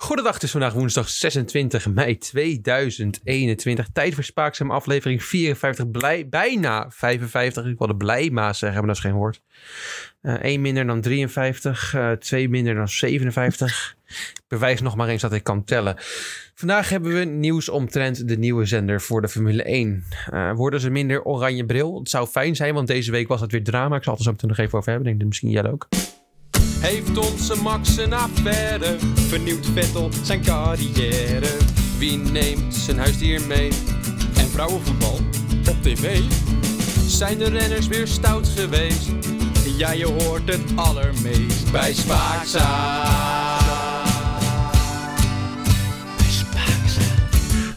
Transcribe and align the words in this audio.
Goedendag, 0.00 0.34
het 0.34 0.42
is 0.42 0.50
vandaag 0.50 0.72
woensdag 0.72 1.08
26 1.08 1.88
mei 1.88 2.18
2021. 2.18 3.88
Tijd 3.92 4.14
voor 4.14 4.70
aflevering 4.70 5.24
54, 5.24 5.90
blij, 5.90 6.28
bijna 6.28 6.86
55. 6.90 7.66
Ik 7.66 7.78
wilde 7.78 7.96
blijmaas 7.96 8.58
zeggen, 8.58 8.78
maar 8.78 8.86
dat 8.86 8.96
is 8.96 9.02
geen 9.02 9.14
woord. 9.14 9.42
Uh, 10.22 10.32
1 10.34 10.60
minder 10.60 10.86
dan 10.86 11.00
53, 11.00 11.94
uh, 11.94 12.10
2 12.10 12.48
minder 12.48 12.74
dan 12.74 12.88
57. 12.88 13.96
Ik 14.06 14.42
bewijs 14.48 14.80
nog 14.80 14.96
maar 14.96 15.08
eens 15.08 15.22
dat 15.22 15.32
ik 15.32 15.44
kan 15.44 15.64
tellen. 15.64 15.96
Vandaag 16.54 16.88
hebben 16.88 17.18
we 17.18 17.24
nieuws 17.24 17.68
omtrent 17.68 18.28
de 18.28 18.38
nieuwe 18.38 18.64
zender 18.64 19.00
voor 19.00 19.20
de 19.20 19.28
Formule 19.28 19.62
1. 19.62 20.04
Uh, 20.32 20.52
worden 20.52 20.80
ze 20.80 20.90
minder 20.90 21.22
oranje 21.22 21.66
bril? 21.66 21.98
Het 21.98 22.10
zou 22.10 22.26
fijn 22.26 22.56
zijn, 22.56 22.74
want 22.74 22.86
deze 22.86 23.10
week 23.10 23.28
was 23.28 23.40
het 23.40 23.52
weer 23.52 23.64
drama. 23.64 23.96
Ik 23.96 24.02
zal 24.02 24.12
het 24.12 24.20
er 24.20 24.28
zo 24.28 24.32
meteen 24.32 24.48
nog 24.48 24.58
even 24.58 24.78
over 24.78 24.90
hebben. 24.90 25.12
Ik 25.12 25.18
denk 25.18 25.18
dat 25.18 25.28
misschien 25.28 25.62
jij 25.62 25.72
ook. 25.72 25.88
Heeft 26.80 27.18
onze 27.18 27.62
Max 27.62 27.96
een 27.96 28.12
affaire? 28.12 28.98
Vernieuwt 29.14 29.66
Vettel 29.66 30.10
zijn 30.22 30.42
carrière? 30.42 31.56
Wie 31.98 32.16
neemt 32.16 32.74
zijn 32.74 32.98
huisdier 32.98 33.46
mee? 33.46 33.68
En 34.36 34.48
vrouwenvoetbal 34.48 35.14
op 35.68 35.82
tv? 35.82 36.20
Zijn 37.06 37.38
de 37.38 37.48
renners 37.48 37.86
weer 37.86 38.06
stout 38.06 38.48
geweest? 38.48 39.10
Ja, 39.76 39.90
je 39.90 40.06
hoort 40.06 40.48
het 40.48 40.76
allermeest 40.76 41.72
bij 41.72 41.92
Spaakza. 41.92 42.66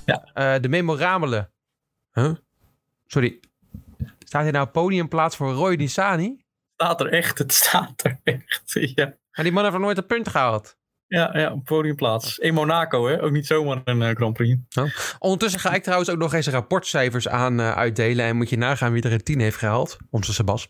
Ja. 0.06 0.56
Uh, 0.56 0.62
de 0.62 0.70
memorabele. 0.70 1.52
Huh? 2.12 2.34
Sorry. 3.06 3.40
Staat 4.20 4.42
hij 4.42 4.52
nou 4.52 4.68
podiumplaats 4.68 5.36
voor 5.36 5.52
Roy 5.52 5.76
Nisani? 5.76 6.40
Staat 6.82 7.02
er 7.02 7.08
echt. 7.08 7.38
Het 7.38 7.54
staat 7.54 8.04
er 8.04 8.20
echt. 8.24 8.72
Ja. 8.96 9.14
En 9.32 9.44
die 9.44 9.52
man 9.52 9.64
heeft 9.64 9.76
nog 9.76 9.84
nooit 9.84 9.98
een 9.98 10.06
punt 10.06 10.30
gehaald. 10.30 10.78
Ja, 11.08 11.38
ja, 11.38 11.52
op 11.52 11.66
podiumplaats. 11.66 12.38
In 12.38 12.54
Monaco, 12.54 13.08
hè? 13.08 13.22
Ook 13.22 13.32
niet 13.32 13.46
zomaar 13.46 13.82
een 13.84 14.02
uh, 14.02 14.10
Grand 14.10 14.34
Prix. 14.34 14.60
Oh. 14.80 14.86
Ondertussen 15.20 15.60
ga 15.60 15.74
ik 15.74 15.84
trouwens 15.84 16.10
ook 16.10 16.18
nog 16.18 16.34
eens 16.34 16.48
rapportcijfers 16.48 17.28
aan 17.28 17.60
uh, 17.60 17.72
uitdelen. 17.72 18.26
En 18.26 18.36
moet 18.36 18.50
je 18.50 18.58
nagaan 18.58 18.92
wie 18.92 19.04
er 19.04 19.12
een 19.12 19.24
10 19.24 19.40
heeft 19.40 19.58
gehaald. 19.58 19.98
Onze 20.10 20.34
Sebas. 20.34 20.68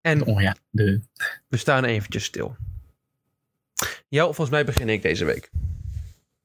En 0.00 0.24
oh 0.24 0.40
ja, 0.40 0.56
de... 0.70 1.00
we 1.48 1.56
staan 1.56 1.84
eventjes 1.84 2.24
stil. 2.24 2.56
Ja, 4.08 4.24
volgens 4.24 4.50
mij 4.50 4.64
begin 4.64 4.88
ik 4.88 5.02
deze 5.02 5.24
week. 5.24 5.50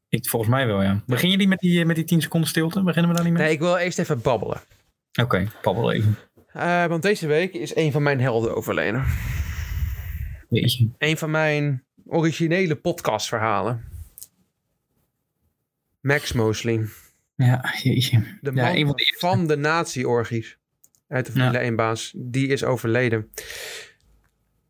Ik, 0.10 0.30
volgens 0.30 0.52
mij 0.52 0.68
wel, 0.68 0.82
ja. 0.82 1.04
Begin 1.06 1.40
je 1.40 1.48
met 1.48 1.60
die, 1.60 1.86
met 1.86 1.96
die 1.96 2.06
10 2.06 2.22
seconden 2.22 2.50
stilte? 2.50 2.84
Beginnen 2.84 3.12
we 3.12 3.16
daar 3.16 3.26
niet 3.26 3.34
mee? 3.34 3.44
Nee, 3.44 3.54
ik 3.54 3.60
wil 3.60 3.78
eerst 3.78 4.00
even 4.00 4.22
babbelen. 4.22 4.58
Oké, 5.12 5.22
okay, 5.22 5.48
babbel 5.62 5.92
even. 5.92 6.18
Uh, 6.56 6.86
want 6.86 7.02
deze 7.02 7.28
week 7.28 7.54
is 7.54 7.76
een 7.76 7.92
van 7.92 8.04
mijn 8.04 8.22
helden 8.22 8.56
overleden. 8.56 9.06
Jeetje. 10.50 10.90
Een 10.98 11.18
van 11.18 11.32
mijn 11.32 11.84
originele 12.06 12.76
podcastverhalen. 12.76 13.84
Max 16.02 16.34
Mosley. 16.34 16.88
Ja, 17.36 17.74
jeetje. 17.82 18.38
De 18.42 18.52
man 18.52 18.78
ja, 18.78 18.86
van, 18.86 18.96
de, 18.96 19.16
van 19.18 19.48
de 19.48 19.58
nazi-orgies. 19.58 20.58
Uit 21.08 21.26
de 21.26 21.32
Formule 21.32 21.64
ja. 21.64 21.72
1-baas. 21.72 22.14
Die 22.16 22.48
is 22.48 22.64
overleden. 22.64 23.30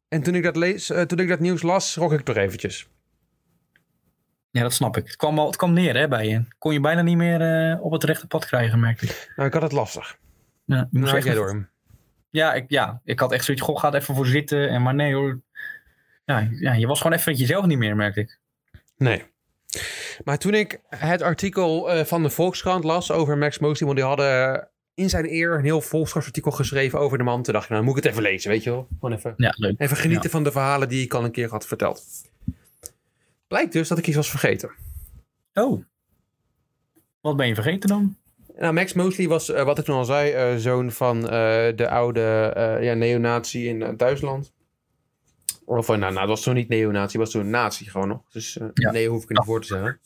En 0.08 0.24
toen 0.24 0.36
ik, 0.36 0.44
dat 0.44 0.56
lees, 0.56 0.90
uh, 0.90 1.02
toen 1.02 1.20
ik 1.20 1.28
dat 1.28 1.40
nieuws 1.40 1.62
las, 1.62 1.92
schrok 1.92 2.14
ik 2.14 2.22
toch 2.22 2.36
eventjes. 2.36 2.90
Ja, 4.50 4.62
dat 4.62 4.74
snap 4.74 4.98
ik. 4.98 5.06
Het 5.06 5.16
kwam, 5.16 5.40
al, 5.40 5.48
het 5.48 5.56
kwam 5.56 5.74
neer 5.74 5.98
hè, 5.98 6.08
bij 6.08 6.28
je. 6.28 6.44
Kon 6.58 6.74
je 6.74 6.80
bijna 6.80 7.02
niet 7.02 7.18
meer 7.18 7.72
uh, 7.72 7.84
op 7.84 7.92
het 7.92 8.04
rechte 8.04 8.28
pad 8.28 8.46
krijgen, 8.46 8.80
merkte 8.80 9.06
ik. 9.06 9.32
Nou, 9.36 9.48
ik 9.48 9.54
had 9.54 9.62
het 9.62 9.72
lastig. 9.72 10.18
Ja, 10.66 10.88
je 10.92 11.00
moest 11.00 11.24
jij 11.24 11.34
door 11.34 11.48
hem. 11.48 11.71
Ja 12.32 12.54
ik, 12.54 12.66
ja, 12.68 13.02
ik 13.04 13.20
had 13.20 13.32
echt 13.32 13.46
zoiets, 13.46 13.64
goh, 13.64 13.80
ga 13.80 13.94
even 13.94 14.16
voor 14.16 14.26
zitten. 14.26 14.70
En 14.70 14.82
maar 14.82 14.94
nee 14.94 15.14
hoor. 15.14 15.42
Ja, 16.26 16.48
ja, 16.52 16.74
je 16.74 16.88
was 16.88 17.02
gewoon 17.02 17.18
even 17.18 17.34
jezelf 17.34 17.66
niet 17.66 17.78
meer, 17.78 17.96
merkte 17.96 18.20
ik. 18.20 18.40
Nee. 18.98 19.24
Maar 20.24 20.38
toen 20.38 20.54
ik 20.54 20.80
het 20.88 21.22
artikel 21.22 21.96
uh, 21.96 22.04
van 22.04 22.24
de 22.24 22.30
Volkskrant 22.30 22.84
las 22.84 23.12
over 23.12 23.38
Max 23.38 23.60
Mosley, 23.60 23.88
want 23.88 24.00
die 24.00 24.08
hadden 24.08 24.70
in 24.94 25.10
zijn 25.10 25.32
eer 25.32 25.56
een 25.56 25.64
heel 25.64 25.82
Volkskrant-artikel 25.82 26.52
geschreven 26.52 27.00
over 27.00 27.18
de 27.18 27.24
man. 27.24 27.44
Toen 27.44 27.54
dacht 27.54 27.66
ik, 27.66 27.72
nou 27.72 27.84
moet 27.84 27.98
ik 27.98 28.04
het 28.04 28.12
even 28.12 28.24
lezen, 28.24 28.50
weet 28.50 28.64
je 28.64 28.70
wel. 28.70 28.88
Gewoon 29.00 29.18
even, 29.18 29.34
ja, 29.38 29.54
leuk. 29.56 29.80
even 29.80 29.98
genieten 29.98 30.24
ja. 30.24 30.30
van 30.30 30.44
de 30.44 30.52
verhalen 30.52 30.90
die 30.90 31.04
ik 31.04 31.14
al 31.14 31.24
een 31.24 31.32
keer 31.32 31.50
had 31.50 31.68
verteld. 31.68 32.04
Blijkt 33.48 33.74
dus 33.74 33.88
dat 33.88 33.98
ik 33.98 34.08
iets 34.08 34.16
was 34.16 34.30
vergeten. 34.30 34.72
Oh. 35.54 35.84
Wat 37.22 37.38
ben 37.38 37.48
je 37.48 37.54
vergeten 37.54 37.90
dan? 37.90 38.18
Nou, 38.58 38.74
Max 38.74 38.94
Mosley 38.94 39.28
was, 39.28 39.50
uh, 39.50 39.64
wat 39.64 39.78
ik 39.80 39.86
toen 39.86 39.96
al 39.96 40.06
zei, 40.06 40.54
uh, 40.54 40.60
zoon 40.60 40.92
van 40.92 41.18
uh, 41.18 41.30
de 41.76 41.90
oude 41.90 42.52
ja, 42.82 42.94
neonatie 42.94 43.68
in 43.68 43.98
Duitsland. 43.98 44.54
Of 45.66 45.88
nou, 45.88 46.00
nou, 46.00 46.14
dat 46.14 46.28
was 46.28 46.44
toen 46.44 46.54
niet 46.54 46.70
neonatie, 46.70 47.20
was 47.20 47.32
toen 47.32 47.50
nazi 47.50 47.86
gewoon 47.86 48.08
nog. 48.08 48.22
Dus 48.32 48.58
ja. 48.74 48.92
nee, 48.92 49.08
hoef 49.08 49.24
ik 49.24 49.30
er 49.30 49.36
niet 49.36 49.46
voor 49.46 49.62
te 49.62 49.68
zeggen. 49.68 50.00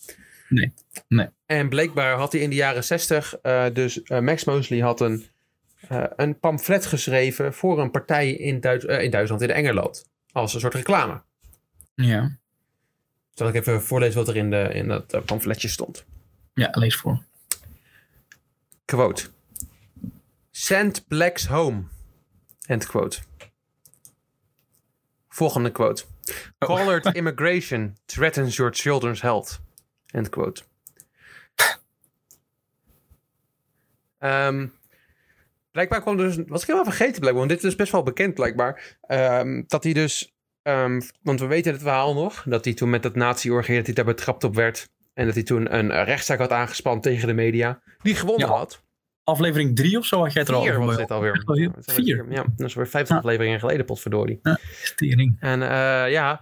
Nee, 0.50 0.74
nee. 1.08 1.28
En 1.46 1.70
blijkbaar 1.70 2.18
had 2.18 2.32
hij 2.32 2.42
in 2.42 2.50
de 2.50 2.56
jaren 2.56 2.84
zestig, 2.84 3.40
dus 3.74 4.02
Max 4.04 4.44
Mosley 4.44 4.80
had 4.80 5.02
een, 5.02 5.26
een 6.16 6.40
pamflet 6.40 6.86
geschreven 6.86 7.54
voor 7.54 7.80
een 7.80 7.92
partij 7.92 8.32
in, 8.32 8.60
Duits 8.60 8.86
in 8.86 9.12
Duitsland, 9.12 9.42
in 9.42 9.52
Engeland. 9.52 10.10
Als 10.32 10.54
een 10.54 10.60
soort 10.60 10.74
reclame. 10.74 11.22
Ja. 11.96 12.38
Zal 13.34 13.48
ik 13.48 13.56
even 13.56 13.82
voorlezen 13.82 14.18
wat 14.18 14.28
er 14.28 14.36
in, 14.36 14.50
de, 14.50 14.70
in 14.74 14.88
dat 14.88 15.26
pamfletje 15.26 15.68
stond? 15.68 16.06
Ja, 16.54 16.70
lees 16.72 16.96
voor. 16.96 17.24
Quote. 18.86 19.30
Send 20.52 21.08
blacks 21.08 21.46
home. 21.46 21.84
End 22.68 22.86
quote. 22.86 23.20
Volgende 25.28 25.72
quote. 25.72 26.04
Oh. 26.60 26.68
Colored 26.68 27.06
immigration 27.16 27.98
threatens 28.06 28.56
your 28.56 28.74
children's 28.74 29.22
health. 29.22 29.60
End 30.14 30.30
quote. 30.30 30.64
Um, 34.20 34.74
blijkbaar 35.72 36.02
kwam 36.02 36.18
dus, 36.18 36.36
was 36.48 36.62
ik 36.62 36.68
helemaal 36.68 36.92
vergeten 36.92 37.20
blijkbaar, 37.20 37.48
want 37.48 37.50
dit 37.50 37.64
is 37.64 37.76
best 37.76 37.92
wel 37.92 38.04
bekend 38.04 38.34
blijkbaar, 38.34 38.98
um, 39.08 39.64
dat 39.68 39.84
hij 39.84 39.94
dus, 39.94 40.36
um, 40.64 41.02
want 41.22 41.40
we 41.40 41.46
weten 41.46 41.72
het 41.72 41.82
verhaal 41.82 42.14
nog, 42.14 42.44
dat 42.48 42.66
hij 42.66 42.74
toen 42.74 42.90
met 42.90 43.04
dat 43.04 43.16
nazi-orgie, 43.16 43.76
dat 43.76 43.86
hij 43.86 43.96
daar 43.96 44.06
betrapt 44.06 44.44
op 44.44 44.56
werd 44.56 44.90
en 45.14 45.26
dat 45.26 45.34
hij 45.34 45.44
toen 45.44 45.76
een 45.76 46.04
rechtszaak 46.04 46.40
had 46.40 46.52
aangespannen 46.52 47.02
tegen 47.02 47.28
de 47.28 47.34
media, 47.34 47.82
die 48.06 48.16
gewonnen 48.16 48.48
ja. 48.48 48.54
had. 48.54 48.84
Aflevering 49.24 49.76
3 49.76 49.98
of 49.98 50.06
zo 50.06 50.20
had 50.20 50.34
jij 50.34 50.42
het 50.42 50.52
er 50.52 50.58
al 50.58 50.62
over. 50.62 50.86
was 50.86 50.98
dit 50.98 51.12
alweer. 51.12 51.44
Vier? 51.80 52.26
Ja, 52.30 52.46
dat 52.56 52.68
is 52.68 52.74
weer 52.74 52.88
50 52.88 53.10
ja. 53.10 53.22
afleveringen 53.22 53.60
geleden, 53.60 53.86
potverdorie. 53.86 54.40
Ja, 54.44 54.58
stering. 54.84 55.38
En 55.40 55.62
uh, 55.62 56.12
ja, 56.12 56.42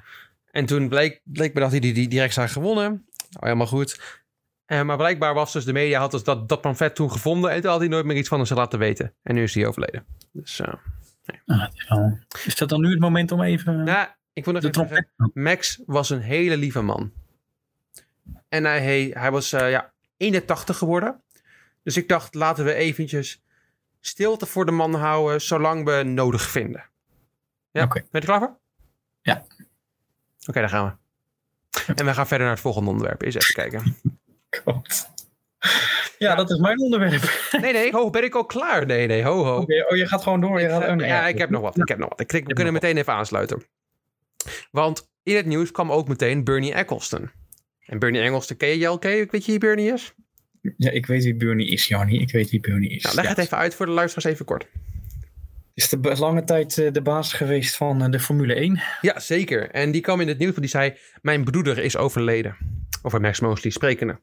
en 0.51 0.65
toen 0.65 0.89
bleek, 0.89 1.21
bleek 1.23 1.53
me 1.53 1.59
dat 1.59 1.71
hij 1.71 1.79
die, 1.79 1.93
die, 1.93 2.07
die 2.07 2.19
rechtszaak 2.19 2.49
gewonnen. 2.49 3.05
Oh, 3.35 3.41
helemaal 3.41 3.67
goed. 3.67 4.21
Uh, 4.67 4.81
maar 4.81 4.97
blijkbaar 4.97 5.33
was 5.33 5.53
dus 5.53 5.65
de 5.65 5.73
media 5.73 5.99
had 5.99 6.11
dus 6.11 6.23
dat, 6.23 6.49
dat 6.49 6.61
pamflet 6.61 6.95
toen 6.95 7.11
gevonden 7.11 7.51
en 7.51 7.61
toen 7.61 7.69
had 7.71 7.79
hij 7.79 7.89
nooit 7.89 8.05
meer 8.05 8.17
iets 8.17 8.27
van 8.27 8.47
ze 8.47 8.53
laten 8.53 8.79
weten. 8.79 9.13
En 9.23 9.35
nu 9.35 9.43
is 9.43 9.55
hij 9.55 9.67
overleden. 9.67 10.05
Dus, 10.31 10.59
uh, 10.59 10.73
nee. 11.25 11.59
ah, 11.87 12.11
is 12.45 12.55
dat 12.55 12.69
dan 12.69 12.81
nu 12.81 12.89
het 12.89 12.99
moment 12.99 13.31
om 13.31 13.41
even... 13.41 13.83
Nou, 13.83 14.07
ik 14.33 14.43
vond 14.43 14.63
het 14.63 14.77
even, 14.77 15.09
Max 15.33 15.81
was 15.85 16.09
een 16.09 16.21
hele 16.21 16.57
lieve 16.57 16.81
man. 16.81 17.11
En 18.49 18.63
hij, 18.63 18.81
hij, 18.81 19.11
hij 19.13 19.31
was 19.31 19.49
ja, 19.49 19.93
81 20.17 20.77
geworden. 20.77 21.22
Dus 21.83 21.97
ik 21.97 22.07
dacht, 22.07 22.33
laten 22.33 22.65
we 22.65 22.73
eventjes 22.73 23.43
stilte 23.99 24.45
voor 24.45 24.65
de 24.65 24.71
man 24.71 24.93
houden, 24.93 25.41
zolang 25.41 25.85
we 25.85 26.03
nodig 26.03 26.41
vinden. 26.41 26.85
Ja, 27.71 27.83
okay. 27.83 28.01
ben 28.01 28.09
je 28.11 28.19
er 28.19 28.25
klaar 28.25 28.39
voor? 28.39 28.57
Ja. 29.21 29.33
Oké, 29.33 30.49
okay, 30.49 30.61
daar 30.61 30.71
gaan 30.71 30.85
we. 30.85 31.01
En 31.95 32.05
we 32.05 32.13
gaan 32.13 32.27
verder 32.27 32.45
naar 32.45 32.55
het 32.55 32.63
volgende 32.63 32.89
onderwerp. 32.89 33.21
Eens 33.21 33.35
even 33.35 33.53
kijken. 33.53 33.97
God. 34.63 35.11
Ja, 36.17 36.35
dat 36.35 36.49
is 36.49 36.57
mijn 36.57 36.79
onderwerp. 36.79 37.49
Nee, 37.61 37.73
nee, 37.73 37.91
ho, 37.91 38.09
ben 38.09 38.23
ik 38.23 38.35
al 38.35 38.45
klaar? 38.45 38.85
Nee, 38.85 39.07
nee, 39.07 39.23
ho, 39.23 39.43
ho. 39.43 39.57
Okay, 39.57 39.79
oh, 39.79 39.97
je 39.97 40.07
gaat 40.07 40.23
gewoon 40.23 40.41
door. 40.41 40.61
Je 40.61 40.69
gaat, 40.69 40.83
oh, 40.83 40.93
nee, 40.93 41.07
ja, 41.07 41.27
ik 41.27 41.37
heb 41.37 41.49
nog 41.49 41.61
wat. 41.61 41.77
Ik 41.77 41.87
heb 41.87 41.97
nog 41.97 42.09
wat. 42.09 42.19
Ik, 42.19 42.31
we 42.31 42.53
kunnen 42.53 42.73
meteen 42.73 42.97
even 42.97 43.13
aansluiten. 43.13 43.63
Want 44.71 45.09
in 45.23 45.35
het 45.35 45.45
nieuws 45.45 45.71
kwam 45.71 45.91
ook 45.91 46.07
meteen 46.07 46.43
Bernie 46.43 46.73
Eccleston. 46.73 47.31
En 47.85 47.99
Bernie 47.99 48.21
Eccleston, 48.21 48.57
ken 48.57 48.77
je 48.77 48.87
al? 48.87 48.99
Weet 48.99 49.31
je 49.31 49.51
wie 49.51 49.57
Bernie 49.57 49.93
is? 49.93 50.13
Ja, 50.77 50.91
ik 50.91 51.05
weet 51.05 51.23
wie 51.23 51.35
Bernie 51.35 51.69
is, 51.69 51.87
Jannie. 51.87 52.21
Ik 52.21 52.31
weet 52.31 52.49
wie 52.49 52.59
Bernie 52.59 52.89
is. 52.89 53.03
Nou, 53.03 53.15
leg 53.15 53.27
het 53.27 53.37
even 53.37 53.57
uit 53.57 53.75
voor 53.75 53.85
de 53.85 53.91
luisteraars 53.91 54.33
even 54.33 54.45
kort. 54.45 54.67
Is 55.73 55.89
de 55.89 56.15
lange 56.17 56.43
tijd 56.43 56.77
eh, 56.77 56.91
de 56.91 57.01
baas 57.01 57.33
geweest 57.33 57.75
van 57.75 58.03
eh, 58.03 58.11
de 58.11 58.19
Formule 58.19 58.53
1? 58.53 58.81
Ja, 59.01 59.19
zeker. 59.19 59.69
En 59.69 59.91
die 59.91 60.01
kwam 60.01 60.21
in 60.21 60.27
het 60.27 60.37
nieuws, 60.37 60.51
want 60.51 60.61
die 60.61 60.69
zei... 60.69 60.97
Mijn 61.21 61.43
broeder 61.43 61.77
is 61.77 61.97
overleden. 61.97 62.57
Over 63.01 63.21
Max 63.21 63.39
Mosley 63.39 63.71
sprekende. 63.71 64.19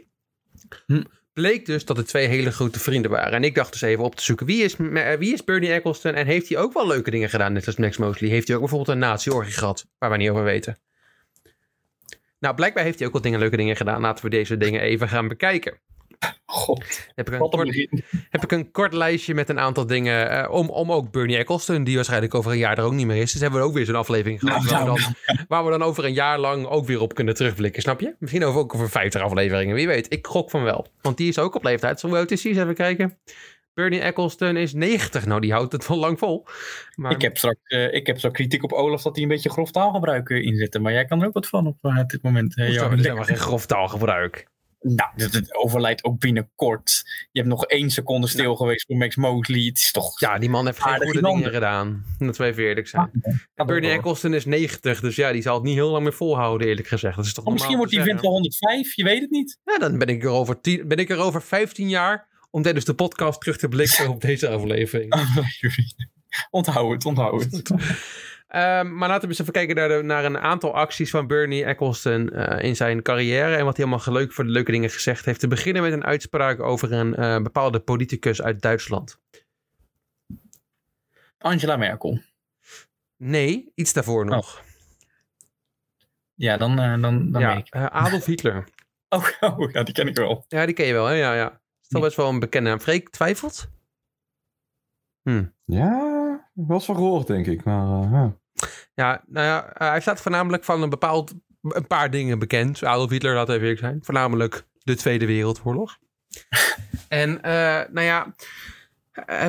Hm. 0.86 1.02
Bleek 1.32 1.66
dus 1.66 1.84
dat 1.84 1.96
het 1.96 2.06
twee 2.06 2.26
hele 2.26 2.50
grote 2.50 2.80
vrienden 2.80 3.10
waren. 3.10 3.32
En 3.32 3.44
ik 3.44 3.54
dacht 3.54 3.72
dus 3.72 3.82
even 3.82 4.04
op 4.04 4.14
te 4.14 4.22
zoeken... 4.22 4.46
Wie 4.46 4.62
is, 4.62 4.76
wie 5.18 5.32
is 5.32 5.44
Bernie 5.44 5.72
Eccleston? 5.72 6.14
En 6.14 6.26
heeft 6.26 6.48
hij 6.48 6.58
ook 6.58 6.72
wel 6.72 6.86
leuke 6.86 7.10
dingen 7.10 7.30
gedaan, 7.30 7.52
net 7.52 7.66
als 7.66 7.76
Max 7.76 7.96
Mosley? 7.96 8.30
Heeft 8.30 8.46
hij 8.46 8.56
ook 8.56 8.62
bijvoorbeeld 8.62 8.96
een 8.96 9.02
nazi-orgie 9.02 9.54
gehad? 9.54 9.86
Waar 9.98 10.10
we 10.10 10.16
niet 10.16 10.30
over 10.30 10.44
weten. 10.44 10.78
Nou, 12.38 12.54
blijkbaar 12.54 12.84
heeft 12.84 12.98
hij 12.98 13.06
ook 13.06 13.12
wel 13.12 13.22
dingen, 13.22 13.38
leuke 13.38 13.56
dingen 13.56 13.76
gedaan. 13.76 14.00
Laten 14.00 14.24
we 14.24 14.30
deze 14.30 14.56
dingen 14.56 14.80
even 14.80 15.08
gaan 15.08 15.28
bekijken. 15.28 15.80
God, 16.44 17.08
Heb 17.14 17.28
ik 17.28 17.34
een 17.34 17.48
kort, 17.50 17.66
begin. 17.66 18.04
heb 18.30 18.42
ik 18.42 18.52
een 18.52 18.70
kort 18.70 18.92
lijstje 18.92 19.34
met 19.34 19.48
een 19.48 19.58
aantal 19.58 19.86
dingen. 19.86 20.30
eh, 20.30 20.50
om, 20.52 20.68
om 20.70 20.92
ook 20.92 21.10
Bernie 21.10 21.36
Eccleston, 21.36 21.84
die 21.84 21.94
waarschijnlijk 21.94 22.34
over 22.34 22.52
een 22.52 22.58
jaar 22.58 22.78
er 22.78 22.84
ook 22.84 22.92
niet 22.92 23.06
meer 23.06 23.22
is. 23.22 23.32
Dus 23.32 23.40
hebben 23.40 23.60
we 23.60 23.66
ook 23.66 23.74
weer 23.74 23.84
zo'n 23.84 23.94
aflevering 23.94 24.40
gehad. 24.40 24.62
Nou, 24.62 24.70
waar, 24.70 24.84
we 24.84 24.90
nou, 24.90 25.00
dan, 25.26 25.44
waar 25.48 25.64
we 25.64 25.70
dan 25.70 25.82
over 25.82 26.04
een 26.04 26.12
jaar 26.12 26.38
lang 26.38 26.66
ook 26.66 26.86
weer 26.86 27.00
op 27.00 27.14
kunnen 27.14 27.34
terugblikken. 27.34 27.82
Snap 27.82 28.00
je? 28.00 28.14
Misschien 28.18 28.44
over, 28.44 28.60
ook 28.60 28.74
over 28.74 28.90
50 28.90 29.20
afleveringen. 29.22 29.74
Wie 29.74 29.86
weet. 29.86 30.12
Ik 30.12 30.26
gok 30.26 30.50
van 30.50 30.62
wel. 30.62 30.86
Want 31.00 31.16
die 31.16 31.28
is 31.28 31.38
ook 31.38 31.54
op 31.54 31.64
leeftijd. 31.64 32.00
Zo 32.00 32.14
oud 32.14 32.30
is? 32.30 32.44
Eens 32.44 32.56
Even 32.58 32.74
kijken. 32.74 33.18
Bernie 33.74 34.00
Eccleston 34.00 34.56
is 34.56 34.72
90. 34.72 35.26
Nou, 35.26 35.40
die 35.40 35.52
houdt 35.52 35.72
het 35.72 35.86
wel 35.88 35.98
lang 35.98 36.18
vol. 36.18 36.46
Maar 36.94 37.12
Ik 37.12 37.22
heb 37.22 37.36
straks 37.36 37.60
eh, 37.62 37.94
ik 37.94 38.06
heb 38.06 38.16
straks 38.16 38.34
kritiek 38.34 38.62
op 38.64 38.72
Olaf 38.72 39.02
dat 39.02 39.14
hij 39.14 39.22
een 39.22 39.28
beetje 39.30 39.50
grof 39.50 39.70
taalgebruik 39.70 40.30
eh, 40.30 40.44
inzette. 40.44 40.78
Maar 40.78 40.92
jij 40.92 41.04
kan 41.04 41.20
er 41.20 41.26
ook 41.26 41.34
wat 41.34 41.48
van 41.48 41.66
op 41.66 41.76
dit 42.06 42.22
moment. 42.22 42.54
Johan. 42.54 42.90
dat 42.90 42.98
is 42.98 43.04
helemaal 43.04 43.24
geen 43.24 43.36
grof 43.36 43.66
taalgebruik. 43.66 44.49
Nou, 44.80 45.10
het, 45.14 45.54
overlijdt 45.54 46.04
ook 46.04 46.18
binnenkort. 46.18 47.02
Je 47.30 47.38
hebt 47.38 47.50
nog 47.50 47.66
één 47.66 47.90
seconde 47.90 48.26
stil 48.26 48.56
geweest 48.56 48.86
voor 48.86 48.96
Max 48.96 49.16
Mosley. 49.16 49.60
Het 49.60 49.78
is 49.78 49.90
toch... 49.90 50.20
Ja, 50.20 50.38
die 50.38 50.48
man 50.48 50.66
heeft 50.66 50.82
geen 50.82 51.02
goede 51.02 51.22
dingen 51.22 51.52
gedaan. 51.52 52.04
Dat 52.18 52.36
we 52.36 52.44
even 52.44 52.62
eerlijk 52.62 52.88
zijn. 52.88 53.10
Bernie. 53.54 53.90
Eccleston 53.90 54.34
is 54.34 54.44
90, 54.44 55.00
dus 55.00 55.16
ja, 55.16 55.32
die 55.32 55.42
zal 55.42 55.54
het 55.54 55.62
niet 55.62 55.74
heel 55.74 55.90
lang 55.90 56.02
meer 56.02 56.12
volhouden, 56.12 56.68
eerlijk 56.68 56.88
gezegd. 56.88 57.16
Dat 57.16 57.24
is 57.24 57.34
toch 57.34 57.44
Of 57.44 57.52
misschien 57.52 57.76
wordt 57.76 57.92
vent 57.92 58.04
zeggen. 58.04 58.22
wel 58.22 58.32
105, 58.32 58.94
je 58.94 59.04
weet 59.04 59.20
het 59.20 59.30
niet. 59.30 59.58
Ja, 59.64 59.78
dan 59.78 59.98
ben 59.98 60.08
ik, 60.08 60.22
er 60.22 60.28
over 60.28 60.60
tien, 60.60 60.88
ben 60.88 60.98
ik 60.98 61.10
er 61.10 61.18
over 61.18 61.42
15 61.42 61.88
jaar 61.88 62.28
om 62.50 62.62
tijdens 62.62 62.84
de 62.84 62.94
podcast 62.94 63.40
terug 63.40 63.58
te 63.58 63.68
blikken 63.68 64.08
op 64.08 64.20
deze 64.20 64.48
aflevering. 64.48 65.14
onthoud 66.50 66.92
het, 66.92 67.04
onthoud 67.04 67.42
het. 67.50 67.70
Ehm, 68.50 68.96
maar 68.96 69.08
laten 69.08 69.22
we 69.22 69.28
eens 69.28 69.38
even 69.38 69.52
kijken 69.52 69.76
naar, 69.76 69.88
de, 69.88 70.02
naar 70.02 70.24
een 70.24 70.38
aantal 70.38 70.74
acties 70.74 71.10
van 71.10 71.26
Bernie 71.26 71.64
Eccleston 71.64 72.30
eh, 72.30 72.64
in 72.64 72.76
zijn 72.76 73.02
carrière. 73.02 73.56
En 73.56 73.64
wat 73.64 73.76
hij 73.76 73.86
allemaal 73.86 74.14
leuk 74.14 74.32
voor 74.32 74.44
de 74.44 74.50
leuke 74.50 74.70
dingen 74.70 74.90
gezegd 74.90 75.24
heeft. 75.24 75.40
Te 75.40 75.48
beginnen 75.48 75.82
met 75.82 75.92
een 75.92 76.04
uitspraak 76.04 76.60
over 76.60 76.92
een 76.92 77.14
eh, 77.14 77.42
bepaalde 77.42 77.80
politicus 77.80 78.42
uit 78.42 78.62
Duitsland. 78.62 79.20
Angela 81.38 81.76
Merkel. 81.76 82.20
Nee, 83.16 83.72
iets 83.74 83.92
daarvoor 83.92 84.24
nog. 84.24 84.62
Ja, 86.34 86.56
dan, 86.56 86.78
eh, 86.78 87.00
dan, 87.00 87.30
dan 87.30 87.40
ja, 87.40 87.56
ik. 87.56 87.74
Adolf 87.74 88.24
Hitler. 88.24 88.64
Oh, 89.12 89.26
oh, 89.40 89.70
ja, 89.70 89.82
die 89.82 89.94
ken 89.94 90.08
ik 90.08 90.16
wel. 90.16 90.44
Ja, 90.48 90.66
die 90.66 90.74
ken 90.74 90.86
je 90.86 90.92
wel, 90.92 91.06
hè? 91.06 91.14
Ja, 91.14 91.34
ja. 91.34 91.44
Dat 91.44 91.58
is 91.82 91.88
toch 91.88 92.02
best 92.02 92.16
wel 92.16 92.28
een 92.28 92.38
bekende 92.38 92.70
naam. 92.70 92.80
Freek 92.80 93.08
twijfelt? 93.08 93.70
Ja, 95.64 96.19
wel 96.68 96.80
van 96.80 96.94
gehoord, 96.94 97.26
denk 97.26 97.46
ik. 97.46 97.64
Maar 97.64 98.02
eh, 98.02 98.12
ja. 98.12 98.38
Ja, 98.94 99.22
nou 99.26 99.46
ja, 99.46 99.72
eh, 99.72 99.88
hij 99.88 100.00
staat 100.00 100.20
voornamelijk 100.20 100.64
van 100.64 100.82
een 100.82 100.90
bepaald, 100.90 101.34
een 101.62 101.86
paar 101.86 102.10
dingen 102.10 102.38
bekend. 102.38 102.84
Adolf 102.84 103.10
Hitler, 103.10 103.34
laat 103.34 103.48
even 103.48 103.60
eerlijk 103.60 103.80
zijn. 103.80 103.98
Voornamelijk 104.02 104.66
de 104.82 104.96
Tweede 104.96 105.26
Wereldoorlog. 105.26 105.98
en, 107.08 107.42
eh, 107.42 107.80
nou 107.92 108.00
ja, 108.00 108.34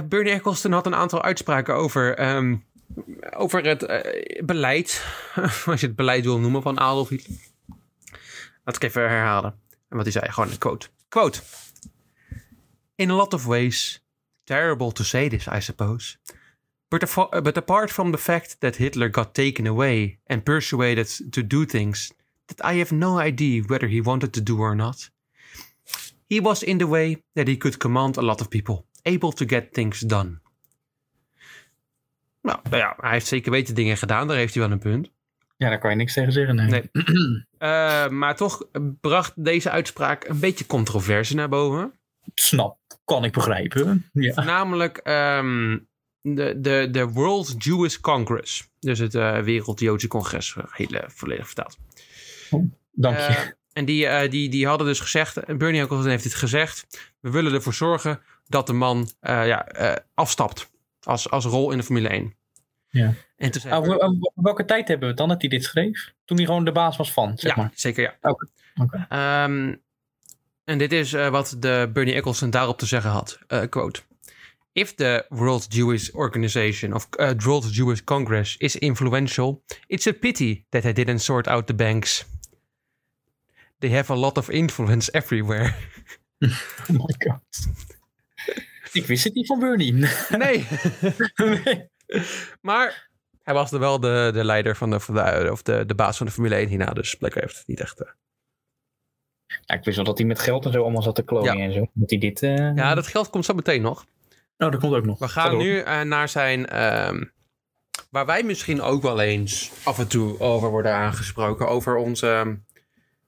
Bernie 0.04 0.34
Eccleston 0.34 0.72
had 0.72 0.86
een 0.86 0.96
aantal 0.96 1.22
uitspraken 1.22 1.76
over, 1.76 2.16
ehm, 2.16 2.56
over 3.36 3.66
het 3.66 3.80
beleid, 4.46 5.06
als 5.66 5.80
je 5.80 5.88
het 5.88 5.96
beleid 5.96 6.24
wil 6.24 6.40
noemen, 6.40 6.62
van 6.62 6.80
Adolf 6.80 7.10
Hitler. 7.10 7.38
Laat 8.64 8.76
ik 8.76 8.84
even 8.84 9.02
herhalen. 9.02 9.60
En 9.90 9.98
wat 9.98 10.04
hij 10.04 10.12
zei, 10.12 10.32
gewoon 10.32 10.50
een 10.50 10.58
quote. 10.58 10.88
Quote. 11.08 11.42
In 12.96 13.10
a 13.10 13.14
lot 13.14 13.34
of 13.34 13.46
ways, 13.46 14.06
terrible 14.44 14.92
to 14.92 15.04
say 15.04 15.30
this, 15.30 15.48
I 15.48 15.62
suppose. 15.62 16.18
But, 16.92 17.58
apart 17.58 17.90
from 17.90 18.12
the 18.12 18.18
fact 18.18 18.60
that 18.60 18.76
Hitler 18.76 19.10
got 19.10 19.34
taken 19.34 19.66
away 19.66 20.20
and 20.28 20.44
persuaded 20.44 21.32
to 21.32 21.42
do 21.42 21.66
things 21.66 22.12
that 22.48 22.74
I 22.74 22.80
have 22.80 22.92
no 22.92 23.18
idea 23.18 23.64
whether 23.66 23.88
he 23.88 24.02
wanted 24.02 24.34
to 24.34 24.44
do 24.44 24.60
or 24.60 24.76
not, 24.76 25.10
he 26.28 26.42
was 26.42 26.64
in 26.64 26.78
the 26.78 26.88
way 26.88 27.24
that 27.34 27.48
he 27.48 27.56
could 27.56 27.78
command 27.78 28.18
a 28.18 28.22
lot 28.22 28.42
of 28.42 28.50
people, 28.50 28.86
able 29.06 29.32
to 29.32 29.46
get 29.46 29.74
things 29.74 30.00
done. 30.00 30.40
Nou, 32.42 32.60
nou 32.64 32.78
ja, 32.78 32.96
hij 32.98 33.12
heeft 33.12 33.28
zeker 33.28 33.52
weten 33.52 33.76
dingen 33.76 33.98
gedaan, 33.98 34.28
daar 34.28 34.38
heeft 34.38 34.54
hij 34.54 34.64
wel 34.64 34.72
een 34.72 34.80
punt. 34.80 35.12
Ja, 35.58 35.70
daar 35.70 35.80
kan 35.80 35.90
je 35.90 35.96
niks 35.96 36.14
tegen 36.14 36.32
zeggen. 36.32 36.56
Nee. 36.56 36.68
Nee. 36.68 36.90
Eh, 37.58 38.08
maar 38.08 38.36
toch 38.36 38.68
bracht 39.02 39.46
deze 39.46 39.70
uitspraak 39.70 40.24
een 40.24 40.40
beetje 40.40 40.66
controverse 40.66 41.36
naar 41.36 41.50
boven. 41.50 41.94
Snap, 42.34 42.78
kan 43.06 43.24
ik 43.24 43.32
begrijpen. 43.32 44.10
Ja. 44.14 44.44
Namelijk 44.44 44.98
ehm, 44.98 45.78
de, 46.22 46.54
de, 46.62 46.88
de 46.92 47.08
World 47.08 47.64
Jewish 47.64 47.98
Congress. 47.98 48.68
Dus 48.80 49.00
het 49.00 49.16
eh 49.16 49.40
Wereld 49.40 49.80
Joodse 49.80 50.08
Congres, 50.08 50.56
eh, 50.58 50.64
heel 50.72 51.02
volledig 51.08 51.46
vertaald. 51.46 51.78
Dank 52.92 53.18
je. 53.18 53.24
Eh, 53.24 53.48
en 53.74 53.86
die, 53.86 54.28
die, 54.30 54.50
die 54.50 54.68
hadden 54.68 54.88
dus 54.88 55.00
gezegd, 55.00 55.58
Bernie 55.58 55.82
Eccleston 55.82 56.10
heeft 56.10 56.24
dit 56.24 56.34
gezegd, 56.34 56.88
we 57.20 57.30
willen 57.30 57.54
ervoor 57.54 57.74
zorgen 57.74 58.20
dat 58.48 58.68
de 58.68 58.74
man 58.74 59.10
ja, 59.22 59.68
afstapt 60.14 60.70
als, 61.04 61.30
als 61.30 61.46
rol 61.46 61.72
in 61.72 61.78
de 61.78 61.84
Formule 61.84 62.08
1. 62.08 62.34
Ja. 62.90 63.14
En 63.36 63.52
toen 63.52 63.62
zei 63.62 63.74
Ah, 63.74 63.82
wel- 63.88 63.98
wel- 63.98 64.32
welke 64.36 64.66
tijd 64.66 64.88
hebben 64.88 65.00
we 65.00 65.08
het 65.08 65.18
dan 65.18 65.28
dat 65.30 65.42
hij 65.42 65.50
dit 65.50 65.64
schreef? 65.64 66.14
Toen 66.26 66.38
hij 66.38 66.46
gewoon 66.46 66.66
de 66.66 66.72
baas 66.72 66.98
was 66.98 67.12
van, 67.14 67.38
zeg 67.38 67.56
ja, 67.56 67.62
maar. 67.62 67.72
zeker 67.76 68.04
ja. 68.04 68.30
Oké, 68.30 68.46
oké. 68.82 69.06
Ehm, 69.10 69.76
en 70.64 70.78
dit 70.78 70.92
is 70.92 71.12
wat 71.12 71.56
de 71.60 71.90
Bernie 71.94 72.14
Eccleston 72.14 72.50
daarop 72.50 72.78
te 72.78 72.86
zeggen 72.86 73.12
had. 73.12 73.40
Quote. 73.70 74.02
If 74.74 74.96
the 74.96 75.26
World 75.30 75.68
Jewish 75.70 76.10
Organization 76.14 76.94
of 76.94 77.08
uh, 77.20 77.32
World 77.38 77.74
Jewish 77.74 78.02
Congress 78.04 78.58
is 78.58 78.76
influential, 78.78 79.64
it's 79.88 80.08
a 80.08 80.14
pity 80.14 80.66
that 80.70 80.82
they 80.82 80.94
didn't 80.94 81.20
sort 81.22 81.48
out 81.48 81.68
the 81.68 81.74
banks. 81.76 82.26
They 83.80 83.90
have 83.92 84.14
a 84.14 84.16
lot 84.16 84.38
of 84.38 84.50
influence 84.50 85.12
everywhere. 85.22 85.74
Oh 86.90 86.90
my 86.90 87.16
god. 87.18 87.42
ik 88.92 89.06
wist 89.06 89.24
het 89.24 89.34
niet 89.34 89.48
van 89.48 89.60
Bernie. 89.60 89.94
Nee, 90.38 90.68
nee. 91.36 91.90
maar 92.62 93.10
hij 93.44 93.54
was 93.54 93.72
er 93.72 93.80
wel 93.80 94.00
de, 94.00 94.30
de 94.34 94.44
leider 94.46 94.76
van 94.76 94.90
de, 94.90 95.00
van 95.00 95.16
de, 95.16 95.48
of 95.52 95.62
de, 95.62 95.86
de 95.86 95.96
baas 95.96 96.18
van 96.18 96.26
de 96.26 96.32
Formule 96.32 96.56
1 96.56 96.68
hierna. 96.68 96.86
Dus 96.94 97.16
blijkbaar 97.16 97.44
heeft 97.44 97.58
het 97.58 97.68
niet 97.68 97.80
echt... 97.80 98.00
eh, 98.02 98.10
Ja, 99.66 99.76
ik 99.76 99.84
wist 99.84 99.96
wel 99.96 100.06
dat 100.06 100.18
hij 100.18 100.28
met 100.28 100.40
geld 100.40 100.66
en 100.66 100.72
zo 100.72 100.82
allemaal 100.82 101.02
zat 101.02 101.16
te 101.16 101.24
klooien 101.24 101.58
Ja. 101.58 101.64
en 101.64 101.74
zo. 101.74 101.88
Dat 101.94 102.10
hij 102.10 102.20
dit... 102.20 102.44
eh, 102.44 102.76
Ja, 102.76 102.96
dat 102.96 103.08
geld 103.08 103.30
komt 103.30 103.46
zo 103.46 103.54
meteen 103.54 103.82
nog. 103.82 104.06
Oh, 104.62 104.72
dat 104.72 104.80
komt 104.80 104.94
ook 104.94 105.06
nog. 105.06 105.20
We 105.20 105.28
gaan 105.28 105.58
nu 105.58 105.80
eh, 105.80 106.02
naar 106.02 106.30
zijn. 106.30 106.68
ehm, 106.68 107.24
waar 108.10 108.26
wij 108.26 108.44
misschien 108.44 108.82
ook 108.82 109.02
wel 109.02 109.20
eens 109.22 109.72
af 109.84 110.00
en 110.00 110.08
toe 110.08 110.40
over 110.40 110.70
worden 110.70 110.94
aangesproken. 110.94 111.68
Over 111.68 111.96
onze. 111.96 112.60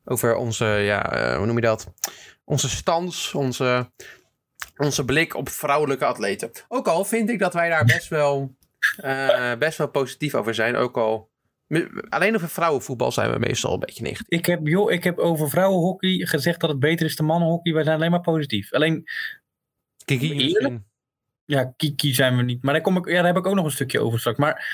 Over 0.06 0.36
onze. 0.36 0.66
Ja, 0.66 1.12
eh, 1.12 1.38
hoe 1.38 1.46
noem 1.46 1.56
je 1.56 1.62
dat? 1.62 1.94
Onze 2.44 2.70
stans. 2.70 3.34
Onze. 3.34 3.92
Onze 4.78 5.06
blik 5.06 5.36
op 5.36 5.50
vrouwelijke 5.50 6.06
atleten. 6.06 6.52
Ook 6.68 6.88
al 6.88 7.06
vind 7.06 7.30
ik 7.30 7.40
dat 7.40 7.54
wij 7.54 7.70
daar 7.70 7.86
best 7.86 8.08
wel. 8.08 8.56
eh, 8.98 9.54
best 9.60 9.78
wel 9.78 9.88
positief 9.90 10.36
over 10.36 10.54
zijn. 10.56 10.76
Ook 10.76 10.98
al. 10.98 11.32
Alleen 12.10 12.36
over 12.36 12.50
vrouwenvoetbal 12.50 13.12
zijn 13.12 13.32
we 13.32 13.40
meestal 13.40 13.74
een 13.74 13.80
beetje 13.80 14.04
negatief. 14.04 14.40
Ik 14.40 14.46
heb, 14.46 14.68
joh, 14.68 14.92
ik 14.92 15.04
heb 15.04 15.18
over 15.18 15.50
vrouwenhockey 15.50 16.26
gezegd 16.26 16.60
dat 16.60 16.70
het 16.70 16.80
beter 16.80 17.06
is 17.06 17.16
dan 17.16 17.26
mannenhockey. 17.26 17.74
Wij 17.74 17.84
zijn 17.84 17.96
alleen 17.96 18.12
maar 18.12 18.22
positief. 18.22 18.74
Alleen, 18.74 19.04
Kiki, 20.06 20.32
Eerlijk? 20.34 20.80
Ja, 21.46 21.74
Kiki 21.78 22.14
zijn 22.14 22.38
we 22.38 22.44
niet. 22.44 22.64
Maar 22.64 22.74
daar, 22.74 22.84
kom 22.84 22.98
ik, 22.98 23.08
ja, 23.08 23.14
daar 23.14 23.26
heb 23.26 23.38
ik 23.38 23.46
ook 23.46 23.56
nog 23.56 23.66
een 23.66 23.72
stukje 23.72 24.00
over 24.00 24.20
straks. 24.20 24.38
Maar 24.38 24.68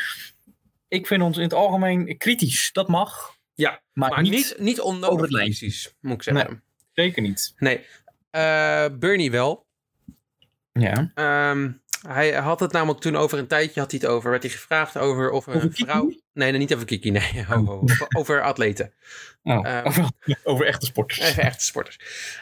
ik 0.87 1.07
vind 1.07 1.21
ons 1.21 1.37
in 1.37 1.43
het 1.43 1.53
algemeen 1.53 2.17
kritisch. 2.17 2.69
Dat 2.71 2.87
mag. 2.87 3.37
Ja, 3.53 3.81
Maar, 3.93 4.09
Maar 4.09 4.21
niet, 4.21 4.31
niet, 4.31 4.55
niet 4.59 4.81
onnodig 4.81 5.27
kritisch, 5.27 5.95
moet 6.01 6.13
ik 6.13 6.23
zeggen. 6.23 6.63
Zeker 6.93 7.21
niet. 7.21 7.53
Nee. 7.57 7.85
Eh, 8.29 8.85
Bernie 8.99 9.31
wel. 9.31 9.67
Ja. 10.71 11.11
Ehm, 11.13 11.71
hij 12.07 12.33
had 12.33 12.59
het 12.59 12.71
namelijk 12.71 12.99
toen 12.99 13.15
over 13.15 13.37
een 13.37 13.47
tijdje 13.47 13.79
had 13.79 13.91
hij 13.91 13.99
het 14.03 14.09
over. 14.09 14.29
Werd 14.29 14.43
hij 14.43 14.51
gevraagd 14.51 14.97
over 14.97 15.31
of 15.31 15.47
een 15.47 15.73
vrouw. 15.73 16.13
Nee, 16.39 16.49
nee, 16.51 16.59
niet 16.59 16.73
over 16.73 16.85
Kiki. 16.85 17.11
Nee, 17.11 17.43
ho. 17.47 17.65
Over, 17.67 18.07
over 18.17 18.41
atleten. 18.41 18.93
Oh, 19.43 19.67
Eh, 19.67 19.81
over, 19.85 20.09
over 20.43 20.65
echte 20.65 20.85
sporters. 20.85 21.19
Even 21.19 21.43
echte 21.43 21.65
sporters. 21.65 21.99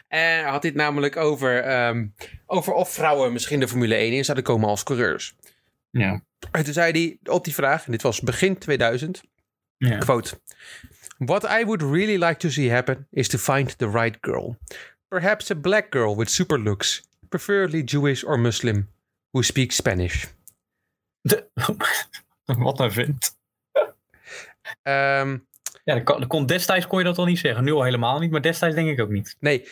En 0.07 0.45
had 0.45 0.63
het 0.63 0.75
namelijk 0.75 1.15
over, 1.17 1.59
ehm, 1.59 2.07
over 2.45 2.73
of 2.73 2.93
vrouwen 2.93 3.33
misschien 3.33 3.59
de 3.59 3.67
Formule 3.67 3.95
1 3.95 4.13
in 4.13 4.23
zouden 4.25 4.45
komen 4.45 4.69
als 4.69 4.83
coureurs. 4.83 5.35
Ja. 5.91 6.21
En 6.51 6.63
toen 6.63 6.73
zei 6.73 6.91
hij 6.91 7.33
op 7.33 7.43
die 7.43 7.53
vraag, 7.53 7.85
en 7.85 7.91
dit 7.91 8.01
was 8.01 8.21
begin 8.21 8.57
2000, 8.57 9.21
ja. 9.77 9.97
quote. 9.97 10.39
What 11.17 11.43
I 11.43 11.65
would 11.65 11.81
really 11.81 12.23
like 12.23 12.35
to 12.37 12.49
see 12.49 12.71
happen 12.71 13.07
is 13.11 13.27
to 13.27 13.37
find 13.37 13.77
the 13.77 13.89
right 13.89 14.17
girl. 14.21 14.57
Perhaps 15.07 15.51
a 15.51 15.55
black 15.55 15.85
girl 15.89 16.17
with 16.17 16.29
super 16.31 16.59
looks, 16.59 17.03
preferably 17.29 17.81
Jewish 17.83 18.23
or 18.23 18.39
Muslim, 18.39 18.89
who 19.31 19.41
speaks 19.41 19.75
Spanish. 19.75 20.25
De- 21.21 21.47
wat 22.45 22.79
een 22.79 22.91
vent. 22.91 23.36
Ehm, 24.83 25.37
Ja, 25.83 25.99
dat 25.99 26.27
kon, 26.27 26.45
destijds 26.45 26.87
kon 26.87 26.99
je 26.99 27.05
dat 27.05 27.17
al 27.17 27.25
niet 27.25 27.39
zeggen. 27.39 27.63
Nu 27.63 27.71
al 27.71 27.83
helemaal 27.83 28.19
niet, 28.19 28.31
maar 28.31 28.41
destijds 28.41 28.75
denk 28.75 28.89
ik 28.89 28.99
ook 29.01 29.09
niet. 29.09 29.35
nee, 29.39 29.67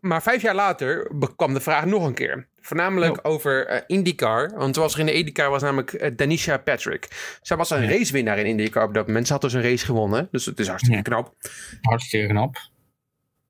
maar 0.00 0.22
vijf 0.22 0.42
jaar 0.42 0.54
later 0.54 1.10
kwam 1.36 1.54
de 1.54 1.60
vraag 1.60 1.84
nog 1.84 2.04
een 2.06 2.14
keer. 2.14 2.48
Voornamelijk 2.60 3.18
over 3.22 3.66
eh, 3.66 3.80
IndyCar. 3.86 4.52
Want 4.56 4.74
toen 4.74 4.82
was 4.82 4.94
er 4.94 5.00
in 5.00 5.06
de 5.06 5.12
IndyCar 5.12 5.50
was 5.50 5.62
namelijk 5.62 5.92
eh, 5.92 6.10
Danisha 6.16 6.56
Patrick. 6.58 7.36
Zij 7.42 7.56
was 7.56 7.70
een 7.70 7.82
Ja. 7.82 7.88
racewinnaar 7.88 8.38
in 8.38 8.46
IndyCar 8.46 8.84
op 8.84 8.94
dat 8.94 9.06
moment. 9.06 9.26
Ze 9.26 9.32
had 9.32 9.42
dus 9.42 9.52
een 9.52 9.62
race 9.62 9.84
gewonnen. 9.84 10.28
Dus 10.30 10.46
het 10.46 10.58
is 10.60 10.68
hartstikke 10.68 10.96
Ja. 10.96 11.02
knap. 11.02 11.34
Hartstikke 11.80 12.26
knap. 12.26 12.56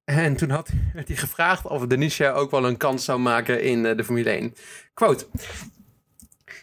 En 0.04 0.36
toen 0.36 0.50
had, 0.50 0.70
werd 0.94 1.08
hij 1.08 1.16
gevraagd 1.16 1.66
of 1.66 1.86
Denisha 1.86 2.30
ook 2.30 2.50
wel 2.50 2.66
een 2.66 2.76
kans 2.76 3.04
zou 3.04 3.18
maken 3.18 3.62
in 3.62 3.86
eh, 3.86 3.96
de 3.96 4.04
Formule 4.04 4.30
1. 4.30 4.54
Quote. 4.94 5.26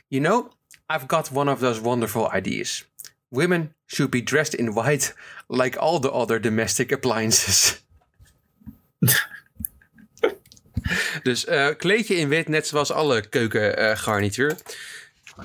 You 0.08 0.24
know, 0.24 0.52
I've 0.96 1.04
got 1.08 1.30
one 1.34 1.52
of 1.52 1.60
those 1.60 1.82
wonderful 1.82 2.34
ideas. 2.36 2.92
Women 3.34 3.75
should 3.86 4.12
be 4.12 4.24
dressed 4.24 4.54
in 4.54 4.74
white 4.74 5.13
like 5.48 5.78
all 5.80 6.00
the 6.00 6.12
other 6.12 6.42
domestic 6.42 6.92
appliances. 6.94 7.82
dus 11.24 11.46
eh 11.46 11.75
kleedje 11.78 12.16
in 12.16 12.30
wit, 12.30 12.48
net 12.48 12.68
zoals 12.68 12.92
alle 12.92 13.30
keukengarnituur. 13.30 14.56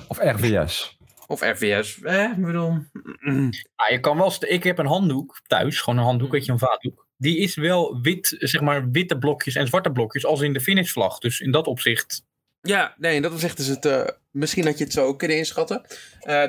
Of 0.07 0.17
RVS. 0.19 0.97
of 1.27 1.41
RVS. 1.41 2.01
Eh, 2.01 2.23
ik 2.23 2.45
bedoel... 2.45 2.77
mm, 3.19 3.49
Ah, 3.75 3.89
je 3.89 3.99
kan 3.99 4.17
wel, 4.17 4.33
ik 4.39 4.63
heb 4.63 4.77
een 4.77 4.85
handdoek 4.85 5.39
thuis, 5.47 5.81
gewoon 5.81 5.99
een 5.99 6.05
handdoek, 6.05 6.31
weet 6.31 6.45
je, 6.45 6.51
een 6.51 6.59
vaatdoek. 6.59 7.07
Die 7.17 7.37
is 7.37 7.55
wel 7.55 8.01
wit, 8.01 8.35
zeg 8.39 8.61
maar, 8.61 8.89
witte 8.91 9.17
blokjes 9.17 9.55
en 9.55 9.67
zwarte 9.67 9.91
blokjes, 9.91 10.25
als 10.25 10.41
in 10.41 10.53
de 10.53 10.61
finishvlag. 10.61 11.17
Dus 11.17 11.39
in 11.39 11.51
dat 11.51 11.67
opzicht. 11.67 12.23
Ja, 12.61 12.95
nee, 12.97 13.21
dat 13.21 13.31
was 13.31 13.43
echt 13.43 13.57
dus 13.57 13.67
het. 13.67 13.85
eh, 13.85 14.07
misschien 14.31 14.65
had 14.65 14.77
je 14.77 14.83
het 14.83 14.93
zo 14.93 15.05
ook 15.05 15.19
kunnen 15.19 15.37
inschatten. 15.37 15.85
Eh, 16.19 16.43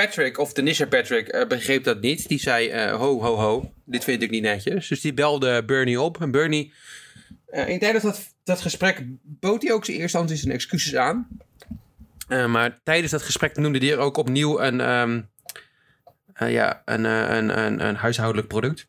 Patrick, 0.00 0.38
of 0.38 0.52
Denisha 0.52 0.86
Patrick, 0.86 1.28
eh, 1.28 1.46
begreep 1.46 1.84
dat 1.84 2.00
niet. 2.00 2.28
Die 2.28 2.38
zei: 2.38 2.68
eh, 2.68 2.96
Ho, 2.96 3.20
ho, 3.20 3.34
ho, 3.34 3.72
dit 3.84 4.04
vind 4.04 4.22
ik 4.22 4.30
niet 4.30 4.42
netjes. 4.42 4.88
Dus 4.88 5.00
die 5.00 5.14
belde 5.14 5.64
Bernie 5.64 6.00
op. 6.00 6.20
En 6.20 6.30
Bernie, 6.30 6.72
eh, 7.46 7.68
in 7.68 7.78
tijdens 7.78 8.04
dat, 8.04 8.34
dat 8.44 8.60
gesprek, 8.60 9.02
bood 9.22 9.62
hij 9.62 9.72
ook 9.72 9.84
zijn 9.84 9.96
eerste 9.96 10.18
instantie 10.18 10.36
zijn 10.36 10.54
excuses 10.54 10.94
aan. 10.94 11.28
Maar 12.28 12.80
tijdens 12.82 13.12
dat 13.12 13.22
gesprek 13.22 13.56
noemde 13.56 13.78
hij 13.78 13.92
er 13.92 13.98
ook 13.98 14.16
opnieuw 14.16 14.60
een, 14.60 14.80
ehm, 14.80 15.20
eh, 16.32 16.52
ja, 16.52 16.82
een, 16.84 17.04
een, 17.04 17.58
een, 17.58 17.86
een 17.86 17.96
huishoudelijk 17.96 18.48
product. 18.48 18.86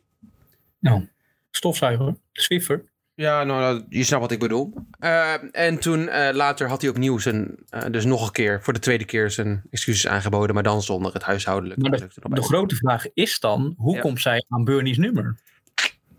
Nou, 0.80 1.08
stofzuiger, 1.52 2.16
Swiffer. 2.34 2.84
Ja, 3.18 3.44
nou, 3.44 3.86
je 3.90 4.04
snapt 4.04 4.22
wat 4.22 4.32
ik 4.32 4.40
bedoel. 4.40 4.74
Eh, 5.00 5.34
en 5.52 5.80
toen 5.80 6.10
eh, 6.10 6.36
later 6.36 6.68
had 6.68 6.82
hij 6.82 6.90
opnieuw 6.90 7.18
zijn, 7.18 7.56
eh, 7.70 7.86
dus 7.92 8.06
nog 8.06 8.26
een 8.26 8.32
keer, 8.32 8.64
voor 8.64 8.74
de 8.74 8.80
tweede 8.80 9.06
keer 9.06 9.32
zijn 9.32 9.64
excuses 9.70 10.08
aangeboden, 10.08 10.54
maar 10.54 10.64
dan 10.64 10.82
zonder 10.82 11.14
het 11.14 11.24
huishoudelijk 11.24 11.82
Maar 11.82 11.94
erop. 11.94 12.36
De 12.36 12.42
grote 12.44 12.76
vraag 12.76 13.06
is 13.14 13.40
dan, 13.40 13.74
hoe 13.78 13.96
Ja. 13.96 14.02
komt 14.02 14.22
zij 14.22 14.46
aan 14.50 14.64
Bernie's 14.64 14.98
nummer? 14.98 15.36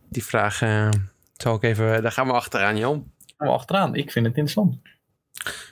Die 0.09 0.25
vraag 0.25 0.59
zal 1.37 1.55
ik 1.55 1.63
even, 1.63 2.03
daar 2.03 2.13
gaan 2.13 2.27
we 2.27 2.33
achteraan, 2.33 2.77
Jan. 2.77 3.13
Nou, 3.39 3.53
achteraan, 3.53 3.95
ik 3.95 4.11
vind 4.13 4.27
het 4.27 4.37
interessant. 4.37 4.79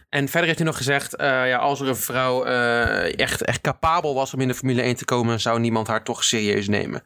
En 0.08 0.28
verder 0.28 0.44
heeft 0.46 0.58
hij 0.58 0.66
nog 0.66 0.76
gezegd, 0.76 1.14
ja, 1.18 1.56
als 1.56 1.80
er 1.80 1.88
een 1.88 1.96
vrouw 1.96 2.44
echt, 2.44 3.42
echt 3.42 3.60
capabel 3.60 4.14
was 4.14 4.34
om 4.34 4.40
in 4.40 4.48
de 4.48 4.54
Formule 4.54 4.82
1 4.82 4.96
te 4.96 5.04
komen, 5.04 5.40
zou 5.40 5.60
niemand 5.60 5.86
haar 5.86 6.04
toch 6.04 6.24
serieus 6.24 6.68
nemen. 6.68 7.02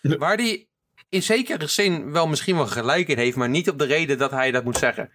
Waar 0.00 0.36
die 0.36 0.69
in 1.10 1.22
zekere 1.22 1.66
zin 1.66 2.12
wel 2.12 2.26
misschien 2.26 2.56
wel 2.56 2.66
gelijk 2.66 3.08
in 3.08 3.18
heeft, 3.18 3.36
maar 3.36 3.48
niet 3.48 3.70
op 3.70 3.78
de 3.78 3.84
reden 3.84 4.18
dat 4.18 4.30
hij 4.30 4.50
dat 4.50 4.64
moet 4.64 4.78
zeggen. 4.78 5.10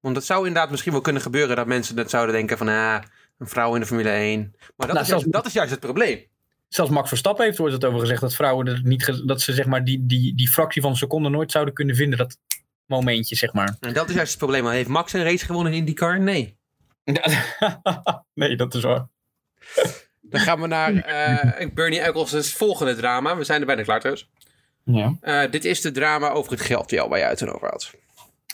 Want 0.00 0.16
het 0.16 0.24
zou 0.24 0.46
inderdaad 0.46 0.70
misschien 0.70 0.92
wel 0.92 1.00
kunnen 1.00 1.22
gebeuren 1.22 1.56
dat 1.56 1.66
mensen 1.66 1.96
dat 1.96 2.10
zouden 2.10 2.34
denken 2.34 2.58
van, 2.58 2.68
ah, 2.68 3.02
een 3.38 3.48
vrouw 3.48 3.74
in 3.74 3.80
de 3.80 3.86
Formule 3.86 4.10
1. 4.10 4.54
Maar 4.76 4.86
dat, 4.86 4.96
Nou, 4.96 5.00
is, 5.00 5.08
juist, 5.08 5.32
dat 5.32 5.46
is 5.46 5.52
juist 5.52 5.70
het 5.70 5.80
probleem. 5.80 6.26
Zelfs 6.68 6.90
Max 6.90 7.08
Verstappen 7.08 7.44
heeft 7.44 7.60
ooit 7.60 7.72
het 7.72 7.84
over 7.84 8.00
gezegd 8.00 8.20
dat 8.20 8.34
vrouwen 8.34 8.66
er 8.66 8.80
niet, 8.82 9.22
dat 9.26 9.40
ze 9.40 9.52
zeg 9.52 9.66
maar 9.66 9.84
die, 9.84 10.06
die, 10.06 10.34
die 10.34 10.50
fractie 10.50 10.82
van 10.82 10.90
een 10.90 10.96
seconde 10.96 11.28
nooit 11.28 11.50
zouden 11.50 11.74
kunnen 11.74 11.96
vinden. 11.96 12.18
Dat 12.18 12.38
momentje, 12.86 13.36
zeg 13.36 13.52
maar. 13.52 13.76
En 13.80 13.92
dat 13.92 14.08
is 14.08 14.14
juist 14.14 14.30
het 14.30 14.38
probleem. 14.38 14.66
Heeft 14.68 14.88
Max 14.88 15.12
een 15.12 15.24
race 15.24 15.44
gewonnen 15.44 15.72
in 15.72 15.78
IndyCar? 15.78 16.20
Nee. 16.20 16.56
nee, 18.34 18.56
dat 18.56 18.74
is 18.74 18.82
waar. 18.82 19.08
Dan 20.20 20.40
gaan 20.40 20.60
we 20.60 20.66
naar 20.66 20.94
eh, 20.94 21.68
Bernie 21.74 22.00
Eccleston's 22.00 22.52
volgende 22.52 22.94
drama. 22.94 23.36
We 23.36 23.44
zijn 23.44 23.60
er 23.60 23.66
bijna 23.66 23.82
klaar 23.82 23.98
trouwens. 23.98 24.28
Ja. 24.84 25.16
Eh, 25.20 25.50
dit 25.50 25.64
is 25.64 25.80
de 25.80 25.90
drama 25.90 26.30
over 26.30 26.52
het 26.52 26.60
geld, 26.60 26.90
Jel, 26.90 27.08
waar 27.08 27.18
je 27.18 27.24
het 27.24 27.38
toen 27.38 27.52
over 27.54 27.68
had. 27.68 27.90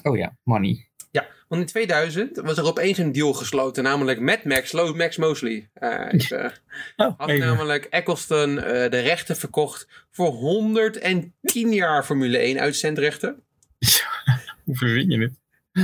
Oh 0.02 0.16
ja, 0.16 0.36
money. 0.42 0.86
Ja, 1.10 1.26
want 1.48 1.60
in 1.62 1.66
2000 1.66 2.36
was 2.36 2.58
er 2.58 2.64
opeens 2.64 2.98
een 2.98 3.12
deal 3.12 3.32
gesloten, 3.32 3.82
namelijk 3.82 4.20
met 4.20 4.44
Max, 4.44 4.72
Max 4.72 5.16
Mosley. 5.16 5.70
Is, 6.10 6.30
eh, 6.30 6.44
Oh, 6.96 7.18
had 7.18 7.28
even. 7.28 7.46
namelijk 7.46 7.84
Eccleston 7.84 8.54
de 8.54 8.88
rechten 8.88 9.36
verkocht 9.36 9.88
voor 10.10 10.30
110 10.30 11.32
jaar 11.72 12.04
Formule 12.04 12.38
1 12.38 12.58
uitzendrechten. 12.60 13.42
Hoe 14.64 14.76
verzin 14.76 15.10
je 15.10 15.18
het? 15.20 15.32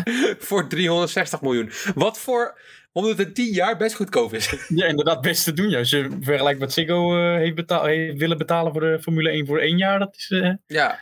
voor 0.49 0.69
360 0.69 1.41
miljoen. 1.41 1.71
Wat 1.95 2.19
voor 2.19 2.59
110 2.95 3.53
jaar 3.53 3.77
best 3.77 3.95
goedkoop 3.95 4.35
is. 4.35 4.55
Ja, 4.69 4.87
inderdaad, 4.87 5.21
best 5.21 5.45
te 5.45 5.53
doen. 5.53 5.71
Ja. 5.71 5.79
Als 5.79 5.91
je 5.91 6.17
vergelijkt 6.21 6.61
wat 6.61 6.73
Ziggo 6.73 7.17
eh, 7.17 7.37
heeft, 7.37 7.55
betaal, 7.55 7.85
heeft 7.85 8.19
willen 8.19 8.39
betalen 8.39 8.73
voor 8.73 8.81
de 8.81 8.99
Formule 9.03 9.31
1 9.31 9.47
voor 9.47 9.59
één 9.59 9.77
jaar, 9.77 9.99
dat 9.99 10.17
is, 10.17 10.31
eh, 10.31 10.53
ja, 10.67 10.99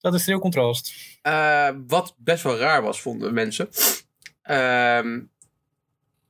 dat 0.00 0.14
is 0.14 0.26
heel 0.26 0.38
contrast. 0.38 0.92
Eh, 1.22 1.70
wat 1.86 2.14
best 2.18 2.42
wel 2.42 2.58
raar 2.58 2.82
was, 2.82 3.00
vonden 3.00 3.34
mensen. 3.34 3.68
Ehm, 4.42 5.20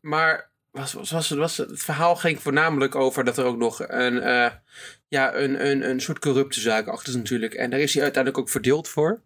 maar 0.01 0.51
was, 0.71 0.93
was, 0.93 1.11
was, 1.11 1.31
was, 1.31 1.57
het 1.57 1.83
verhaal 1.83 2.17
ging 2.17 2.41
voornamelijk 2.41 2.95
over 2.95 3.25
dat 3.25 3.39
er 3.39 3.45
ook 3.45 3.59
nog 3.59 3.89
een, 3.89 4.15
ja, 5.09 5.35
een, 5.35 5.67
een, 5.67 5.91
een 5.91 6.01
soort 6.01 6.19
corrupte 6.19 6.61
zaak 6.61 6.87
achter 6.87 7.09
is 7.09 7.19
natuurlijk. 7.19 7.55
En 7.55 7.71
daar 7.71 7.81
is 7.81 7.95
hij 7.95 8.03
uiteindelijk 8.03 8.43
ook 8.43 8.51
verdeeld 8.51 8.89
voor. 8.89 9.23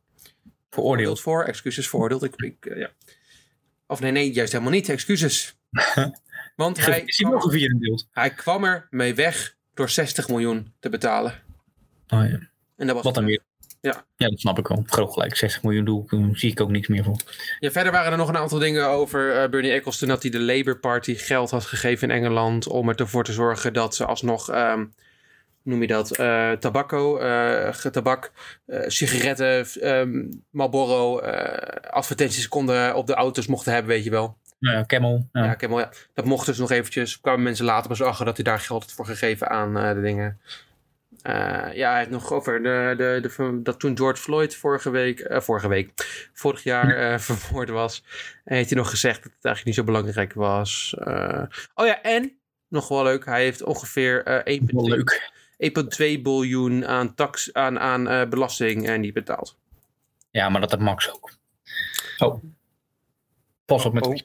Veroordeeld. 0.71 1.21
voor, 1.21 1.45
excuses, 1.45 1.89
veroordeeld. 1.89 2.25
Ik, 2.25 2.35
ik, 2.37 2.75
ja. 2.75 2.91
Of 3.87 4.01
nee, 4.01 4.11
nee, 4.11 4.33
juist 4.33 4.53
helemaal 4.53 4.73
niet, 4.73 4.89
excuses. 4.89 5.60
Want 6.57 6.87
hij, 6.87 7.03
Is 7.05 7.17
kwam, 7.17 7.41
gevierendeeld? 7.41 8.07
hij 8.13 8.31
kwam 8.31 8.65
er 8.65 8.87
mee 8.91 9.15
weg 9.15 9.57
door 9.75 9.89
60 9.89 10.29
miljoen 10.29 10.73
te 10.81 10.89
betalen. 10.89 11.33
Oh, 12.09 12.29
ja. 12.29 12.39
En 12.77 12.87
dat 12.87 12.95
was 12.95 13.05
Wat 13.05 13.15
dan 13.15 13.25
weer? 13.25 13.41
Ja. 13.81 14.05
ja, 14.17 14.29
dat 14.29 14.41
snap 14.41 14.59
ik 14.59 14.67
wel. 14.67 14.83
Groot 14.87 15.13
gelijk, 15.13 15.37
60 15.37 15.63
miljoen 15.63 15.85
doe 15.85 16.05
ik, 16.05 16.39
zie 16.39 16.51
ik 16.51 16.61
ook 16.61 16.71
niks 16.71 16.89
meer 16.89 17.05
voor. 17.05 17.21
Ja, 17.59 17.71
verder 17.71 17.93
waren 17.93 18.13
er 18.13 18.19
nog 18.19 18.29
een 18.29 18.37
aantal 18.37 18.59
dingen 18.59 18.87
over 18.89 19.37
eh, 19.43 19.49
Bernie 19.51 19.73
Eccleston 19.73 20.09
dat 20.09 20.23
hij 20.23 20.31
de 20.31 20.41
Labour 20.41 20.79
Party 20.79 21.15
geld 21.15 21.51
had 21.51 21.65
gegeven 21.65 22.11
in 22.11 22.17
Engeland 22.17 22.67
om 22.67 22.89
ervoor 22.89 23.25
te 23.25 23.33
zorgen 23.33 23.73
dat 23.73 23.95
ze 23.95 24.05
alsnog, 24.05 24.47
hoe 24.47 24.89
noem 25.63 25.81
je 25.81 25.87
dat, 25.87 26.11
eh 26.17 26.53
tabakko, 26.53 27.19
eh, 27.19 27.71
tabak, 27.75 28.33
sigaretten, 28.87 29.67
ehm, 29.81 30.25
Marlboro, 30.51 31.21
advertenties 31.91 32.49
konden 32.49 32.95
op 32.95 33.07
de 33.07 33.15
auto's 33.15 33.47
mochten 33.47 33.73
hebben, 33.73 33.91
weet 33.91 34.05
je 34.05 34.11
wel. 34.11 34.37
Nou 34.61 34.77
ja, 34.77 34.85
Camel. 34.87 35.29
Ja. 35.33 35.57
Ja, 35.59 35.79
ja. 35.79 35.93
Dat 36.15 36.25
mocht 36.25 36.47
dus 36.47 36.59
nog 36.59 36.71
eventjes. 36.71 37.21
kwamen 37.21 37.43
mensen 37.43 37.65
later 37.65 37.89
pas 37.89 38.03
achter 38.03 38.25
dat 38.25 38.37
hij 38.37 38.45
daar 38.45 38.61
geld 38.61 38.83
had 38.83 38.93
voor 38.93 39.07
gegeven 39.07 39.49
aan 39.49 39.79
eh, 39.79 39.95
de 39.95 40.01
dingen. 40.01 40.41
Eh, 41.23 41.75
ja, 41.75 41.91
hij 41.91 41.99
heeft 41.99 42.11
nog 42.11 42.33
over 42.33 42.63
de, 42.63 42.95
de, 42.97 43.19
de, 43.37 43.63
dat 43.63 43.81
toen 43.81 43.97
George 43.97 44.23
Floyd 44.23 44.55
vorige 44.55 44.91
week, 44.91 45.21
eh, 45.21 45.41
vorige 45.41 45.69
week, 45.69 45.91
vorig 46.33 46.63
jaar 46.63 47.21
vermoord 47.21 47.69
was, 47.69 48.05
heeft 48.45 48.71
hij 48.71 48.79
nog 48.79 48.91
gezegd 48.91 49.23
dat 49.23 49.33
het 49.33 49.45
eigenlijk 49.45 49.65
niet 49.65 49.75
zo 49.75 49.93
belangrijk 49.93 50.33
was. 50.33 50.95
Oh 51.75 51.87
ja, 51.87 52.03
en 52.03 52.39
nog 52.69 52.89
wel 52.89 53.03
leuk, 53.03 53.25
hij 53.25 53.43
heeft 53.43 53.63
ongeveer 53.63 54.25
eh, 54.25 54.59
Wel 54.69 54.89
1,2 54.89 54.97
leuk. 54.97 55.33
1,2 56.17 56.23
biljoen 56.23 56.87
aan, 56.87 57.15
tax, 57.15 57.53
aan, 57.53 57.79
aan 57.79 58.29
belasting 58.29 58.97
niet 58.97 59.15
betaald. 59.15 59.59
Ja, 60.31 60.49
maar 60.49 60.61
dat 60.61 60.71
heeft 60.71 60.83
Max 60.83 61.13
ook. 61.13 61.31
Oh. 62.19 62.43
Pas 63.71 63.85
op 63.85 63.93
met... 63.93 64.07
Oh, 64.07 64.17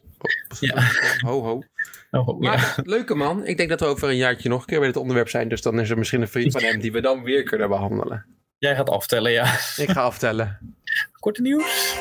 Ja. 0.59 0.83
Ho, 1.19 1.41
ho. 1.43 1.63
Oh, 2.11 2.27
oh, 2.27 2.43
ja. 2.43 2.49
Maar 2.49 2.75
leuke 2.95 3.15
man. 3.15 3.45
Ik 3.45 3.57
denk 3.57 3.69
dat 3.69 3.79
we 3.79 3.85
over 3.85 4.09
een 4.09 4.15
jaartje 4.15 4.49
nog 4.49 4.59
een 4.59 4.65
keer 4.65 4.77
bij 4.79 4.87
dit 4.87 4.97
onderwerp 4.97 5.29
zijn. 5.29 5.49
Dus 5.49 5.61
dan 5.61 5.79
is 5.79 5.89
er 5.89 5.97
misschien 5.97 6.21
een 6.21 6.27
vriend 6.27 6.51
van 6.51 6.63
hem 6.63 6.79
die 6.79 6.91
we 6.91 7.01
dan 7.01 7.23
weer 7.23 7.43
kunnen 7.43 7.69
behandelen. 7.69 8.25
Jij 8.57 8.75
gaat 8.75 8.89
aftellen, 8.89 9.31
ja. 9.31 9.43
Ik 9.77 9.89
ga 9.89 10.01
aftellen. 10.01 10.75
Korte 11.19 11.41
nieuws. 11.41 11.95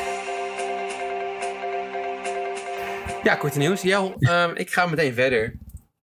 Ja, 3.22 3.34
korte 3.34 3.58
nieuws. 3.58 3.82
Jel, 3.82 4.14
ehm, 4.18 4.50
ik 4.54 4.70
ga 4.72 4.86
meteen 4.86 5.14
verder. 5.14 5.58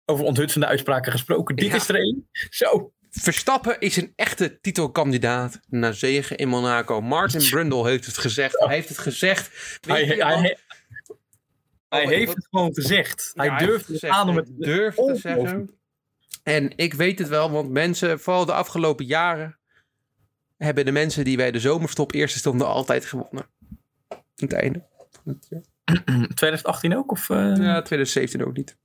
Over 0.06 0.26
onthutsende 0.26 0.66
uitspraken 0.66 1.12
gesproken. 1.12 1.56
Dit 1.56 1.70
Ja. 1.70 1.76
is 1.76 1.90
er 1.90 1.96
één. 1.96 2.30
Zo. 2.50 2.94
Verstappen 3.10 3.80
is 3.80 3.96
een 3.98 4.14
echte 4.16 4.60
titelkandidaat 4.62 5.60
naar 5.70 5.94
zegen 5.94 6.38
in 6.38 6.48
Monaco. 6.48 7.02
Martin 7.02 7.50
Brundle 7.50 7.88
heeft 7.90 8.06
het 8.06 8.18
gezegd. 8.18 8.60
Hij 8.60 8.76
heeft 8.76 8.90
het 8.90 8.98
gezegd. 8.98 9.50
Hij, 9.88 10.04
hij, 10.06 10.58
hij 11.92 12.04
Oh, 12.04 12.10
heeft 12.10 12.26
wat- 12.28 12.36
het 12.36 12.48
gewoon 12.50 12.74
gezegd. 12.74 13.32
Ja, 13.34 13.42
hij 13.44 13.52
heeft 13.52 13.66
durft 13.66 13.88
het 13.88 14.06
aan 14.06 14.30
om 14.30 14.36
het... 14.36 14.50
durft 14.58 14.98
te 14.98 15.16
zeggen. 15.16 15.70
En 16.44 16.74
ik 16.76 16.94
weet 16.94 17.20
het 17.20 17.28
wel, 17.28 17.52
want 17.52 17.70
mensen, 17.70 18.20
vooral 18.20 18.46
de 18.46 18.54
afgelopen 18.54 19.06
jaren, 19.06 19.58
hebben 20.58 20.86
de 20.86 20.92
mensen 20.92 21.24
die 21.24 21.38
bij 21.38 21.52
de 21.52 21.60
zomerstop 21.60 22.12
eerste 22.14 22.38
stonden 22.40 22.68
altijd 22.68 23.06
gewonnen. 23.06 23.46
Aan 24.10 24.18
het 24.36 24.54
einde. 24.54 24.84
van 25.24 25.34
het 25.34 25.48
jaar. 25.50 25.62
2018 26.34 26.98
ook? 26.98 27.12
Of, 27.12 27.30
eh, 27.30 27.38
Ja, 27.38 27.82
2017 27.82 28.46
ook 28.46 28.56
niet. 28.58 28.78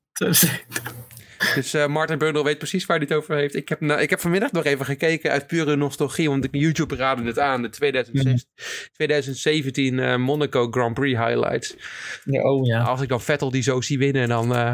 Dus 1.54 1.74
eh 1.74 1.86
Martin 1.86 2.18
Brundle 2.18 2.44
weet 2.44 2.58
precies 2.58 2.86
waar 2.86 2.96
hij 2.96 3.06
het 3.08 3.16
over 3.16 3.36
heeft. 3.36 3.54
Ik 3.54 3.68
heb, 3.68 3.80
nou, 3.80 4.00
ik 4.00 4.10
heb 4.10 4.20
vanmiddag 4.20 4.52
nog 4.52 4.64
even 4.64 4.84
gekeken 4.84 5.30
uit 5.30 5.46
pure 5.46 5.76
nostalgie, 5.76 6.28
want 6.28 6.44
ik 6.44 6.54
YouTube 6.54 6.96
raadde 6.96 7.24
het 7.24 7.38
aan. 7.38 7.62
De 7.62 7.68
2006, 7.68 8.46
2017 8.92 9.98
eh, 9.98 10.16
Monaco 10.16 10.70
Grand 10.70 10.94
Prix 10.94 11.18
highlights. 11.18 11.76
ja, 12.24 12.42
oh 12.42 12.66
ja. 12.66 12.82
Als 12.82 13.00
ik 13.00 13.08
dan 13.08 13.20
Vettel 13.20 13.50
die 13.50 13.62
zo 13.62 13.80
zie 13.80 13.98
winnen, 13.98 14.28
dan... 14.28 14.54
eh 14.54 14.72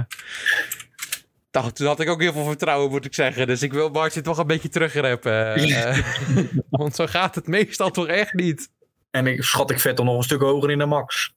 dacht, 1.53 1.77
toen 1.77 1.87
had 1.87 2.01
ik 2.01 2.09
ook 2.09 2.21
heel 2.21 2.33
veel 2.33 2.45
vertrouwen, 2.45 2.91
moet 2.91 3.05
ik 3.05 3.15
zeggen. 3.15 3.47
Dus 3.47 3.63
ik 3.63 3.73
wil 3.73 3.89
Martin 3.89 4.23
toch 4.23 4.39
een 4.39 4.47
beetje 4.47 4.69
terugreppen. 4.69 5.55
want 6.71 6.95
zo 6.95 7.07
gaat 7.07 7.35
het 7.35 7.47
meestal 7.47 7.91
toch 7.91 8.07
echt 8.07 8.33
niet. 8.33 8.71
En 9.11 9.27
ik 9.27 9.43
schat 9.43 9.71
ik 9.71 9.81
Vettel 9.81 10.05
nog 10.05 10.17
een 10.17 10.23
stuk 10.23 10.41
hoger 10.41 10.71
in 10.71 10.79
de 10.79 10.87
max. 10.87 11.35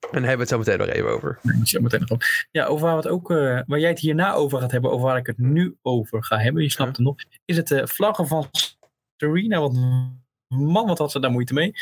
En 0.00 0.22
daar 0.22 0.30
hebben 0.30 0.46
we 0.46 0.54
het 0.54 0.66
zo 0.66 0.72
meteen 0.72 0.86
nog 0.86 0.88
even 0.88 1.10
over. 1.10 1.38
Zo 1.64 1.80
meteen 1.80 2.04
nog. 2.06 2.18
Ja, 2.50 2.64
over 2.64 2.86
waar, 2.86 2.96
het 2.96 3.08
ook, 3.08 3.30
eh, 3.30 3.60
waar 3.66 3.78
jij 3.78 3.88
het 3.88 3.98
hierna 3.98 4.32
over 4.32 4.58
gaat 4.58 4.70
hebben, 4.70 4.90
over 4.90 5.06
waar 5.06 5.16
ik 5.16 5.26
het 5.26 5.38
nu 5.38 5.76
over 5.82 6.24
ga 6.24 6.38
hebben, 6.38 6.62
je 6.62 6.70
snapt 6.70 6.96
het 6.96 7.06
nog, 7.06 7.14
is 7.44 7.56
het 7.56 7.68
de 7.68 7.88
vlaggen 7.88 8.26
van 8.26 8.48
Serena. 9.16 9.60
Want 9.60 9.78
man, 10.48 10.86
wat 10.86 10.98
had 10.98 11.10
ze 11.10 11.20
daar 11.20 11.30
moeite 11.30 11.54
mee. 11.54 11.72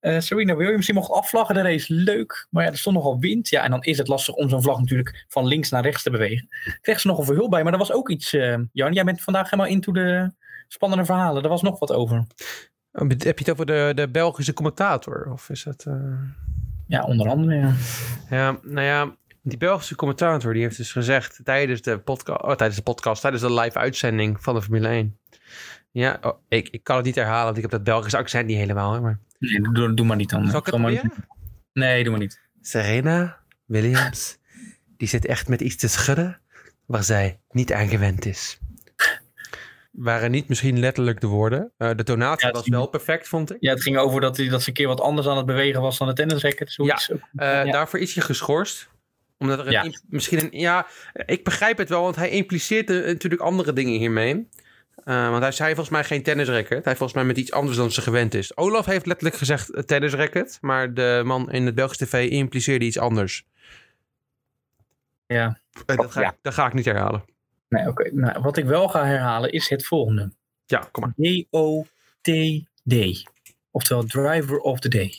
Eh, 0.00 0.20
Serena 0.20 0.56
Williams, 0.56 0.86
die 0.86 0.94
mocht 0.94 1.10
afvlaggen, 1.10 1.54
de 1.54 1.62
race 1.62 1.94
leuk. 1.94 2.46
Maar 2.50 2.64
ja, 2.64 2.70
er 2.70 2.78
stond 2.78 2.96
nogal 2.96 3.18
wind. 3.18 3.48
Ja, 3.48 3.62
en 3.62 3.70
dan 3.70 3.82
is 3.82 3.98
het 3.98 4.08
lastig 4.08 4.34
om 4.34 4.48
zo'n 4.48 4.62
vlag 4.62 4.78
natuurlijk 4.78 5.24
van 5.28 5.46
links 5.46 5.70
naar 5.70 5.82
rechts 5.82 6.02
te 6.02 6.10
bewegen. 6.10 6.48
Kreeg 6.80 7.00
ze 7.00 7.06
nogal 7.06 7.24
veel 7.24 7.34
hulp 7.34 7.50
bij, 7.50 7.62
maar 7.62 7.72
er 7.72 7.78
was 7.78 7.92
ook 7.92 8.10
iets, 8.10 8.30
Jan. 8.72 8.92
Jij 8.92 9.04
bent 9.04 9.22
vandaag 9.22 9.50
helemaal 9.50 9.72
into 9.72 9.92
de 9.92 10.32
spannende 10.68 11.04
verhalen. 11.04 11.42
Er 11.42 11.48
was 11.48 11.62
nog 11.62 11.78
wat 11.78 11.92
over. 11.92 12.26
Oh, 12.92 13.08
Heb 13.08 13.20
je 13.20 13.32
het 13.34 13.50
over 13.50 13.66
de, 13.66 13.92
de 13.94 14.08
Belgische 14.08 14.52
commentator? 14.52 15.32
Of 15.32 15.50
is 15.50 15.62
dat... 15.62 15.86
Ja, 16.86 17.04
onder 17.04 17.28
andere. 17.28 17.56
Ja. 17.56 17.74
Ja, 18.30 18.58
nou 18.62 18.86
ja, 18.86 19.16
die 19.42 19.58
Belgische 19.58 19.96
commentator 19.96 20.52
die 20.52 20.62
heeft 20.62 20.76
dus 20.76 20.92
gezegd 20.92 21.40
tijdens 21.44 21.82
de, 21.82 21.98
podca 21.98 22.32
oh, 22.32 22.52
tijdens 22.52 22.76
de 22.76 22.82
podcast, 22.82 23.20
tijdens 23.20 23.42
de 23.42 23.52
live 23.52 23.78
uitzending 23.78 24.42
van 24.42 24.54
de 24.54 24.62
Formule 24.62 24.88
1. 24.88 25.18
Ja, 25.90 26.18
oh, 26.20 26.38
ik, 26.48 26.68
ik 26.68 26.84
kan 26.84 26.96
het 26.96 27.04
niet 27.04 27.14
herhalen, 27.14 27.44
want 27.44 27.56
ik 27.56 27.62
heb 27.62 27.70
dat 27.70 27.84
Belgische 27.84 28.18
accent 28.18 28.46
niet 28.46 28.56
helemaal. 28.56 28.92
hè, 28.92 29.00
Maar... 29.00 29.18
Nee, 29.38 29.60
doe, 29.72 29.94
doe 29.94 30.06
maar 30.06 30.16
niet 30.16 30.30
dan. 30.30 30.48
Zal 30.48 30.58
ik 30.58 30.66
het 30.66 30.78
maar? 30.78 31.02
Nee, 31.72 32.02
doe 32.02 32.10
maar 32.10 32.20
niet. 32.20 32.40
Serena 32.60 33.38
Williams, 33.64 34.38
die 34.96 35.08
zit 35.08 35.26
echt 35.26 35.48
met 35.48 35.60
iets 35.60 35.76
te 35.76 35.88
schudden 35.88 36.40
waar 36.86 37.04
zij 37.04 37.40
niet 37.50 37.72
aan 37.72 37.88
gewend 37.88 38.24
is. 38.24 38.58
Waren 39.96 40.30
niet 40.30 40.48
misschien 40.48 40.78
letterlijk 40.78 41.20
de 41.20 41.26
woorden. 41.26 41.72
Eh, 41.76 41.90
de 41.96 42.02
tonatie 42.02 42.46
Ja, 42.46 42.52
was 42.52 42.68
wel 42.68 42.86
perfect, 42.86 43.28
vond 43.28 43.50
ik. 43.50 43.56
Ja, 43.60 43.70
het 43.72 43.82
ging 43.82 43.96
over 43.96 44.20
dat, 44.20 44.36
hij, 44.36 44.48
dat 44.48 44.62
ze 44.62 44.68
een 44.68 44.74
keer 44.74 44.86
wat 44.86 45.00
anders 45.00 45.26
aan 45.26 45.36
het 45.36 45.46
bewegen 45.46 45.80
was 45.80 45.98
dan 45.98 46.08
de 46.08 46.14
tennisracket. 46.14 46.72
Zoiets. 46.72 47.10
Eh, 47.10 47.18
Ja. 47.36 47.64
Daarvoor 47.64 47.98
is 47.98 48.14
hij 48.14 48.24
geschorst. 48.24 48.88
Omdat 49.38 49.58
er 49.58 49.70
Ja. 49.70 49.84
misschien 50.08 50.38
een. 50.38 50.48
Ja, 50.60 50.86
ik 51.26 51.44
begrijp 51.44 51.78
het 51.78 51.88
wel, 51.88 52.02
want 52.02 52.16
hij 52.16 52.30
impliceert 52.30 52.88
natuurlijk 52.88 53.42
andere 53.42 53.72
dingen 53.72 53.98
hiermee. 53.98 54.48
Eh, 55.04 55.30
want 55.30 55.42
hij 55.42 55.52
zei 55.52 55.68
volgens 55.68 55.90
mij 55.94 56.04
geen 56.04 56.22
tennisracket. 56.22 56.68
Hij 56.68 56.82
heeft 56.84 56.96
volgens 56.98 57.12
mij 57.18 57.24
met 57.24 57.36
iets 57.36 57.52
anders 57.52 57.76
dan 57.76 57.90
ze 57.90 58.02
gewend 58.02 58.34
is. 58.34 58.56
Olaf 58.56 58.86
heeft 58.86 59.06
letterlijk 59.06 59.36
gezegd 59.36 59.86
tennisracket. 59.86 60.58
Maar 60.60 60.94
de 60.94 61.22
man 61.24 61.50
in 61.52 61.66
het 61.66 61.74
Belgische 61.74 62.04
tv 62.06 62.30
impliceerde 62.30 62.84
iets 62.84 62.98
anders. 62.98 63.44
Ja. 65.26 65.58
Dat, 65.86 66.12
ga 66.12 66.28
ik, 66.28 66.36
dat 66.42 66.54
ga 66.54 66.66
ik 66.66 66.72
niet 66.72 66.84
herhalen. 66.84 67.24
Nee, 67.68 67.88
oké. 67.88 68.14
Nou, 68.14 68.40
wat 68.42 68.56
ik 68.56 68.64
wel 68.64 68.88
ga 68.88 69.04
herhalen 69.04 69.52
is 69.52 69.68
het 69.68 69.86
volgende. 69.86 70.32
Ja, 70.66 70.88
kom 70.92 71.02
maar. 71.02 71.12
D-O-T-D. 71.46 72.94
Oftewel 73.70 74.04
Driver 74.04 74.58
of 74.58 74.80
the 74.80 74.88
Day. 74.88 75.12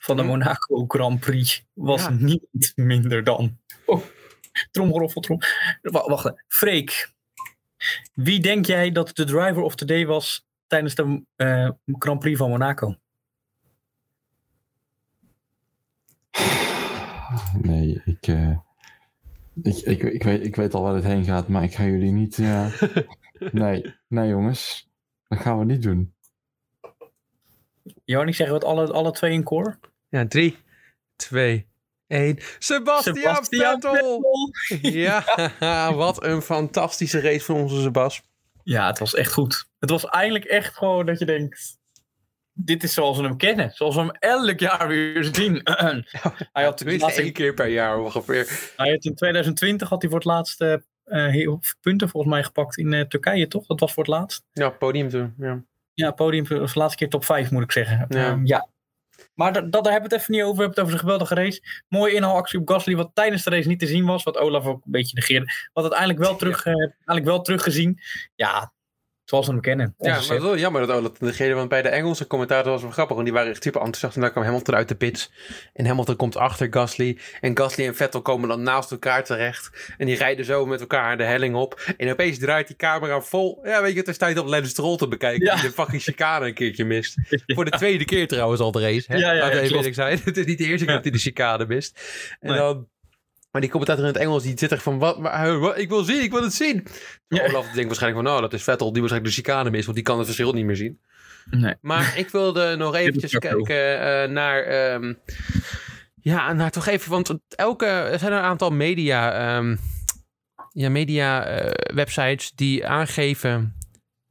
Van 0.00 0.16
de 0.16 0.22
Hm. 0.22 0.28
Monaco 0.28 0.84
Grand 0.88 1.20
Prix 1.20 1.64
was 1.72 2.02
Ja. 2.02 2.10
niet 2.10 2.72
minder 2.74 3.24
dan. 3.24 3.58
Oh, 3.86 4.02
tromgeroffel, 4.70 5.20
trom. 5.20 5.38
Wa- 5.82 6.08
Wacht, 6.08 6.24
even. 6.24 6.44
Freek. 6.48 7.12
Wie 8.14 8.40
denk 8.40 8.66
jij 8.66 8.92
dat 8.92 9.16
de 9.16 9.24
Driver 9.24 9.62
of 9.62 9.74
the 9.74 9.84
Day 9.84 10.06
was 10.06 10.46
tijdens 10.66 10.94
de 10.94 11.22
eh, 11.36 11.70
Grand 11.86 12.18
Prix 12.20 12.38
van 12.38 12.50
Monaco? 12.50 12.96
Nee, 17.62 18.02
ik, 18.04 18.26
eh, 18.26 18.58
ik, 19.62 19.76
ik, 19.76 20.02
ik, 20.02 20.22
weet, 20.22 20.44
ik 20.44 20.56
weet 20.56 20.74
al 20.74 20.82
waar 20.82 20.94
het 20.94 21.04
heen 21.04 21.24
gaat, 21.24 21.48
maar 21.48 21.62
ik 21.62 21.74
ga 21.74 21.84
jullie 21.84 22.12
niet... 22.12 22.38
eh, 22.38 22.82
nee, 23.52 23.94
nee 24.08 24.28
jongens. 24.28 24.88
Dat 25.28 25.38
gaan 25.38 25.58
we 25.58 25.64
niet 25.64 25.82
doen. 25.82 26.14
Johan, 28.04 28.28
ik 28.28 28.34
zeg 28.34 28.48
wat 28.48 28.64
alle, 28.64 28.92
alle 28.92 29.10
twee 29.10 29.32
in 29.32 29.42
koor. 29.42 29.78
Ja, 30.08 30.26
drie, 30.26 30.56
twee, 31.16 31.66
één. 32.06 32.38
Sebastian, 32.58 33.44
Vettel! 33.44 34.22
Ja, 34.82 35.24
wat 35.94 36.24
een 36.24 36.42
fantastische 36.42 37.20
race 37.20 37.44
van 37.44 37.56
onze 37.56 37.80
Sebas. 37.80 38.22
Ja, 38.62 38.86
het 38.86 38.98
was 38.98 39.14
echt 39.14 39.32
goed. 39.32 39.68
Het 39.78 39.90
was 39.90 40.04
eigenlijk 40.04 40.44
echt 40.44 40.76
gewoon 40.76 41.06
dat 41.06 41.18
je 41.18 41.24
denkt... 41.24 41.78
Dit 42.58 42.82
is 42.82 42.94
zoals 42.94 43.16
we 43.16 43.22
hem 43.22 43.36
kennen. 43.36 43.70
Zoals 43.74 43.94
we 43.94 44.00
hem 44.00 44.10
elk 44.10 44.60
jaar 44.60 44.88
weer 44.88 45.24
zien. 45.24 45.60
hij, 45.64 46.64
had 46.64 46.78
de 46.78 46.84
Tenminste 46.84 47.04
laatste, 47.04 47.22
één 47.22 47.32
keer 47.32 47.54
per 47.54 47.68
jaar 47.68 47.98
ongeveer. 47.98 48.72
hij 48.76 48.90
had 48.90 49.04
in 49.04 49.14
2020 49.14 49.88
had 49.88 50.00
hij 50.00 50.10
voor 50.10 50.18
het 50.18 50.28
laatst 50.28 50.60
eh, 50.60 50.74
eh, 51.04 51.52
punten 51.80 52.08
volgens 52.08 52.32
mij 52.32 52.42
gepakt 52.44 52.76
in 52.76 52.92
eh, 52.92 53.00
Turkije, 53.00 53.48
toch? 53.48 53.66
Dat 53.66 53.80
was 53.80 53.92
voor 53.92 54.02
het 54.02 54.12
laatst. 54.12 54.44
Ja, 54.52 54.70
podium 54.70 55.08
toen. 55.08 55.34
Ja. 55.38 55.62
Ja, 55.94 56.10
podium 56.10 56.46
voor 56.46 56.58
de 56.58 56.70
laatste 56.74 56.98
keer 56.98 57.08
top 57.08 57.24
5 57.24 57.50
moet 57.50 57.62
ik 57.62 57.72
zeggen. 57.72 58.06
Ja. 58.08 58.30
Ehm, 58.30 58.46
ja. 58.46 58.68
Maar 59.34 59.52
dat, 59.52 59.72
dat, 59.72 59.84
daar 59.84 59.92
hebben 59.92 60.10
we 60.10 60.16
het 60.16 60.24
even 60.24 60.34
niet 60.34 60.44
over. 60.44 60.56
We 60.56 60.62
hebben 60.62 60.84
het 60.84 60.86
over 60.86 60.90
zijn 60.90 61.02
geweldige 61.02 61.34
race. 61.34 61.84
Mooie 61.88 62.14
inhaalactie 62.14 62.58
op 62.58 62.68
Gasly, 62.68 62.96
wat 62.96 63.10
tijdens 63.14 63.44
de 63.44 63.50
race 63.50 63.68
niet 63.68 63.78
te 63.78 63.86
zien 63.86 64.04
was. 64.04 64.22
Wat 64.22 64.36
Olaf 64.36 64.66
ook 64.66 64.84
een 64.84 64.90
beetje 64.90 65.14
negeerde. 65.14 65.46
Wat 65.72 65.84
uiteindelijk 65.84 66.20
wel, 66.20 66.36
terug, 66.36 66.64
eh, 66.64 66.72
uiteindelijk 66.72 67.26
wel 67.26 67.42
teruggezien. 67.42 68.00
Ja, 68.34 68.72
zoals 69.26 69.46
we 69.46 69.52
hem 69.52 69.60
kennen. 69.60 69.94
Ja, 69.98 70.06
maar 70.08 70.14
het 70.22 70.30
is 70.30 70.38
wel 70.38 70.56
jammer 70.58 70.86
dat 70.86 70.96
Olaf 70.96 71.12
degene, 71.18 71.54
want 71.54 71.68
bij 71.68 71.82
de 71.82 71.88
Engelse 71.88 72.26
commentator 72.26 72.64
was 72.64 72.74
het 72.74 72.82
wel 72.82 72.90
grappig, 72.90 73.14
want 73.14 73.26
die 73.28 73.34
waren 73.36 73.50
echt 73.52 73.62
super 73.62 73.80
enthousiast 73.80 74.14
en 74.14 74.20
daar 74.20 74.30
kwam 74.30 74.44
Hamilton 74.44 74.74
uit 74.74 74.88
de 74.88 74.94
pits. 74.94 75.30
En 75.72 75.86
Hamilton 75.86 76.16
komt 76.16 76.36
achter 76.36 76.66
Gasly 76.70 77.18
en 77.40 77.56
Gasly 77.58 77.86
en 77.86 77.94
Vettel 77.96 78.22
komen 78.22 78.48
dan 78.48 78.62
naast 78.62 78.90
elkaar 78.90 79.24
terecht 79.24 79.94
en 79.98 80.06
die 80.06 80.16
rijden 80.16 80.44
zo 80.44 80.66
met 80.66 80.80
elkaar 80.80 81.16
de 81.16 81.24
helling 81.24 81.54
op 81.54 81.94
en 81.96 82.10
opeens 82.10 82.38
draait 82.38 82.66
die 82.66 82.76
camera 82.76 83.20
vol. 83.20 83.60
Ja, 83.64 83.82
weet 83.82 83.92
je, 83.92 83.98
het 83.98 84.08
is 84.08 84.18
tijd 84.18 84.38
om 84.38 84.48
Lance 84.48 84.70
Stroll 84.70 84.96
te 84.96 85.08
bekijken 85.08 85.44
Ja. 85.46 85.54
die 85.54 85.62
de 85.62 85.70
fucking 85.72 86.02
chicane 86.02 86.46
een 86.46 86.54
keertje 86.54 86.84
mist. 86.84 87.14
Voor 87.46 87.64
de 87.64 87.70
tweede 87.70 88.04
keer 88.04 88.28
trouwens 88.28 88.60
al 88.60 88.72
de 88.72 88.80
race. 88.80 89.12
Hè? 89.12 89.16
Ja, 89.18 89.92
zijn. 89.92 90.20
Het 90.24 90.36
is 90.36 90.44
niet 90.46 90.58
de 90.58 90.64
eerste 90.64 90.84
keer 90.84 90.94
Ja. 90.94 90.94
dat 90.94 91.02
hij 91.02 91.12
de 91.12 91.18
chicane 91.18 91.64
mist. 91.66 92.00
En 92.40 92.48
Nee. 92.50 92.58
dan... 92.58 92.88
Maar 93.56 93.64
die 93.64 93.74
commentator 93.74 94.06
in 94.06 94.12
het 94.14 94.22
Engels, 94.22 94.42
die 94.42 94.58
zit 94.58 94.70
er 94.70 94.78
van, 94.78 94.98
wat, 94.98 95.18
maar, 95.18 95.58
wat, 95.58 95.78
ik 95.78 95.88
wil 95.88 96.04
zien, 96.04 96.22
ik 96.22 96.30
wil 96.30 96.42
het 96.42 96.54
zien. 96.54 96.86
Ja. 97.28 97.46
Olaf 97.46 97.64
denkt 97.64 97.86
waarschijnlijk 97.86 98.22
van, 98.22 98.24
nou, 98.24 98.40
dat 98.40 98.52
is 98.52 98.62
Vettel, 98.62 98.92
die 98.92 99.00
waarschijnlijk 99.00 99.34
de 99.34 99.42
chicane 99.42 99.70
mist, 99.70 99.84
want 99.84 99.96
die 99.96 100.06
kan 100.06 100.16
het 100.16 100.26
verschil 100.26 100.52
niet 100.52 100.64
meer 100.64 100.76
zien. 100.76 101.00
Nee. 101.50 101.74
Maar 101.80 102.14
ik 102.18 102.28
wilde 102.28 102.76
nog 102.76 102.94
eventjes 102.94 103.32
is 103.32 103.38
kijken 103.38 104.00
eh, 104.00 104.28
naar, 104.28 104.62
ehm, 104.62 105.14
ja, 106.14 106.52
naar 106.52 106.70
toch 106.70 106.86
even, 106.86 107.10
want 107.10 107.38
elke, 107.48 107.86
er 107.86 108.18
zijn 108.18 108.32
een 108.32 108.38
aantal 108.38 108.70
media, 108.70 109.32
ehm, 109.32 109.76
ja, 110.72 110.90
media 110.90 111.44
eh, 111.44 111.94
websites 111.94 112.52
die 112.54 112.86
aangeven, 112.86 113.76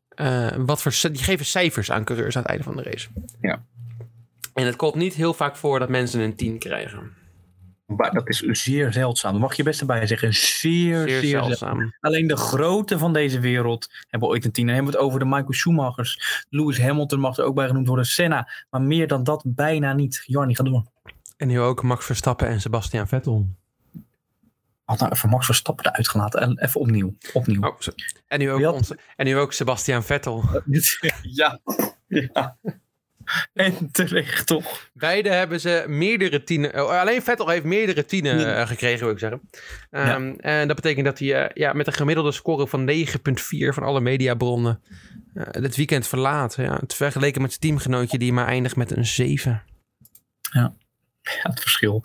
eh, 0.09 0.51
wat 0.57 0.81
voor, 0.81 1.11
die 1.11 1.23
geven 1.23 1.45
cijfers 1.45 1.91
aan 1.91 2.03
coureurs 2.03 2.35
aan 2.35 2.41
het 2.41 2.51
einde 2.51 2.65
van 2.65 2.75
de 2.75 2.83
race. 2.83 3.07
Ja. 3.41 3.65
En 4.53 4.65
het 4.65 4.75
komt 4.75 4.95
niet 4.95 5.13
heel 5.13 5.33
vaak 5.33 5.55
voor 5.55 5.79
dat 5.79 5.89
mensen 5.89 6.19
een 6.19 6.35
10 6.35 6.59
krijgen. 6.59 7.23
Maar 7.85 8.11
dat 8.13 8.29
is 8.29 8.39
zeer 8.39 8.93
zeldzaam. 8.93 9.37
Mag 9.37 9.55
je 9.55 9.63
best 9.63 9.79
erbij 9.79 10.07
zeggen. 10.07 10.33
Zeer, 10.33 10.41
Zeer 11.07 11.19
zeer, 11.19 11.21
zeldzaam. 11.29 11.47
zeldzaam. 11.77 11.93
Alleen 11.99 12.27
de 12.27 12.35
grote 12.37 12.97
van 12.97 13.13
deze 13.13 13.39
wereld 13.39 13.87
hebben 14.09 14.29
ooit 14.29 14.45
een 14.45 14.51
tien. 14.51 14.65
Dan 14.65 14.75
hebben 14.75 14.93
we 14.93 14.97
het 14.99 15.07
over 15.07 15.19
de 15.19 15.25
Michael 15.25 15.53
Schumachers. 15.53 16.45
Lewis 16.49 16.79
Hamilton 16.81 17.19
mag 17.19 17.37
er 17.37 17.43
ook 17.43 17.55
bij 17.55 17.67
genoemd 17.67 17.87
worden. 17.87 18.05
Senna. 18.05 18.49
Maar 18.69 18.81
meer 18.81 19.07
dan 19.07 19.23
dat 19.23 19.43
bijna 19.47 19.93
niet. 19.93 20.23
Jarni, 20.25 20.55
ga 20.55 20.63
door. 20.63 20.83
En 21.37 21.47
nu 21.47 21.59
ook 21.59 21.83
Max 21.83 22.05
Verstappen 22.05 22.47
en 22.47 22.61
Sebastian 22.61 23.07
Vettel. 23.07 23.47
Had 24.83 24.99
nou 24.99 25.11
even 25.11 25.29
Max 25.29 25.45
Verstappen 25.45 25.85
eruit 25.85 26.07
gelaten. 26.09 26.39
En 26.41 26.59
Even 26.59 26.81
opnieuw. 26.81 27.13
Opnieuw. 27.33 27.61
Oh, 27.61 27.77
en, 28.27 28.39
nu 28.39 28.51
ook 28.51 28.61
had- 28.63 28.73
onze, 28.73 28.97
en 29.15 29.25
nu 29.25 29.37
ook 29.37 29.53
Sebastian 29.53 30.03
Vettel. 30.03 30.43
ja. 31.21 31.59
ja. 32.07 32.57
En 33.53 33.91
terecht 33.91 34.47
toch? 34.47 34.89
Beide 34.93 35.29
hebben 35.29 35.59
ze 35.59 35.83
meerdere 35.87 36.43
tienen. 36.43 36.83
oh, 36.83 36.99
alleen 36.99 37.21
Vettel 37.21 37.49
heeft 37.49 37.63
meerdere 37.63 38.05
tienen 38.05 38.39
Ja. 38.39 38.55
eh, 38.55 38.67
gekregen, 38.67 39.03
wil 39.03 39.13
ik 39.13 39.19
zeggen. 39.19 39.41
Ehm, 39.91 40.33
En 40.37 40.67
dat 40.67 40.75
betekent 40.75 41.05
dat 41.05 41.19
hij 41.19 41.43
eh, 41.43 41.49
ja, 41.53 41.73
met 41.73 41.87
een 41.87 41.93
gemiddelde 41.93 42.31
score 42.31 42.67
van 42.67 42.85
9,4 42.85 43.73
van 43.73 43.83
alle 43.83 44.01
mediabronnen. 44.01 44.81
eh, 45.33 45.43
het 45.51 45.75
weekend 45.75 46.07
verlaat. 46.07 46.55
Ja, 46.55 46.81
vergeleken 46.87 47.41
met 47.41 47.49
zijn 47.49 47.61
teamgenootje 47.61 48.17
die 48.17 48.33
maar 48.33 48.47
eindigt 48.47 48.75
met 48.75 48.91
een 48.97 49.05
7. 49.05 49.63
Ja, 50.51 50.73
het 51.21 51.59
verschil 51.59 52.03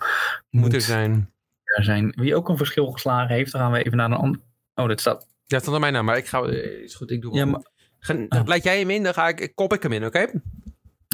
Moet 0.49 0.73
er 0.73 0.81
zijn. 0.81 1.31
er 1.63 1.83
zijn. 1.83 2.13
Wie 2.15 2.35
ook 2.35 2.49
een 2.49 2.57
verschil 2.57 2.85
geslagen 2.91 3.35
heeft, 3.35 3.51
dan 3.51 3.61
gaan 3.61 3.71
we 3.71 3.83
even 3.83 3.97
naar 3.97 4.11
een 4.11 4.17
ander. 4.17 4.41
Oh, 4.75 4.87
dat 4.87 4.99
staat. 4.99 5.27
Ja, 5.45 5.59
stond 5.59 5.75
aan 5.75 5.81
mijn 5.81 5.93
naam, 5.93 6.05
maar 6.05 6.17
ik 6.17 6.25
ga. 6.27 6.45
Is 6.83 6.95
goed, 6.95 7.11
ik 7.11 7.21
doe 7.21 7.35
Ja, 7.35 7.45
maar 7.45 7.61
Ga- 7.99 8.25
dan 8.27 8.47
Leid 8.47 8.63
jij 8.63 8.79
hem 8.79 8.89
in, 8.89 9.03
dan 9.03 9.13
ga 9.13 9.27
ik, 9.27 9.51
kop 9.55 9.73
ik 9.73 9.83
hem 9.83 9.91
in, 9.91 10.05
oké? 10.05 10.27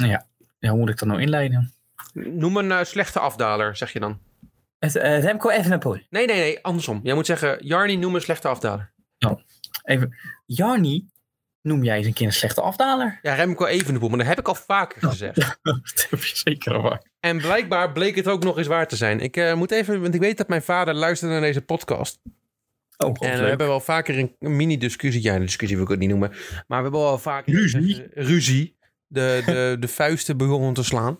Ja, 0.06 0.26
hoe 0.68 0.78
moet 0.78 0.88
ik 0.88 0.98
dat 0.98 1.08
nou 1.08 1.20
inleiden? 1.20 1.72
Noem 2.12 2.56
een 2.56 2.72
eh, 2.72 2.84
slechte 2.84 3.18
afdaler, 3.18 3.76
zeg 3.76 3.92
je 3.92 4.00
dan. 4.00 4.18
Het, 4.78 4.94
uh, 4.96 5.20
Remco 5.22 5.48
Evenepoel. 5.50 5.92
Nee, 6.10 6.26
nee, 6.26 6.36
nee, 6.36 6.64
andersom. 6.64 7.00
Jij 7.02 7.14
moet 7.14 7.26
zeggen, 7.26 7.66
Jarni, 7.66 7.96
noem 7.96 8.14
een 8.14 8.20
slechte 8.20 8.48
afdaler. 8.48 8.92
Even. 9.84 10.16
Jarni, 10.46 11.06
noem 11.62 11.84
jij 11.84 11.96
eens 11.96 12.06
een 12.06 12.12
keer 12.12 12.26
een 12.26 12.32
slechte 12.32 12.60
afdaler? 12.60 13.18
Ja, 13.22 13.34
Remco 13.34 13.66
Evenepoel, 13.66 14.08
maar 14.08 14.18
dat 14.18 14.26
heb 14.26 14.38
ik 14.38 14.48
al 14.48 14.54
vaker 14.54 15.08
gezegd. 15.08 15.36
dat 15.62 16.06
heb 16.10 16.22
je 16.24 16.36
zeker 16.36 16.80
waar. 16.80 17.02
En 17.20 17.38
blijkbaar 17.38 17.92
bleek 17.92 18.16
het 18.16 18.28
ook 18.28 18.44
nog 18.44 18.58
eens 18.58 18.66
waar 18.66 18.88
te 18.88 18.96
zijn. 18.96 19.20
Ik 19.20 19.36
eh, 19.36 19.54
moet 19.54 19.70
even, 19.70 20.00
want 20.00 20.14
ik 20.14 20.20
weet 20.20 20.36
dat 20.36 20.48
mijn 20.48 20.62
vader 20.62 20.94
luistert 20.94 21.30
naar 21.30 21.40
deze 21.40 21.62
podcast. 21.62 22.20
Oh, 22.96 23.08
En 23.20 23.30
we 23.30 23.36
leuk. 23.36 23.48
hebben 23.48 23.66
wel 23.66 23.80
vaker 23.80 24.18
een, 24.18 24.56
mini-discussie. 24.56 25.22
Ja, 25.22 25.34
een 25.34 25.40
discussie 25.40 25.76
wil 25.76 25.84
ik 25.84 25.90
het 25.90 26.00
niet 26.00 26.08
noemen. 26.08 26.28
Maar 26.28 26.64
we 26.66 26.74
hebben 26.74 27.00
wel 27.00 27.18
vaker 27.18 27.52
Ruzie? 27.52 28.02
eh, 28.02 28.24
ruzie. 28.26 28.76
De, 29.08 29.42
de, 29.46 29.76
de 29.80 29.88
vuisten 29.88 30.36
begonnen 30.36 30.74
te 30.74 30.82
slaan. 30.82 31.16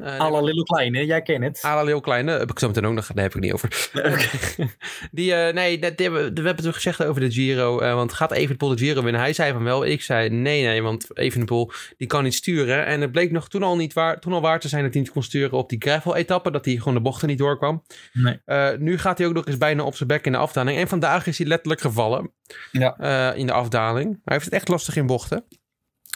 Uh, 0.00 0.18
Alle 0.18 0.42
Lille 0.42 0.62
Kleine, 0.62 1.06
jij 1.06 1.22
kent 1.22 1.44
het. 1.44 1.62
Ala 1.62 1.84
heel 1.84 2.00
kleine, 2.00 2.38
heb 2.38 2.50
ik 2.50 2.58
zo 2.58 2.66
meteen 2.66 2.86
ook 2.86 2.94
nog, 2.94 3.06
daar 3.06 3.24
heb 3.24 3.34
ik 3.34 3.40
niet 3.40 3.52
over. 3.52 3.90
die, 5.10 5.30
uh, 5.30 5.52
nee, 5.52 5.78
dat, 5.78 5.96
die, 5.96 6.10
we, 6.10 6.18
we 6.18 6.42
hebben 6.42 6.64
het 6.64 6.74
gezegd 6.74 7.04
over 7.04 7.20
de 7.20 7.30
Giro, 7.30 7.82
uh, 7.82 7.94
want 7.94 8.12
gaat 8.12 8.32
Evenepoel 8.32 8.68
de 8.68 8.78
Giro 8.78 9.02
winnen? 9.02 9.20
Hij 9.20 9.32
zei 9.32 9.52
van 9.52 9.64
wel, 9.64 9.84
ik 9.84 10.02
zei 10.02 10.28
nee, 10.28 10.62
nee, 10.62 10.82
want 10.82 11.18
Evenepoel 11.18 11.70
die 11.96 12.06
kan 12.06 12.22
niet 12.22 12.34
sturen. 12.34 12.86
En 12.86 13.00
het 13.00 13.12
bleek 13.12 13.30
nog 13.30 13.48
toen 13.48 13.62
al, 13.62 13.76
niet 13.76 13.92
waar, 13.92 14.20
toen 14.20 14.32
al 14.32 14.40
waar 14.40 14.60
te 14.60 14.68
zijn 14.68 14.82
dat 14.82 14.92
hij 14.92 15.02
niet 15.02 15.10
kon 15.10 15.22
sturen 15.22 15.58
op 15.58 15.68
die 15.68 15.82
gravel-etappe, 15.82 16.50
dat 16.50 16.64
hij 16.64 16.76
gewoon 16.76 16.94
de 16.94 17.00
bochten 17.00 17.28
niet 17.28 17.38
doorkwam. 17.38 17.82
Nee. 18.12 18.40
Uh, 18.46 18.68
nu 18.78 18.98
gaat 18.98 19.18
hij 19.18 19.26
ook 19.26 19.34
nog 19.34 19.46
eens 19.46 19.58
bijna 19.58 19.82
op 19.82 19.96
zijn 19.96 20.08
bek 20.08 20.26
in 20.26 20.32
de 20.32 20.38
afdaling. 20.38 20.78
En 20.78 20.88
vandaag 20.88 21.26
is 21.26 21.38
hij 21.38 21.46
letterlijk 21.46 21.80
gevallen 21.80 22.32
ja. 22.72 23.32
in 23.34 23.46
de 23.46 23.52
afdaling. 23.52 24.20
Hij 24.24 24.34
heeft 24.34 24.44
het 24.44 24.54
echt 24.54 24.68
lastig 24.68 24.96
in 24.96 25.06
bochten. 25.06 25.44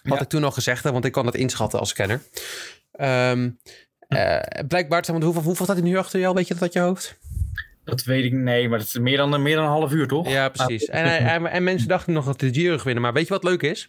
Wat 0.09 0.19
Ja. 0.19 0.25
ik 0.25 0.29
toen 0.31 0.45
al 0.45 0.51
gezegd 0.51 0.83
want 0.83 1.05
ik 1.05 1.13
kan 1.13 1.25
dat 1.25 1.35
inschatten 1.35 1.79
als 1.79 1.93
kenner. 1.93 2.21
Um, 3.01 3.59
uh, 4.09 4.39
blijkbaar, 4.69 5.05
want 5.07 5.23
hoeveel, 5.23 5.43
hoeveel 5.43 5.65
staat 5.65 5.77
hij 5.77 5.85
nu 5.87 5.97
achter 5.97 6.21
jou? 6.21 6.35
Weet 6.35 6.49
je 6.49 6.55
dat 6.55 6.63
uit 6.63 6.73
je 6.73 6.81
hoofd? 6.81 7.19
Dat 7.85 8.03
weet 8.05 8.25
ik, 8.25 8.33
nee, 8.33 8.69
maar 8.69 8.79
dat 8.79 8.87
is 8.87 8.99
meer 8.99 9.17
dan, 9.17 9.43
meer 9.43 9.55
dan 9.57 9.65
een 9.65 9.71
half 9.71 9.93
uur, 9.93 10.07
toch? 10.09 10.29
Ja, 10.29 10.49
precies. 10.49 10.85
En, 10.85 11.05
en, 11.05 11.47
en, 11.47 11.65
mensen 11.65 11.89
dachten 11.89 12.13
nog 12.13 12.25
dat 12.25 12.41
de 12.41 12.53
Giro 12.53 12.73
ging 12.73 12.83
winnen. 12.83 13.03
Maar 13.03 13.13
weet 13.13 13.27
je 13.29 13.33
wat 13.35 13.45
leuk 13.45 13.63
is? 13.63 13.89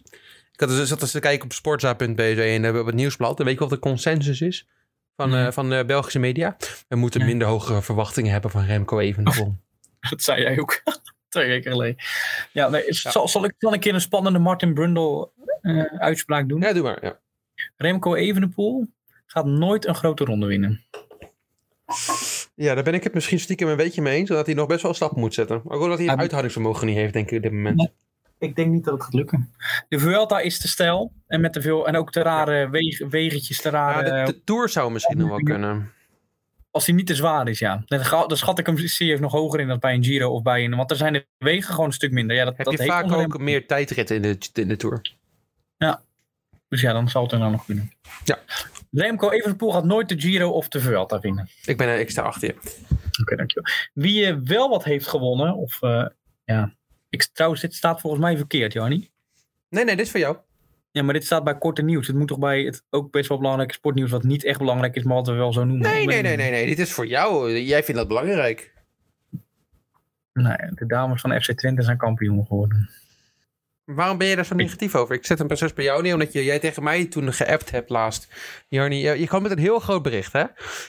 Ik 0.52 0.60
had 0.60 0.68
dus, 0.68 0.88
zat 0.88 1.00
eens 1.02 1.10
te 1.10 1.20
kijken 1.20 1.44
op 1.44 1.52
sportza.bz 1.52 2.18
en 2.38 2.78
op 2.78 2.86
het 2.86 2.94
nieuwsblad. 2.94 3.38
En 3.38 3.44
weet 3.44 3.54
je 3.54 3.60
wat 3.60 3.70
de 3.70 3.78
consensus 3.78 4.40
is 4.40 4.68
van, 5.16 5.30
Nee. 5.30 5.46
uh, 5.46 5.52
van 5.52 5.72
uh, 5.72 5.84
Belgische 5.84 6.18
media? 6.18 6.56
We 6.88 6.96
moeten 6.96 7.20
Nee. 7.20 7.28
minder 7.28 7.48
hogere 7.48 7.82
verwachtingen 7.82 8.32
hebben 8.32 8.50
van 8.50 8.64
Remco 8.64 8.98
Evenepoel. 8.98 9.56
Dat 10.10 10.22
zei 10.22 10.42
jij 10.42 10.58
ook 10.58 10.82
twee 11.28 11.48
weken 11.48 11.70
geleden. 11.70 11.96
Ja, 12.52 12.68
nee, 12.68 12.82
zal, 12.88 13.28
zal 13.28 13.44
ik 13.44 13.54
dan 13.58 13.72
een 13.72 13.80
keer 13.80 13.94
een 13.94 14.00
spannende 14.00 14.38
Martin 14.38 14.74
Brundle 14.74 15.30
uh, 15.62 15.84
uitspraak 15.84 16.48
doen? 16.48 16.60
Ja, 16.60 16.72
doe 16.72 16.82
maar. 16.82 17.04
Ja. 17.04 17.18
Remco 17.76 18.14
Evenepoel 18.14 18.86
gaat 19.26 19.46
nooit 19.46 19.86
een 19.86 19.94
grote 19.94 20.24
ronde 20.24 20.46
winnen. 20.46 20.84
Ja, 22.54 22.74
daar 22.74 22.84
ben 22.84 22.94
ik 22.94 23.04
het 23.04 23.14
misschien 23.14 23.40
stiekem 23.40 23.68
een 23.68 23.76
beetje 23.76 24.02
mee 24.02 24.16
eens. 24.16 24.28
Dat 24.28 24.46
hij 24.46 24.54
nog 24.54 24.66
best 24.66 24.82
wel 24.82 24.94
stappen 24.94 25.20
moet 25.20 25.34
zetten. 25.34 25.56
Ook 25.56 25.82
omdat 25.82 25.98
hij 25.98 26.06
het 26.06 26.14
Ja, 26.14 26.20
uithoudingsvermogen 26.20 26.86
niet 26.86 26.96
heeft, 26.96 27.12
denk 27.12 27.30
ik, 27.30 27.36
op 27.36 27.42
dit 27.42 27.52
moment. 27.52 27.76
Nee. 27.76 27.92
Ik 28.38 28.56
denk 28.56 28.70
niet 28.70 28.84
dat 28.84 28.94
het 28.94 29.02
gaat 29.02 29.14
lukken. 29.14 29.54
De 29.88 29.98
Vuelta 29.98 30.40
is 30.40 30.58
te 30.58 30.68
stijl. 30.68 31.12
En, 31.26 31.40
met 31.40 31.52
te 31.52 31.60
veel, 31.60 31.86
en 31.86 31.96
ook 31.96 32.12
te 32.12 32.22
rare 32.22 32.70
weg, 32.70 32.98
wegentjes, 33.08 33.60
te 33.60 33.70
rare... 33.70 34.06
Ja, 34.06 34.24
de, 34.24 34.32
de 34.32 34.44
Tour 34.44 34.68
zou 34.68 34.92
misschien 34.92 35.18
nog 35.18 35.28
wel 35.28 35.42
kunnen. 35.42 35.92
Als 36.70 36.86
hij 36.86 36.94
niet 36.94 37.06
te 37.06 37.14
zwaar 37.14 37.48
is, 37.48 37.58
ja. 37.58 37.82
Dan, 37.86 38.36
schat 38.36 38.58
ik 38.58 38.66
hem 38.66 38.78
serieus 38.78 39.20
nog 39.20 39.32
hoger 39.32 39.60
in 39.60 39.68
dan 39.68 39.78
bij 39.78 39.94
een 39.94 40.04
Giro 40.04 40.30
of 40.30 40.42
bij 40.42 40.64
een... 40.64 40.76
Want 40.76 40.90
er 40.90 40.96
zijn 40.96 41.12
de 41.12 41.26
wegen 41.38 41.70
gewoon 41.70 41.86
een 41.86 41.92
stuk 41.92 42.12
minder. 42.12 42.36
Ja, 42.36 42.44
dat, 42.44 42.56
Heb 42.56 42.66
dat 42.66 42.74
je 42.74 42.82
heeft 42.82 42.94
vaak 42.94 43.12
ook 43.12 43.38
meer 43.38 43.66
tijdritten 43.66 44.16
in 44.16 44.22
de, 44.22 44.38
in 44.52 44.68
de 44.68 44.76
Tour? 44.76 45.00
Dus 46.70 46.80
ja, 46.80 46.92
dan 46.92 47.08
zal 47.08 47.22
het 47.22 47.32
er 47.32 47.38
nou 47.38 47.50
nog 47.50 47.64
kunnen. 47.64 47.92
Ja. 48.24 48.38
Remco 48.90 49.30
Evenepoel 49.30 49.72
gaat 49.72 49.84
nooit 49.84 50.08
de 50.08 50.20
Giro 50.20 50.50
of 50.50 50.68
de 50.68 50.80
Vuelta 50.80 51.20
winnen. 51.20 51.48
Ik, 51.64 51.76
ben, 51.76 52.00
ik 52.00 52.10
sta 52.10 52.22
achter 52.22 52.48
je. 52.48 52.54
Oké, 53.20 53.36
dankjewel. 53.36 53.72
Wie 53.92 54.26
uh, 54.26 54.36
wel 54.44 54.68
wat 54.68 54.84
heeft 54.84 55.06
gewonnen, 55.06 55.54
of 55.54 55.82
uh, 55.82 56.06
ja... 56.44 56.74
Ik, 57.08 57.28
trouwens, 57.32 57.60
dit 57.60 57.74
staat 57.74 58.00
volgens 58.00 58.22
mij 58.22 58.36
verkeerd, 58.36 58.72
Jannie. 58.72 59.12
Nee, 59.68 59.84
nee, 59.84 59.96
dit 59.96 60.04
is 60.04 60.10
voor 60.10 60.20
jou. 60.20 60.36
Ja, 60.90 61.02
maar 61.02 61.14
dit 61.14 61.24
staat 61.24 61.44
bij 61.44 61.58
korte 61.58 61.82
nieuws. 61.82 62.06
Het 62.06 62.16
moet 62.16 62.28
toch 62.28 62.38
bij 62.38 62.62
het 62.62 62.84
ook 62.90 63.10
best 63.10 63.28
wel 63.28 63.38
belangrijk 63.38 63.72
sportnieuws, 63.72 64.10
wat 64.10 64.22
niet 64.22 64.44
echt 64.44 64.58
belangrijk 64.58 64.94
is, 64.94 65.02
maar 65.02 65.16
wat 65.16 65.26
we 65.26 65.32
wel 65.32 65.52
zo 65.52 65.64
noemen. 65.64 65.90
Nee, 65.90 66.06
nee, 66.06 66.22
nee, 66.22 66.36
nee, 66.36 66.50
nee. 66.50 66.66
Dit 66.66 66.78
is 66.78 66.92
voor 66.92 67.06
jou. 67.06 67.58
Jij 67.58 67.82
vindt 67.82 68.00
dat 68.00 68.08
belangrijk. 68.08 68.72
Nee, 70.32 70.56
de 70.74 70.86
dames 70.86 71.20
van 71.20 71.40
FC 71.40 71.52
Twente 71.52 71.82
zijn 71.82 71.96
kampioen 71.96 72.46
geworden. 72.46 72.90
Waarom 73.94 74.18
ben 74.18 74.26
je 74.26 74.36
daar 74.36 74.44
zo 74.44 74.54
negatief 74.54 74.94
over? 74.94 75.14
Ik 75.14 75.26
zet 75.26 75.38
hem 75.38 75.46
precies 75.46 75.72
bij 75.72 75.84
jou 75.84 76.02
neer, 76.02 76.12
omdat 76.12 76.32
je, 76.32 76.44
jij 76.44 76.58
tegen 76.58 76.82
mij 76.82 77.04
toen 77.04 77.32
geappt 77.32 77.70
hebt 77.70 77.90
laatst. 77.90 78.28
Jarnie, 78.68 79.18
je, 79.18 79.26
kwam 79.26 79.42
met 79.42 79.50
een 79.50 79.58
heel 79.58 79.78
groot 79.78 80.02
bericht, 80.02 80.32
hè? 80.32 80.44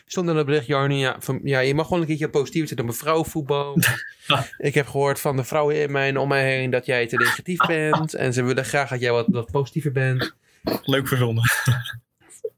Stond 0.06 0.30
in 0.30 0.36
het 0.36 0.46
bericht, 0.46 0.66
Jarnie, 0.66 1.00
ja, 1.00 1.16
van, 1.20 1.40
ja, 1.44 1.60
je 1.60 1.76
mag 1.76 1.86
gewoon 1.86 2.02
een 2.02 2.08
keertje 2.08 2.30
positief 2.30 2.68
zitten 2.68 2.90
op 2.90 2.96
vrouwenvoetbal. 2.96 3.78
ik 4.58 4.74
heb 4.74 4.88
gehoord 4.88 5.20
van 5.20 5.36
de 5.36 5.44
vrouwen 5.44 5.82
in 5.82 5.92
mij 5.92 6.08
en 6.08 6.18
om 6.18 6.28
mij 6.28 6.56
heen 6.56 6.70
dat 6.70 6.86
jij 6.86 7.08
te 7.08 7.18
negatief 7.18 7.66
bent. 7.68 8.14
En 8.14 8.34
ze 8.34 8.44
willen 8.44 8.66
graag 8.66 8.90
dat 8.90 9.00
jij 9.00 9.12
wat, 9.12 9.28
wat 9.30 9.52
positiever 9.52 9.92
bent. 9.92 10.36
Leuk 10.84 11.08
verzonnen. 11.08 11.44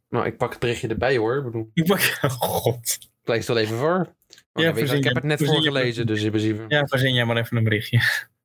Nou, 0.09 0.25
ik 0.25 0.37
pak 0.37 0.49
het 0.49 0.59
berichtje 0.59 0.87
erbij 0.87 1.17
hoor. 1.17 1.37
Ik 1.37 1.43
bedoel, 1.43 1.69
Ik 1.73 1.85
pak... 1.85 1.99
Oh, 2.21 2.31
god. 2.31 2.97
lees 3.23 3.37
het 3.37 3.47
wel 3.47 3.57
even 3.57 3.77
voor. 3.77 4.13
Oh, 4.53 4.63
Ja, 4.63 4.69
ik, 4.69 4.91
ik 4.91 5.03
heb 5.03 5.15
het 5.15 5.23
net 5.23 5.45
voorgelezen, 5.45 6.07
dus 6.07 6.21
in 6.21 6.29
principe. 6.29 6.65
Ja, 6.67 6.87
verzin 6.87 7.13
jij 7.13 7.25
maar 7.25 7.37
even 7.37 7.57
een 7.57 7.63
berichtje. 7.63 8.01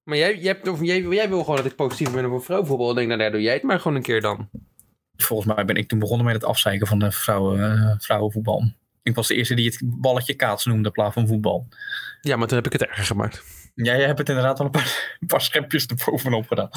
Maar 0.09 0.16
jij, 0.16 0.38
jij, 0.38 0.53
hebt, 0.53 0.68
of 0.68 0.83
jij, 0.83 1.01
jij 1.01 1.29
wil 1.29 1.40
gewoon 1.40 1.57
dat 1.57 1.64
ik 1.64 1.77
positief 1.77 2.12
ben 2.12 2.33
op 2.33 2.44
vrouwenvoetbal. 2.44 2.90
Ik 2.90 2.97
denk, 2.97 3.09
nou, 3.09 3.21
daar 3.21 3.31
doe 3.31 3.40
jij 3.40 3.53
het 3.53 3.62
maar 3.62 3.81
gewoon 3.81 3.97
een 3.97 4.03
keer 4.03 4.21
dan. 4.21 4.49
Volgens 5.16 5.55
mij 5.55 5.64
ben 5.64 5.77
ik 5.77 5.88
toen 5.88 5.99
begonnen 5.99 6.27
met 6.27 6.35
het 6.35 6.44
afzeiken 6.44 6.87
van 6.87 6.99
de 6.99 7.12
vrouwen, 7.12 7.59
uh, 7.59 7.94
vrouwenvoetbal. 7.99 8.73
Ik 9.03 9.14
was 9.14 9.29
de 9.29 9.35
eerste 9.35 9.55
die 9.55 9.66
het 9.66 9.81
balletje 9.85 10.35
kaats 10.35 10.64
noemde 10.64 10.87
in 10.87 10.92
plaats 10.92 11.14
van 11.14 11.27
voetbal. 11.27 11.68
Ja, 12.21 12.37
maar 12.37 12.47
toen 12.47 12.57
heb 12.57 12.66
ik 12.66 12.73
het 12.73 12.83
erger 12.83 13.05
gemaakt. 13.05 13.44
Ja, 13.75 13.97
jij 13.97 14.07
hebt 14.07 14.18
het 14.18 14.29
inderdaad 14.29 14.59
al 14.59 14.64
een 14.64 14.71
paar, 14.71 15.16
een 15.21 15.27
paar 15.27 15.40
schepjes 15.40 15.87
erbovenop 15.87 16.47
gedaan. 16.47 16.71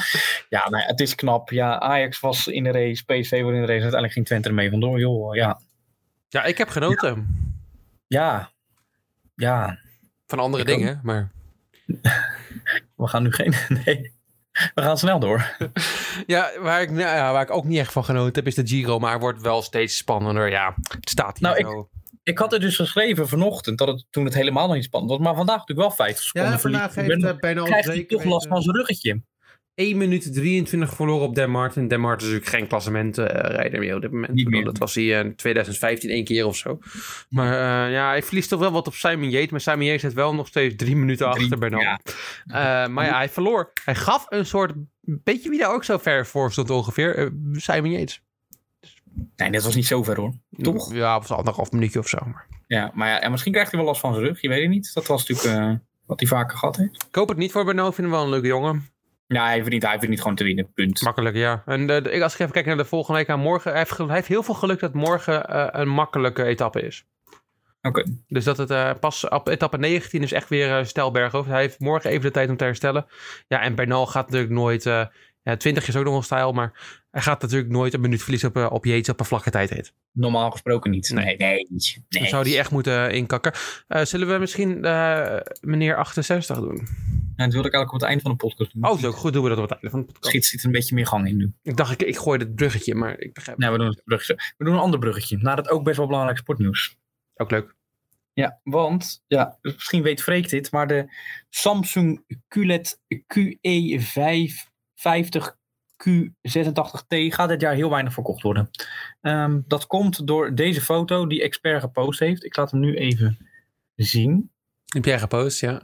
Ja, 0.50 0.70
nou 0.70 0.84
ja, 0.84 0.88
het 0.88 1.00
is 1.00 1.16
knap. 1.16 1.50
Ja, 1.50 1.80
Ajax 1.80 2.20
was 2.20 2.48
in 2.48 2.64
de 2.64 2.72
race, 2.72 3.04
PSV 3.04 3.42
was 3.42 3.54
in 3.54 3.60
de 3.60 3.68
race. 3.68 3.72
Uiteindelijk 3.72 4.14
ging 4.14 4.26
Twente 4.26 4.48
er 4.48 4.56
mee 4.56 4.70
vandoor. 4.70 5.00
Joh, 5.00 5.36
ja. 5.36 5.62
Ja, 6.28 6.44
ik 6.44 6.58
heb 6.58 6.70
genoten. 6.70 7.28
Ja. 8.08 8.52
Ja. 9.36 9.80
Van 10.28 10.40
andere 10.40 10.64
Ik 10.64 10.70
dingen, 10.70 11.00
maar... 11.04 11.32
We 12.96 13.08
gaan 13.08 13.24
nu 13.24 13.32
geen... 13.32 13.54
Nee. 13.86 14.20
We 14.74 14.82
gaan 14.82 14.98
snel 14.98 15.20
door. 15.20 15.56
Ja 16.28 16.52
waar, 16.60 16.82
ik, 16.82 16.90
nou, 16.90 17.02
ja, 17.02 17.32
waar 17.32 17.42
ik 17.42 17.52
ook 17.52 17.64
niet 17.66 17.78
echt 17.80 17.92
van 17.92 18.04
genoten 18.04 18.34
heb, 18.36 18.48
is 18.48 18.56
de 18.56 18.68
Giro. 18.68 19.00
Maar 19.00 19.12
het 19.12 19.22
wordt 19.22 19.42
wel 19.42 19.62
steeds 19.62 19.98
spannender. 19.98 20.50
Ja, 20.50 20.74
het 21.00 21.10
staat 21.10 21.38
hier 21.38 21.48
Nou, 21.48 21.60
ik- 21.60 21.66
zo. 21.66 21.90
Ik 22.24 22.38
had 22.38 22.52
het 22.52 22.62
dus 22.62 22.76
geschreven 22.76 23.28
vanochtend, 23.28 23.78
dat 23.78 23.88
het 23.88 24.06
toen 24.10 24.26
het 24.26 24.34
helemaal 24.34 24.66
nog 24.68 24.76
niet 24.76 24.84
spannend 24.84 25.12
was. 25.12 25.22
Maar 25.22 25.36
vandaag 25.36 25.58
natuurlijk 25.58 25.88
wel 25.88 25.98
50 25.98 26.24
seconden 26.26 26.52
Ja, 26.52 26.60
vandaag 26.60 26.92
verlies. 26.94 27.10
heeft 27.10 27.22
Ben- 27.22 27.34
uh, 27.36 27.40
bijna 27.40 27.64
krijgt 27.64 27.88
hij 27.88 28.04
toch 28.06 28.24
last 28.24 28.48
van 28.48 28.62
zijn 28.62 28.76
ruggetje. 28.76 29.22
1 29.82 29.98
minuut 29.98 30.34
23 30.34 30.94
verloren 30.94 31.28
op 31.28 31.36
Den 31.36 31.50
Martin. 31.52 31.88
Den 31.88 32.00
Martin 32.00 32.28
is 32.28 32.34
natuurlijk 32.34 32.58
geen 32.58 32.68
klassementrijder 32.68 33.80
meer 33.80 33.96
op 33.96 34.02
dit 34.02 34.12
moment. 34.12 34.34
Niet 34.34 34.50
meer. 34.50 34.64
Dat 34.64 34.78
was 34.78 34.96
hij 34.96 35.04
in 35.04 35.36
2015 35.36 36.10
één 36.10 36.24
keer 36.24 36.46
of 36.46 36.56
zo. 36.56 36.80
Maar 37.30 37.48
uh, 37.88 37.94
ja, 37.94 38.08
hij 38.08 38.24
verliest 38.24 38.50
toch 38.50 38.60
wel 38.60 38.72
wat 38.72 38.88
op 38.88 38.94
Simon 38.94 39.30
Yates. 39.30 39.50
Maar 39.50 39.62
Simon 39.62 39.86
Yates 39.86 40.02
zit 40.02 40.14
wel 40.14 40.36
nog 40.36 40.48
steeds 40.48 40.76
drie 40.76 40.96
minuten 40.96 41.32
Drie- 41.32 41.44
achter 41.44 41.58
Bernal. 41.60 41.82
ja. 41.82 42.00
Uh, 42.48 42.94
maar 42.94 43.06
ja, 43.06 43.16
hij 43.16 43.30
verloor. 43.30 43.72
Hij 43.86 43.96
gaf 43.96 44.26
een 44.30 44.46
soort... 44.46 44.74
Weet 45.24 45.44
je 45.44 45.50
wie 45.50 45.60
daar 45.60 45.74
ook 45.74 45.84
zo 45.84 45.98
ver 45.98 46.28
voor 46.28 46.52
stond 46.52 46.70
ongeveer? 46.70 47.32
Simon 47.54 47.92
Yates. 47.92 48.22
Nee, 49.36 49.52
dat 49.52 49.64
was 49.64 49.76
niet 49.76 49.88
zo 49.88 50.04
ver 50.04 50.16
hoor. 50.16 50.34
Toch? 50.62 50.94
Ja, 50.94 51.18
of 51.18 51.32
anderhalf 51.32 51.72
minuutje 51.72 52.00
of 52.00 52.08
zo. 52.08 52.18
Maar. 52.26 52.48
Ja, 52.68 52.92
maar 52.94 53.08
ja, 53.10 53.22
en 53.22 53.32
misschien 53.32 53.52
krijgt 53.52 53.72
hij 53.72 53.80
wel 53.80 53.90
last 53.90 54.02
van 54.02 54.14
zijn 54.14 54.26
rug. 54.26 54.42
Je 54.42 54.48
weet 54.48 54.62
het 54.62 54.70
niet. 54.70 54.92
Dat 54.94 55.08
was 55.08 55.28
natuurlijk 55.28 55.80
wat 56.06 56.20
hij 56.20 56.30
vaker 56.30 56.58
gehad 56.58 56.76
heeft. 56.78 57.06
Ik 57.10 57.16
hoop 57.16 57.30
het 57.30 57.38
niet 57.38 57.52
voor 57.52 57.66
Bernal. 57.66 57.88
Ik 57.88 57.94
vind 57.94 58.08
hem 58.08 58.16
wel 58.16 58.26
een 58.26 58.32
leuke 58.32 58.48
jongen. 58.48 58.90
Ja, 59.32 59.46
hij 59.46 59.62
verdient, 59.62 59.84
hij 59.84 60.00
verdient 60.00 60.22
gewoon 60.22 60.36
te 60.36 60.44
winnen. 60.44 60.74
Punt. 60.74 61.02
Makkelijk, 61.02 61.36
ja. 61.36 61.64
En 61.66 61.90
uh, 61.90 62.24
als 62.24 62.34
ik 62.34 62.40
even 62.40 62.52
kijk 62.52 62.66
naar 62.66 62.78
de 62.78 62.86
volgende 62.86 63.20
week 63.20 63.30
aan 63.30 63.40
morgen. 63.40 63.72
Hij 63.72 63.80
heeft, 63.80 63.98
hij 63.98 64.16
heeft 64.16 64.28
heel 64.28 64.44
veel 64.44 64.54
geluk 64.54 64.80
dat 64.80 64.94
morgen 64.94 65.46
uh, 65.50 65.68
een 65.72 65.90
makkelijke 65.90 66.44
etappe 66.44 66.82
is. 66.82 67.06
Oké. 67.82 68.00
Okay. 68.00 68.14
Dus 68.28 68.44
dat 68.44 68.58
het 68.58 68.72
uh, 68.72 68.92
pas 69.00 69.30
op 69.30 69.48
etappe 69.48 69.78
19 69.78 70.24
is 70.24 70.32
echt 70.32 70.50
weer 70.50 70.86
Stelberg 70.86 71.34
over. 71.34 71.52
Hij 71.52 71.62
heeft 71.62 71.80
morgen 71.80 72.10
even 72.10 72.22
de 72.22 72.32
tijd 72.32 72.50
om 72.50 72.58
te 72.58 72.64
herstellen. 72.64 73.06
Ja, 73.48 73.62
en 73.62 73.76
Bernal 73.76 74.08
gaat 74.08 74.26
natuurlijk 74.26 74.54
nooit... 74.54 74.84
Ja, 75.44 75.58
20 75.58 75.88
is 75.88 75.96
ook 75.96 76.04
nog 76.04 76.14
wel 76.14 76.22
stijl, 76.22 76.52
maar 76.52 77.00
hij 77.12 77.22
gaat 77.22 77.42
natuurlijk 77.42 77.72
nooit 77.72 77.94
een 77.94 78.02
minuut 78.02 78.22
verliezen 78.22 78.56
op, 78.56 78.72
op 78.72 78.86
Yates 78.86 79.10
op 79.10 79.20
een 79.20 79.26
vlakke 79.26 79.50
tijd. 79.50 79.94
Normaal 80.12 80.52
gesproken 80.52 80.92
niet. 80.92 81.12
Nee, 81.14 81.38
nee, 81.38 81.68
niet. 81.70 82.02
Nee. 82.10 82.22
Dan 82.22 82.30
zou 82.30 82.44
die 82.44 82.58
echt 82.58 82.72
moeten 82.72 83.12
inkakken. 83.12 83.54
Zullen 83.88 84.28
we 84.28 84.38
misschien 84.38 84.80
meneer 85.62 85.96
68 85.96 86.58
doen? 86.60 86.88
Dat 87.44 87.54
wilde 87.54 87.68
ik 87.68 87.74
eigenlijk 87.74 87.94
op 87.94 88.00
het 88.00 88.10
eind 88.10 88.22
van 88.22 88.32
de 88.32 88.38
podcast 88.38 88.74
doen. 88.74 88.92
Oh, 88.92 89.00
zo 89.00 89.12
goed 89.12 89.34
doen 89.34 89.44
we 89.44 89.50
dat 89.50 89.58
op 89.58 89.64
het 89.64 89.74
einde 89.74 89.90
van 89.90 90.00
de 90.00 90.06
podcast. 90.06 90.26
Schiet 90.26 90.46
zit 90.46 90.60
er 90.60 90.66
een 90.66 90.72
beetje 90.72 90.96
meer 90.96 91.08
gang 91.08 91.28
in 91.28 91.38
nu. 91.38 91.54
Ik 91.64 91.78
dacht, 91.78 91.92
ik, 91.92 92.02
ik 92.02 92.18
gooi 92.18 92.40
het 92.40 92.56
bruggetje, 92.56 92.96
maar 92.96 93.20
ik 93.20 93.34
begrijp 93.34 93.58
Nee, 93.58 93.70
we 93.70 93.78
doen, 93.78 93.88
het 93.88 94.02
bruggetje. 94.04 94.54
we 94.58 94.66
doen 94.66 94.74
een 94.74 94.80
ander 94.80 95.00
bruggetje. 95.00 95.38
Naar 95.38 95.58
het 95.58 95.70
ook 95.70 95.84
best 95.84 95.98
wel 95.98 96.08
belangrijk 96.08 96.38
sportnieuws. 96.38 96.98
Ook 97.36 97.52
leuk. 97.52 97.76
Ja, 98.34 98.60
want, 98.64 99.24
ja, 99.28 99.58
misschien 99.62 100.02
weet 100.02 100.22
Freek 100.22 100.50
dit, 100.50 100.72
maar 100.72 100.88
de 100.88 101.14
Samsung 101.50 102.24
QLED 102.48 103.00
QE5 103.08 104.70
50 104.96 105.58
Q86T 106.10 107.16
gaat 107.28 107.50
dit 107.50 107.62
jaar 107.62 107.74
heel 107.74 107.90
weinig 107.90 108.14
verkocht 108.14 108.42
worden. 108.42 108.70
Um, 109.22 109.64
dat 109.68 109.88
komt 109.88 110.28
door 110.28 110.56
deze 110.56 110.82
foto 110.82 111.28
die 111.28 111.42
Expert 111.42 111.82
gepost 111.82 112.20
heeft. 112.20 112.44
Ik 112.44 112.56
laat 112.56 112.72
hem 112.72 112.80
nu 112.80 112.96
even 112.96 113.38
zien. 113.96 114.52
Heb 114.86 115.06
jij 115.06 115.20
gepost, 115.20 115.60
ja. 115.60 115.82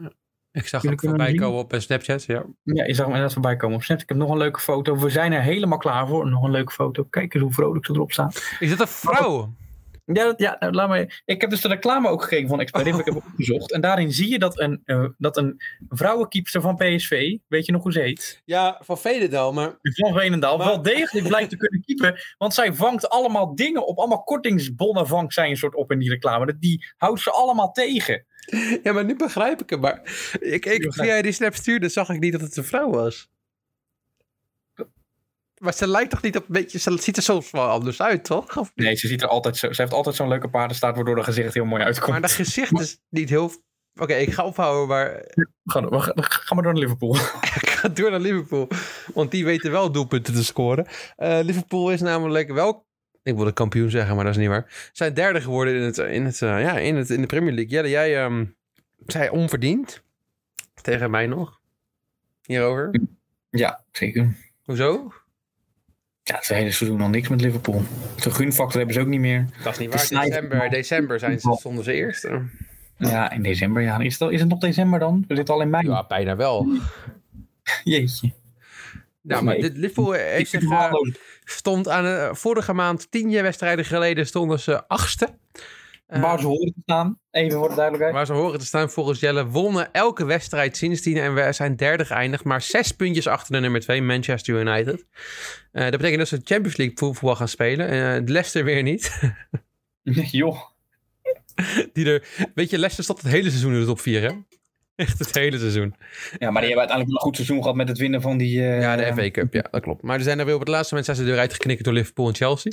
Ik 0.58 0.68
zag 0.68 0.82
hem 0.82 1.00
voorbij 1.00 1.34
komen 1.34 1.60
op 1.60 1.74
Snapchat, 1.78 2.24
ja. 2.24 2.44
Ja, 2.64 2.84
je 2.86 2.94
zag 2.94 2.98
hem 2.98 3.06
inderdaad 3.06 3.34
voorbij 3.34 3.56
komen 3.56 3.76
op 3.76 3.84
Snapchat. 3.84 4.10
Ik 4.10 4.16
heb 4.16 4.26
nog 4.28 4.32
een 4.36 4.42
leuke 4.42 4.60
foto. 4.60 4.98
We 4.98 5.10
zijn 5.10 5.32
er 5.32 5.42
helemaal 5.42 5.78
klaar 5.78 6.08
voor. 6.08 6.30
Nog 6.30 6.44
een 6.44 6.52
leuke 6.52 6.72
foto. 6.72 7.04
Kijk 7.04 7.34
eens 7.34 7.44
hoe 7.44 7.54
vrolijk 7.54 7.86
ze 7.86 7.94
erop 7.94 8.12
staat. 8.12 8.56
Is 8.60 8.70
dat 8.70 8.80
een 8.80 8.88
vrouw? 8.88 9.54
Ja, 10.14 10.24
dat- 10.24 10.40
ja 10.40 10.56
nou, 10.60 10.74
laat 10.74 10.90
me, 10.90 11.22
ik 11.26 11.42
heb 11.42 11.50
dus 11.50 11.62
de 11.62 11.68
reclame 11.68 12.10
ook 12.10 12.24
gekeken 12.24 12.48
van 12.48 12.60
Expert. 12.60 12.86
Heb 12.86 12.96
ik 13.00 13.08
even 13.08 13.22
opgezocht. 13.26 13.72
En 13.72 13.82
daarin 13.82 14.12
zie 14.12 14.30
je 14.30 14.40
dat 14.40 14.60
een, 14.60 14.82
eh, 14.86 15.06
dat 15.18 15.38
een 15.38 15.62
vrouwenkeepster 15.90 16.62
van 16.62 16.76
PSV, 16.76 17.38
weet 17.48 17.66
je 17.66 17.72
nog 17.72 17.84
hoe 17.84 17.92
ze 17.92 18.00
heet? 18.00 18.42
Ja, 18.46 18.78
van 18.84 18.98
Veenendaal, 18.98 19.54
maar... 19.54 19.78
Van 19.82 20.14
Veenendaal, 20.14 20.58
Maar- 20.58 20.68
wel 20.68 20.82
degelijk 20.82 21.28
blijkt 21.28 21.50
te 21.50 21.58
kunnen 21.58 21.82
keepen. 21.86 22.20
Want 22.38 22.54
zij 22.54 22.74
vangt 22.74 23.10
allemaal 23.10 23.56
dingen 23.56 23.88
op. 23.88 23.98
Allemaal 23.98 24.24
kortingsbonnen 24.24 25.08
vangt 25.08 25.34
zij 25.34 25.50
een 25.50 25.58
soort 25.58 25.76
op 25.76 25.92
in 25.92 26.00
die 26.00 26.10
reclame. 26.10 26.46
Dat- 26.46 26.62
Die 26.62 26.86
houdt 26.98 27.22
ze 27.22 27.32
allemaal 27.32 27.72
tegen. 27.72 28.26
Ja, 28.84 28.94
maar 28.94 29.06
nu 29.06 29.16
begrijp 29.16 29.62
ik 29.62 29.70
hem. 29.70 29.80
Maar 29.80 30.02
ik, 30.40 30.66
ik, 30.66 30.92
toen 30.92 31.06
jij 31.06 31.22
die 31.22 31.32
snap 31.32 31.56
stuurde, 31.56 31.90
zag 31.90 32.10
ik 32.10 32.20
niet 32.20 32.32
dat 32.32 32.42
het 32.42 32.58
een 32.58 32.64
vrouw 32.64 32.90
was. 32.90 33.30
Maar 35.58 35.74
ze 35.74 35.88
lijkt 35.88 36.10
toch 36.10 36.22
niet 36.22 36.38
op 36.38 36.42
een 36.48 36.54
beetje... 36.54 36.80
Ze 36.80 36.98
ziet 36.98 37.18
er 37.18 37.24
soms 37.24 37.52
wel 37.52 37.68
anders 37.70 38.02
uit, 38.02 38.24
toch? 38.24 38.58
Of- 38.58 38.72
Nee, 38.76 38.96
ze 38.96 39.08
ziet 39.08 39.22
er 39.22 39.28
altijd 39.28 39.58
zo. 39.58 39.72
Ze 39.74 39.82
heeft 39.82 39.94
altijd 39.94 40.16
zo'n 40.16 40.28
leuke 40.28 40.50
paardenstaart, 40.50 40.96
waardoor 40.96 41.16
haar 41.16 41.24
gezicht 41.24 41.54
heel 41.54 41.66
mooi 41.66 41.84
uitkomt. 41.84 42.12
Maar 42.12 42.22
dat 42.22 42.32
gezicht 42.32 42.80
is 42.80 43.00
niet 43.10 43.30
heel... 43.30 43.52
Oké, 44.00 44.14
ik 44.14 44.34
ga 44.34 44.46
ophouden, 44.46 44.88
maar 44.88 45.26
Ga, 45.66 45.82
we 45.90 46.00
gaan- 46.00 46.24
ga 46.24 46.54
maar 46.56 46.64
door 46.64 46.74
naar 46.74 46.82
Liverpool. 46.82 47.16
ik 47.62 47.70
ga 47.70 47.88
door 47.88 48.12
naar 48.12 48.20
Liverpool. 48.20 48.68
Want 49.14 49.32
die 49.32 49.46
weten 49.46 49.72
wel 49.72 49.92
doelpunten 49.92 50.34
te 50.34 50.44
scoren. 50.44 50.88
Eh, 51.16 51.40
Liverpool 51.44 51.92
is 51.92 52.02
namelijk 52.02 52.52
wel... 52.52 52.87
Ik 53.28 53.36
wilde 53.36 53.52
kampioen 53.54 53.90
zeggen, 53.90 54.16
maar 54.16 54.24
dat 54.26 54.34
is 54.34 54.40
niet 54.40 54.50
waar. 54.50 54.90
Zijn 54.94 55.14
derde 55.14 55.42
geworden 55.42 55.76
in, 55.76 55.82
het, 55.82 55.98
in, 55.98 56.26
het, 56.26 56.42
eh, 56.42 56.62
ja, 56.62 56.78
in, 56.78 56.96
het, 56.96 57.10
in 57.10 57.22
de 57.22 57.28
Premier 57.28 57.54
League. 57.54 57.72
Jelle, 57.72 57.90
jij 57.90 58.24
ehm, 58.24 58.46
zei 59.06 59.30
onverdiend. 59.30 60.04
Tegen 60.82 61.12
mij 61.12 61.28
nog. 61.28 61.60
Hierover. 62.46 63.00
Ja, 63.50 63.84
zeker. 63.92 64.36
Hoezo? 64.64 65.12
Ja, 66.24 66.36
het 66.36 66.48
hele 66.48 66.72
seizoen 66.72 67.02
al 67.02 67.10
niks 67.10 67.28
met 67.28 67.42
Liverpool. 67.42 67.82
De 68.24 68.32
gunfactor 68.32 68.78
hebben 68.78 68.96
ze 68.96 69.02
ook 69.02 69.08
niet 69.08 69.20
meer. 69.20 69.46
Dat 69.64 69.74
is 69.74 69.80
niet 69.80 69.92
De 69.92 69.98
waar. 69.98 70.06
Sniper- 70.06 70.30
December, 70.30 70.70
december 70.70 71.20
zijn 71.20 71.40
ze, 71.40 71.56
stonden 71.60 71.84
ze 71.84 71.94
eerst. 71.94 72.28
Ja, 72.98 73.32
in 73.32 73.42
december. 73.42 73.82
Ja. 73.82 74.00
Is, 74.00 74.14
het, 74.14 74.22
al- 74.22 74.30
is 74.30 74.40
het 74.40 74.50
nog 74.50 74.60
december 74.60 75.00
dan? 75.00 75.26
We 75.28 75.36
zitten 75.36 75.54
al 75.54 75.62
in 75.62 75.70
mei. 75.70 75.88
Ja, 75.88 76.06
bijna 76.08 76.36
wel. 76.36 76.68
Jeetje. 77.84 78.32
Nou, 79.22 79.44
maar 79.44 79.56
dit 79.56 79.78
Liverpool 79.78 80.12
heeft 80.12 80.50
zich. 80.50 80.62
Stond 81.50 81.88
aan 81.90 82.04
de, 82.04 82.30
vorige 82.32 82.74
maand, 82.74 83.12
tien 83.12 83.30
jaar 83.30 83.44
wedstrijden 83.44 83.86
geleden, 83.86 84.28
stonden 84.28 84.60
ze 84.60 84.88
achtste. 84.88 85.30
Eh, 86.08 86.22
Waar 86.22 86.40
ze 86.40 86.46
horen 86.46 86.74
te 86.74 86.80
staan, 86.82 87.20
even 87.32 87.58
voor 87.58 87.70
de 87.70 87.76
duidelijkheid. 87.76 88.14
waar 88.16 88.26
ze 88.26 88.34
horen 88.34 88.60
te 88.60 88.66
staan 88.66 88.90
volgens 88.90 89.20
Jelle, 89.20 89.46
wonnen 89.46 89.92
elke 89.94 90.26
wedstrijd 90.26 90.78
sindsdien 90.78 91.18
en 91.18 91.34
we 91.34 91.52
zijn 91.52 91.76
derde 91.76 92.06
geëindigd, 92.06 92.44
maar 92.44 92.62
zes 92.62 92.92
puntjes 92.92 93.28
achter 93.28 93.54
de 93.54 93.60
nummer 93.60 93.82
twee, 93.82 94.02
Manchester 94.02 94.60
United. 94.60 95.06
Eh, 95.72 95.82
dat 95.82 95.92
betekent 95.92 96.18
dat 96.18 96.28
ze 96.28 96.42
Champions 96.44 96.78
League 96.78 96.98
voetbal 96.98 97.36
gaan 97.36 97.48
spelen. 97.48 97.88
Eh 97.90 98.22
Leicester 98.26 98.64
weer 98.64 98.84
niet. 98.84 99.20
Joh. 100.32 100.60
Die 101.94 102.06
er, 102.06 102.28
weet 102.56 102.70
je, 102.70 102.78
Leicester 102.78 103.04
stond 103.04 103.22
het 103.22 103.32
hele 103.32 103.50
seizoen 103.50 103.74
in 103.74 103.80
de 103.80 103.86
top 103.86 104.00
4, 104.00 104.22
hè? 104.22 104.32
Echt 105.06 105.20
het 105.20 105.34
hele 105.36 105.58
seizoen. 105.58 105.96
Ja, 106.38 106.52
maar 106.52 106.62
die 106.62 106.70
hebben 106.70 106.78
uiteindelijk 106.78 107.08
wel 107.08 107.16
een 107.16 107.22
goed 107.22 107.36
seizoen 107.36 107.62
gehad 107.62 107.76
met 107.76 107.88
het 107.88 107.98
winnen 107.98 108.22
van 108.22 108.38
die... 108.38 108.60
eh, 108.62 108.82
Ja, 108.82 108.96
de 108.96 109.14
FA 109.14 109.32
Cup, 109.32 109.54
ja, 109.54 109.66
dat 109.72 109.82
klopt. 109.82 110.02
Maar 110.02 110.18
er 110.18 110.24
zijn 110.24 110.40
er 110.40 110.46
weer 110.46 110.54
op 110.54 110.60
het 110.60 110.70
laatste 110.70 110.96
moment 110.96 111.16
zijn 111.16 111.28
ze 111.28 111.34
eruit 111.34 111.54
geknikkerd 111.54 111.86
door 111.86 111.94
Liverpool 111.98 112.28
en 112.28 112.36
Chelsea. 112.36 112.72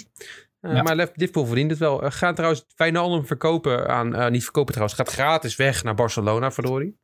Eh, 0.60 0.72
Ja. 0.74 0.82
Maar 0.82 0.96
Liverpool 0.96 1.46
verdient 1.46 1.70
het 1.70 1.78
wel. 1.80 2.04
Uh, 2.04 2.10
gaat 2.10 2.36
trouwens 2.36 2.64
Wijnaldum 2.76 3.26
verkopen 3.26 3.88
aan... 3.88 4.14
eh, 4.14 4.30
niet 4.30 4.42
verkopen 4.42 4.72
trouwens, 4.72 4.98
gaat 5.00 5.08
gratis 5.12 5.56
weg 5.56 5.84
naar 5.84 5.94
Barcelona, 5.94 6.50
verdorie. 6.50 6.96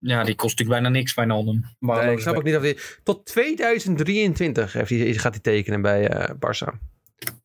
Ja, 0.00 0.24
die 0.24 0.34
kost 0.34 0.58
natuurlijk 0.58 0.80
bijna 0.80 0.98
niks, 0.98 1.14
Wijnaldum. 1.14 1.64
Nee, 1.78 2.12
ik 2.12 2.18
snap 2.18 2.36
ook 2.36 2.42
niet 2.42 2.56
of. 2.56 2.98
Tot 3.02 3.26
2023 3.26 4.72
heeft 4.72 4.90
hij, 4.90 5.14
gaat 5.14 5.32
hij 5.32 5.42
tekenen 5.42 5.82
bij 5.82 6.08
eh 6.08 6.34
Barça. 6.34 6.78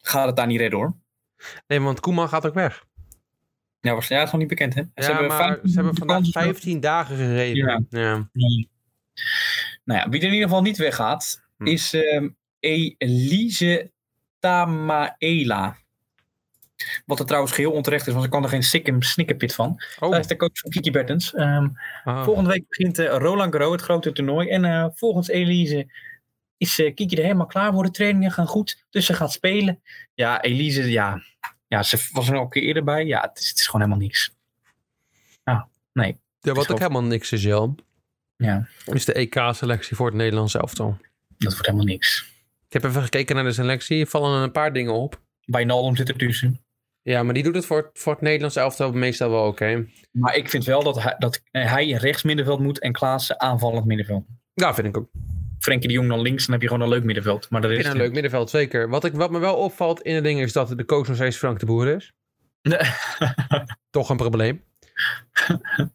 Gaat 0.01 0.25
het 0.27 0.35
daar 0.35 0.47
niet 0.47 0.59
redden 0.59 0.79
hoor. 0.79 0.95
Nee, 1.67 1.81
want 1.81 1.99
Koeman 1.99 2.29
gaat 2.29 2.45
ook 2.45 2.53
weg. 2.53 2.83
Ja, 3.83 3.93
was, 3.93 4.07
ja, 4.07 4.15
het 4.17 4.25
is 4.25 4.31
nog 4.31 4.39
niet 4.41 4.49
bekend 4.49 4.73
hè. 4.73 4.81
ja, 4.95 5.21
maar 5.21 5.37
vijf- 5.37 5.59
ze 5.63 5.73
hebben 5.75 5.95
vandaag 5.97 6.17
vakantie. 6.17 6.31
15 6.31 6.79
dagen 6.79 7.15
gereden. 7.15 7.55
Ja. 7.65 7.81
ja. 7.89 8.29
Nee. 8.33 8.69
Nou 9.83 9.99
ja, 9.99 10.09
wie 10.09 10.19
er 10.19 10.27
in 10.27 10.33
ieder 10.33 10.47
geval 10.47 10.61
niet 10.63 10.77
weggaat, 10.77 11.41
Hm. 11.57 11.65
is 11.65 11.93
ehm, 11.93 12.29
Elise 12.59 13.91
Tamaela. 14.39 15.77
Wat 17.05 17.19
er 17.19 17.25
trouwens 17.25 17.53
geheel 17.53 17.71
onterecht 17.71 18.07
is, 18.07 18.13
want 18.13 18.25
ik 18.25 18.31
kan 18.31 18.43
er 18.43 18.49
geen 18.49 18.63
sikkim 18.63 19.01
snikkerpit 19.01 19.53
van. 19.55 19.81
Oh, 19.99 20.17
is 20.17 20.27
de 20.27 20.35
coach 20.35 20.59
van 20.59 20.71
Kiki 20.71 20.91
Bertens. 20.91 21.33
Ehm, 21.33 21.67
ah. 22.03 22.23
Volgende 22.23 22.49
week 22.49 22.67
begint 22.67 22.99
eh, 22.99 23.17
Roland 23.17 23.53
Garros, 23.55 23.71
het 23.71 23.81
grote 23.81 24.11
toernooi. 24.11 24.49
En 24.49 24.65
eh, 24.65 24.85
volgens 24.93 25.27
Elise 25.27 25.91
is 26.57 26.79
eh, 26.79 26.93
Kiki 26.93 27.15
er 27.15 27.23
helemaal 27.23 27.45
klaar 27.45 27.73
voor. 27.73 27.83
De 27.83 27.91
trainingen 27.91 28.31
gaan 28.31 28.47
goed, 28.47 28.85
dus 28.89 29.05
ze 29.05 29.13
gaat 29.13 29.31
spelen. 29.31 29.81
Ja, 30.13 30.41
Elise, 30.41 30.91
ja, 30.91 31.21
ja 31.73 31.83
ze 31.83 32.09
was 32.11 32.29
er 32.29 32.35
al 32.35 32.41
een 32.43 32.49
keer 32.49 32.61
eerder 32.63 32.83
bij. 32.83 33.05
Ja, 33.05 33.21
het 33.21 33.39
is, 33.39 33.49
het 33.49 33.57
is 33.57 33.65
gewoon 33.65 33.81
helemaal 33.81 34.03
niks. 34.05 34.31
ja, 35.43 36.53
wat 36.53 36.71
ook 36.71 36.77
helemaal 36.79 37.03
niks 37.03 37.31
is, 37.31 37.43
Jan, 37.43 37.79
Ja, 38.35 38.67
is 38.85 39.05
de 39.05 39.13
EK-selectie 39.13 39.95
voor 39.95 40.05
het 40.05 40.15
Nederlands 40.15 40.55
elftal. 40.55 40.97
dat 41.37 41.51
wordt 41.51 41.65
helemaal 41.65 41.85
niks. 41.87 42.31
Ik 42.67 42.81
heb 42.81 42.83
even 42.91 43.01
gekeken 43.03 43.35
naar 43.35 43.43
de 43.43 43.51
selectie. 43.51 44.01
Er 44.01 44.07
vallen 44.07 44.41
een 44.41 44.51
paar 44.51 44.73
dingen 44.73 44.93
op. 44.93 45.21
Wijnaldum 45.45 45.95
zit 45.95 46.09
er 46.09 46.15
tussen. 46.17 46.59
Ja, 47.01 47.23
maar 47.23 47.33
die 47.33 47.43
doet 47.43 47.55
het 47.55 47.65
voor, 47.65 47.77
het- 47.77 47.89
voor 47.99 48.13
het 48.13 48.21
Nederlands 48.21 48.55
elftal 48.55 48.91
meestal 48.91 49.29
wel 49.29 49.47
oké. 49.47 49.85
Maar 50.11 50.35
ik 50.35 50.49
vind 50.49 50.65
wel 50.65 50.83
dat 50.83 51.03
hij, 51.03 51.15
dat 51.17 51.41
hij 51.51 51.91
rechts 51.91 52.23
middenveld 52.23 52.59
moet 52.59 52.79
en 52.79 52.91
Klaassen 52.91 53.39
aanvallend 53.39 53.85
middenveld. 53.85 54.25
Ja, 54.53 54.73
vind 54.73 54.87
ik 54.87 54.97
ook. 54.97 55.09
Frenkie 55.63 55.87
de 55.87 55.93
Jong 55.93 56.09
dan 56.09 56.21
links, 56.21 56.43
dan 56.43 56.53
heb 56.53 56.61
je 56.61 56.67
gewoon 56.67 56.83
een 56.83 56.93
leuk 56.93 57.03
middenveld. 57.03 57.49
Maar 57.49 57.61
dat 57.61 57.71
is 57.71 57.85
een 57.85 57.97
leuk 57.97 58.11
middenveld, 58.11 58.49
zeker. 58.49 58.89
Wat, 58.89 59.03
ik, 59.03 59.13
wat 59.13 59.31
me 59.31 59.39
wel 59.39 59.55
opvalt 59.55 60.01
in 60.01 60.15
het 60.15 60.23
ding 60.23 60.39
is 60.39 60.53
dat 60.53 60.77
de 60.77 60.85
coach 60.85 61.07
nog 61.07 61.15
steeds 61.15 61.37
Frank 61.37 61.59
de 61.59 61.65
Boer 61.65 61.87
is. 61.87 62.13
Nee. 62.61 62.79
Toch 63.89 64.09
een 64.09 64.17
probleem. 64.17 64.63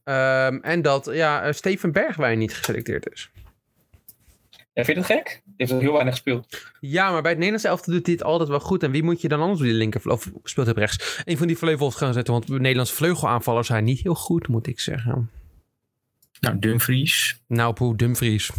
Ehm, 0.04 0.58
en 0.62 0.82
dat 0.82 1.08
ja, 1.12 1.42
eh, 1.42 1.52
Steven 1.52 1.92
Bergwijn 1.92 2.38
niet 2.38 2.54
geselecteerd 2.54 3.12
is. 3.12 3.30
Ja, 4.72 4.84
vind 4.84 4.86
je 4.86 4.94
het 4.94 5.12
gek? 5.12 5.42
Die 5.44 5.54
heeft 5.56 5.70
er 5.70 5.80
heel 5.80 5.92
weinig 5.92 6.14
gespeeld. 6.14 6.70
Ja, 6.80 7.10
maar 7.10 7.22
bij 7.22 7.30
het 7.30 7.40
Nederlands 7.40 7.68
elftal 7.68 7.94
doet 7.94 8.06
hij 8.06 8.14
het 8.14 8.24
altijd 8.24 8.48
wel 8.48 8.60
goed. 8.60 8.82
En 8.82 8.90
wie 8.90 9.02
moet 9.02 9.20
je 9.20 9.28
dan 9.28 9.40
anders 9.40 9.60
op 9.60 9.66
die 9.66 9.74
linker 9.74 10.10
of 10.10 10.30
speelt 10.42 10.66
hij 10.66 10.74
op 10.74 10.80
rechts? 10.80 11.22
Een 11.24 11.38
van 11.38 11.46
die 11.46 11.58
vleugels 11.58 11.94
gaan 11.94 12.12
zetten, 12.12 12.32
want 12.32 12.48
Nederlandse 12.48 12.94
vleugelaanvallers 12.94 13.66
zijn 13.66 13.84
niet 13.84 14.00
heel 14.00 14.14
goed, 14.14 14.48
moet 14.48 14.66
ik 14.66 14.80
zeggen. 14.80 15.30
Nou, 16.40 16.58
Dumfries 16.58 17.40
Nou, 17.46 17.72
poe, 17.72 17.96
Dumfries. 17.96 18.50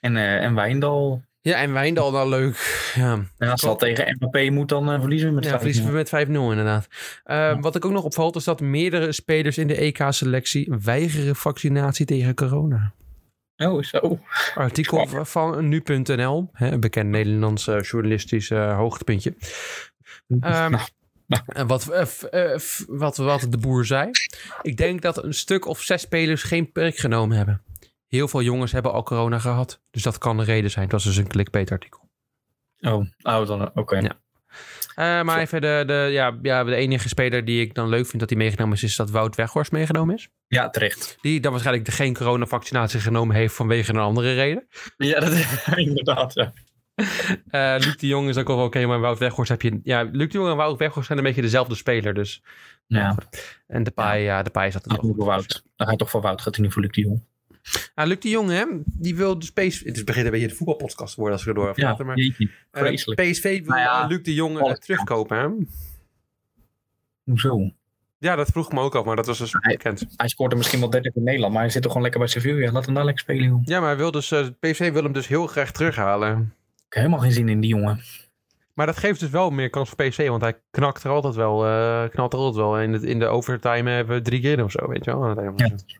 En, 0.00 0.16
eh, 0.16 0.44
en 0.44 0.54
Wijndal. 0.54 1.22
Ja, 1.40 1.56
en 1.56 1.72
Wijndal 1.72 2.12
nou 2.12 2.28
leuk. 2.28 2.92
Ja, 2.94 3.24
En 3.38 3.48
als 3.48 3.60
dat 3.60 3.78
tegen 3.78 4.14
Mbappé 4.14 4.50
moet, 4.50 4.68
dan 4.68 4.90
eh, 4.92 5.00
verliezen 5.00 5.28
we 5.28 5.34
met 5.34 5.44
ja 5.44 5.50
5-0. 5.50 5.56
verliezen 5.56 5.86
we 5.86 5.92
met 5.92 6.08
5-0 6.08 6.30
inderdaad. 6.30 6.86
Eh, 7.24 7.60
Wat 7.60 7.76
ik 7.76 7.84
ook 7.84 7.92
nog 7.92 8.04
opvalt 8.04 8.36
is 8.36 8.44
dat 8.44 8.60
meerdere 8.60 9.12
spelers 9.12 9.58
in 9.58 9.66
de 9.66 9.76
EK-selectie 9.80 10.72
weigeren 10.82 11.36
vaccinatie 11.36 12.06
tegen 12.06 12.34
corona. 12.34 12.92
Oh, 13.56 13.82
zo. 13.82 14.18
Artikel 14.54 15.06
van 15.24 15.68
nu.nl, 15.68 16.50
een 16.52 16.80
bekend 16.80 17.08
Nederlands 17.08 17.64
journalistisch 17.64 18.48
hoogtepuntje. 18.50 19.34
Ehm, 20.40 20.74
en 21.46 21.66
wat, 21.66 21.84
wat, 22.86 23.16
wat 23.16 23.46
de 23.48 23.58
boer 23.58 23.84
zei. 23.84 24.10
Ik 24.62 24.76
denk 24.76 25.02
dat 25.02 25.24
een 25.24 25.34
stuk 25.34 25.66
of 25.66 25.80
zes 25.80 26.00
spelers 26.02 26.42
geen 26.42 26.72
prik 26.72 26.96
genomen 26.96 27.36
hebben. 27.36 27.62
Heel 28.12 28.28
veel 28.28 28.42
jongens 28.42 28.72
hebben 28.72 28.92
al 28.92 29.02
corona 29.02 29.38
gehad. 29.38 29.80
Dus 29.90 30.02
dat 30.02 30.18
kan 30.18 30.36
de 30.36 30.44
reden 30.44 30.70
zijn. 30.70 30.88
Dat 30.88 30.98
is 30.98 31.06
dus 31.06 31.16
een 31.16 31.26
clickbait 31.26 31.70
artikel. 31.70 32.10
Oh, 32.80 33.06
oh 33.22 33.46
dan, 33.46 33.70
oké. 33.74 33.96
Ja. 33.98 34.20
Eh, 34.94 35.22
maar 35.22 35.38
even 35.38 35.60
de, 35.60 35.82
de, 35.86 36.08
ja, 36.10 36.38
ja, 36.42 36.64
de 36.64 36.74
enige 36.74 37.08
speler 37.08 37.44
die 37.44 37.60
ik 37.60 37.74
dan 37.74 37.88
leuk 37.88 38.06
vind 38.06 38.20
dat 38.20 38.28
hij 38.30 38.38
meegenomen 38.38 38.76
is, 38.76 38.82
is 38.82 38.96
dat 38.96 39.10
Wout 39.10 39.36
Weghorst 39.36 39.72
meegenomen 39.72 40.14
is. 40.14 40.28
Ja, 40.46 40.70
terecht. 40.70 41.16
Die 41.20 41.40
dan 41.40 41.50
waarschijnlijk 41.50 41.86
de 41.86 41.92
geen 41.92 42.14
coronavaccinatie 42.14 43.00
genomen 43.00 43.36
heeft 43.36 43.54
vanwege 43.54 43.92
een 43.92 43.98
andere 43.98 44.34
reden. 44.34 44.66
Ja, 44.96 45.20
dat 45.20 45.32
inderdaad. 45.76 46.34
Ja. 46.34 46.52
Eh 47.50 47.74
Luc 47.78 47.96
de 47.96 48.06
Jong 48.06 48.28
is 48.28 48.36
ook 48.36 48.46
wel 48.46 48.64
oké, 48.64 48.86
maar 48.86 49.00
Wout 49.00 49.18
Weghorst 49.18 49.50
heb 49.50 49.62
je... 49.62 49.80
Ja, 49.82 50.08
Luc 50.12 50.28
de 50.28 50.38
Jong 50.38 50.50
en 50.50 50.56
Wout 50.56 50.78
Weghorst 50.78 51.06
zijn 51.06 51.18
een 51.18 51.24
beetje 51.24 51.42
dezelfde 51.42 51.74
speler, 51.74 52.14
dus... 52.14 52.42
Ja, 52.86 53.16
En 53.66 53.82
de 53.82 53.90
paai, 53.90 54.22
ja, 54.22 54.42
de 54.42 54.50
paai 54.50 54.68
is 54.68 54.74
het 54.74 54.84
voor 54.86 55.24
Wout. 55.24 55.64
Dan 55.76 55.86
ga 55.86 55.92
je 55.92 55.98
toch 55.98 56.10
voor 56.10 56.20
Wout, 56.20 56.42
gaat 56.42 56.54
hij 56.54 56.64
niet 56.64 56.72
voor 56.72 56.82
Luc 56.82 56.90
de 56.90 57.00
Jong. 57.00 57.30
Ah, 57.94 58.06
Luc 58.06 58.18
de 58.20 58.28
Jong, 58.28 58.50
hè, 58.50 58.64
die 58.84 59.16
wil 59.16 59.38
de 59.38 59.50
PSV... 59.54 59.84
Het 59.84 60.04
begint 60.04 60.24
een 60.26 60.30
beetje 60.32 60.48
de 60.48 60.54
voetbalpodcast 60.54 61.14
te 61.14 61.20
worden 61.20 61.36
als 61.38 61.44
we 61.46 61.50
erdoor 61.50 61.72
Ja, 61.74 61.96
maar... 62.04 62.16
eh. 62.16 63.30
PSV 63.30 63.42
wil 63.42 63.68
Nou 63.68 63.80
ja, 63.80 64.06
Luc 64.06 64.22
de 64.22 64.34
Jong 64.34 64.56
eh, 64.56 64.62
alles. 64.62 64.78
terugkopen, 64.78 65.38
hè? 65.38 65.48
Hoezo? 67.24 67.70
Ja, 68.18 68.36
dat 68.36 68.48
vroeg 68.48 68.72
me 68.72 68.80
ook 68.80 68.94
af, 68.94 69.04
maar 69.04 69.16
dat 69.16 69.26
was 69.26 69.38
dus 69.38 69.52
Hij- 69.52 69.72
bekend. 69.76 70.04
Hij 70.16 70.28
scoort 70.28 70.52
er 70.52 70.58
misschien 70.58 70.80
wel 70.80 70.90
30 70.90 71.14
in 71.14 71.22
Nederland, 71.22 71.52
maar 71.52 71.62
hij 71.62 71.70
zit 71.70 71.82
toch 71.82 71.92
gewoon 71.92 72.06
lekker 72.10 72.20
bij 72.20 72.30
Sevilla. 72.30 72.72
Laat 72.72 72.84
hem 72.84 72.94
daar 72.94 73.04
lekker 73.04 73.22
spelen, 73.22 73.48
joh. 73.48 73.60
Ik 73.60 73.68
Ja, 73.68 73.78
maar 73.80 73.88
hij 73.88 73.96
wil 73.98 74.10
dus, 74.10 74.30
eh, 74.30 74.46
PSV 74.60 74.92
wil 74.92 75.02
hem 75.02 75.12
dus 75.12 75.26
heel 75.28 75.46
graag 75.46 75.72
terughalen. 75.72 76.36
heb 76.38 76.52
helemaal 76.88 77.18
geen 77.18 77.32
zin 77.32 77.48
in 77.48 77.60
die 77.60 77.70
jongen. 77.70 78.00
Maar 78.74 78.86
dat 78.86 78.96
geeft 78.96 79.20
dus 79.20 79.30
wel 79.30 79.50
meer 79.50 79.70
kans 79.70 79.88
voor 79.88 80.06
PSV, 80.06 80.28
want 80.28 80.42
hij 80.42 80.58
knakt 80.70 81.04
er 81.04 81.10
altijd 81.10 81.34
wel, 81.34 81.66
eh, 81.66 82.08
knalt 82.08 82.32
er 82.32 82.38
altijd 82.38 82.56
wel. 82.64 82.80
In 82.80 82.92
de, 82.92 83.06
in 83.08 83.18
de 83.18 83.26
overtime 83.26 83.90
hebben 83.90 84.16
we 84.16 84.22
drie 84.22 84.40
keer 84.40 84.64
of 84.64 84.70
zo, 84.70 84.88
weet 84.88 85.04
je 85.04 85.10
wel. 85.10 85.22
aan 85.22 85.28
het 85.28 85.38
einde 85.38 85.52
van 85.62 85.70
het 85.70 85.84
Ja. 85.86 85.98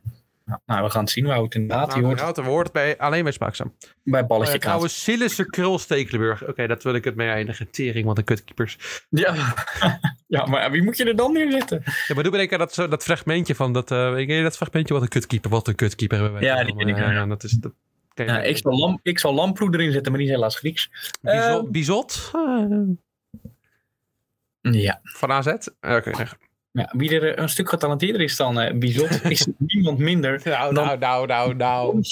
Seizoen. 0.53 0.63
Nou, 0.67 0.85
we 0.85 0.91
gaan 0.91 1.03
het 1.03 1.11
zien. 1.11 1.27
Het 1.27 1.55
inderdaad. 1.55 1.89
Nou, 1.97 2.21
hoort 2.21 2.37
een 2.39 2.45
woord 2.45 2.73
bij, 2.73 2.99
alleen 2.99 3.23
bij 3.23 3.33
Spaakzaam. 3.33 3.77
bij 4.03 4.27
balletje 4.27 4.53
Uh, 4.53 4.59
kaas. 4.59 4.65
trouwens, 4.69 5.03
Sillissen 5.03 5.51
Krul 5.51 5.79
Stekelenburg. 5.79 6.47
Oké, 6.47 6.67
dat 6.67 6.83
wil 6.83 6.95
ik 6.95 7.05
het 7.05 7.15
mee 7.15 7.29
eindigen. 7.29 7.71
Tering, 7.71 8.07
wat 8.07 8.19
een 8.19 8.25
kutkeepers. 8.25 9.05
Ja. 9.09 9.35
ja, 10.27 10.47
maar 10.47 10.71
wie 10.71 10.83
moet 10.83 10.97
je 10.97 11.05
er 11.05 11.17
dan 11.17 11.33
neerzetten? 11.33 11.83
Ja, 11.85 12.15
maar 12.15 12.23
doe 12.23 12.33
bedenken 12.33 12.59
dat, 12.59 12.75
dat 12.75 13.03
fragmentje 13.03 13.55
van 13.55 13.73
dat... 13.73 13.91
eh 13.91 14.15
ken 14.15 14.27
je 14.35 14.43
dat 14.43 14.57
fragmentje? 14.57 14.95
Wat 14.95 15.03
een 15.03 15.09
kutkeeper, 15.09 15.51
wat 15.51 15.69
een 15.69 15.75
kutkeeper 15.75 16.19
hebben 16.21 16.41
wij. 16.41 16.49
Ja, 16.49 16.57
dan, 16.57 16.67
die 16.67 16.75
ken 16.77 16.89
ik, 16.89 16.97
eh, 16.97 17.13
ja. 17.13 17.27
dat 17.27 17.45
is... 17.45 17.53
Dat, 17.53 17.73
Ja, 18.15 18.41
ik, 18.43 18.57
zal 18.59 18.79
lam, 18.79 18.99
ik 19.03 19.19
zal 19.19 19.35
Lamproe 19.35 19.75
erin 19.75 19.93
zetten, 19.93 20.13
maar 20.13 20.21
die 20.21 20.31
is 20.31 20.35
helaas 20.35 20.57
Grieks. 20.57 20.91
Bizot? 21.21 21.65
eh, 21.65 21.71
Bizot? 21.71 22.31
Eh, 22.35 22.65
Ja. 24.61 25.01
van 25.03 25.31
AZ? 25.33 25.47
Eh, 25.47 25.95
Oké. 25.97 26.11
Ja. 26.73 26.93
Wie 26.97 27.15
er 27.21 27.35
eh, 27.35 27.43
een 27.43 27.49
stuk 27.49 27.69
getalenteerder 27.69 28.21
is 28.23 28.37
dan 28.37 28.61
eh 28.61 28.79
Bizot, 28.79 29.25
is 29.25 29.47
niemand 29.67 29.99
minder 29.99 30.41
Nou, 30.45 30.75
Dan- 30.75 30.85
nou, 30.85 30.99
nou, 30.99 31.55
nou, 31.55 31.55
nou. 31.55 32.03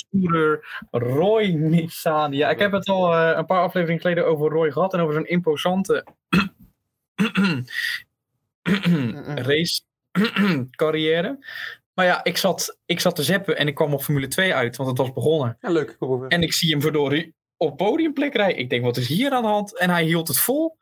Roy 0.90 1.46
Nissan. 1.46 2.32
Ja, 2.32 2.50
ik 2.50 2.58
heb 2.58 2.72
het 2.72 2.88
al 2.88 3.12
eh, 3.14 3.36
een 3.36 3.46
paar 3.46 3.62
afleveringen 3.62 4.00
geleden 4.02 4.26
over 4.26 4.50
Roy 4.50 4.70
gehad 4.72 4.94
en 4.94 5.00
over 5.00 5.14
zo'n 5.14 5.26
imposante 5.26 6.04
race 9.34 9.80
carrière. 10.76 11.38
Maar 11.94 12.06
ja, 12.06 12.24
ik 12.24 12.36
zat, 12.36 12.78
ik 12.86 13.00
zat 13.00 13.16
te 13.16 13.22
zeppen 13.22 13.56
en 13.58 13.66
ik 13.66 13.74
kwam 13.74 13.94
op 13.94 14.02
Formule 14.02 14.28
2 14.28 14.54
uit, 14.54 14.76
want 14.76 14.88
het 14.88 14.98
was 14.98 15.12
begonnen. 15.12 15.56
Ja, 15.60 15.70
leuk. 15.70 15.96
En 16.28 16.42
ik 16.42 16.52
zie 16.52 16.70
hem 16.70 16.80
verdorie 16.80 17.34
op 17.56 17.76
podiumplek 17.76 18.34
rijden. 18.34 18.58
Ik 18.58 18.70
denk, 18.70 18.84
wat 18.84 18.96
is 18.96 19.08
hier 19.08 19.30
aan 19.30 19.42
de 19.42 19.48
hand? 19.48 19.78
En 19.78 19.90
hij 19.90 20.04
hield 20.04 20.28
het 20.28 20.38
vol. 20.38 20.78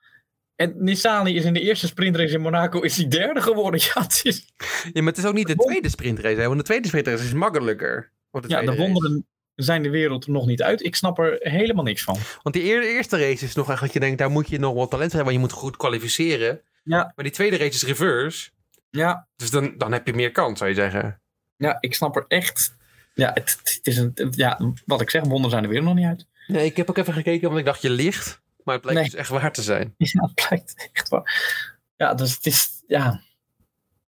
En 0.58 0.74
Nissani 0.76 1.34
is 1.36 1.44
in 1.44 1.52
de 1.52 1.60
eerste 1.60 1.86
sprintrace 1.86 2.34
in 2.34 2.40
Monaco 2.40 2.80
is 2.80 2.96
hij 2.96 3.08
derde 3.08 3.40
geworden. 3.40 3.80
Ja, 3.94 4.02
het 4.02 4.20
is, 4.22 4.52
Ja, 4.92 5.02
maar 5.02 5.12
het 5.12 5.18
is 5.18 5.24
ook 5.24 5.34
niet 5.34 5.46
de 5.46 5.56
tweede 5.56 5.88
sprintrace, 5.88 6.40
hè? 6.40 6.46
Want 6.46 6.58
de 6.58 6.64
tweede 6.64 6.88
sprintrace 6.88 7.24
is 7.24 7.32
makkelijker. 7.32 8.12
De 8.30 8.40
ja, 8.46 8.60
de 8.60 8.66
race. 8.66 8.78
wonderen 8.78 9.26
zijn 9.54 9.82
de 9.82 9.90
wereld 9.90 10.26
nog 10.26 10.46
niet 10.46 10.62
uit. 10.62 10.84
Ik 10.84 10.94
snap 10.96 11.18
er 11.18 11.36
helemaal 11.38 11.84
niks 11.84 12.02
van. 12.02 12.16
Want 12.42 12.54
die 12.54 12.64
eer- 12.64 12.82
eerste 12.82 13.18
race 13.18 13.44
is 13.44 13.54
nog 13.54 13.70
echt 13.70 13.80
dat 13.80 13.92
je 13.92 14.00
denkt, 14.00 14.18
daar 14.18 14.30
moet 14.30 14.48
je 14.48 14.58
nog 14.58 14.74
wat 14.74 14.90
talent 14.90 15.12
hebben, 15.12 15.32
want 15.32 15.42
je 15.44 15.48
moet 15.52 15.62
goed 15.62 15.76
kwalificeren. 15.76 16.60
Ja. 16.82 17.12
Maar 17.16 17.24
die 17.24 17.34
tweede 17.34 17.56
race 17.56 17.70
is 17.74 17.84
reverse. 17.84 18.50
Ja, 18.90 19.28
Dus 19.36 19.50
dan, 19.50 19.74
dan 19.76 19.92
heb 19.92 20.06
je 20.06 20.12
meer 20.14 20.32
kans, 20.32 20.58
zou 20.58 20.70
je 20.70 20.76
zeggen. 20.76 21.20
Ja, 21.56 21.76
ik 21.80 21.94
snap 21.94 22.16
er 22.16 22.24
echt. 22.28 22.76
Ja, 23.14 23.30
het, 23.34 23.58
het 23.62 23.80
is 23.82 23.96
een. 23.96 24.12
Ja, 24.30 24.60
wat 24.86 25.00
ik 25.00 25.10
zeg, 25.10 25.22
wonderen 25.22 25.50
zijn 25.50 25.64
er 25.64 25.70
weer 25.70 25.82
nog 25.82 25.94
niet 25.94 26.06
uit. 26.06 26.26
Nee, 26.46 26.64
ik 26.64 26.76
heb 26.76 26.90
ook 26.90 26.98
even 26.98 27.12
gekeken, 27.12 27.46
want 27.48 27.60
ik 27.60 27.66
dacht 27.66 27.82
je 27.82 27.90
liegt. 27.90 28.40
Maar 28.68 28.76
het 28.76 28.86
blijkt 28.86 29.00
Nee. 29.02 29.10
dus 29.10 29.20
echt 29.20 29.40
waar 29.42 29.52
te 29.52 29.62
zijn. 29.62 29.94
Ja, 29.96 30.22
het 30.22 30.48
blijkt 30.48 30.90
echt 30.92 31.08
waar. 31.08 31.56
Ja, 31.96 32.14
dus 32.14 32.34
het 32.34 32.46
is. 32.46 32.82
Ja. 32.86 33.20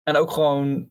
En 0.04 0.16
ook 0.16 0.32
gewoon. 0.32 0.90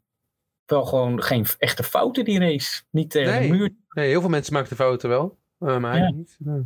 Wel 0.66 0.84
gewoon 0.84 1.22
geen 1.22 1.46
echte 1.58 1.82
fouten 1.82 2.24
die 2.24 2.38
race. 2.38 2.82
Niet 2.90 3.10
tegen 3.10 3.32
Nee. 3.32 3.50
de 3.50 3.56
muur. 3.56 3.70
Nee, 3.90 4.08
heel 4.08 4.20
veel 4.20 4.28
mensen 4.30 4.52
maken 4.52 4.68
de 4.68 4.74
fouten 4.74 5.08
wel. 5.08 5.38
eh, 5.58 5.76
maar 5.78 5.90
hij 5.92 6.00
Ja. 6.00 6.10
niet. 6.10 6.36
Nee. 6.38 6.62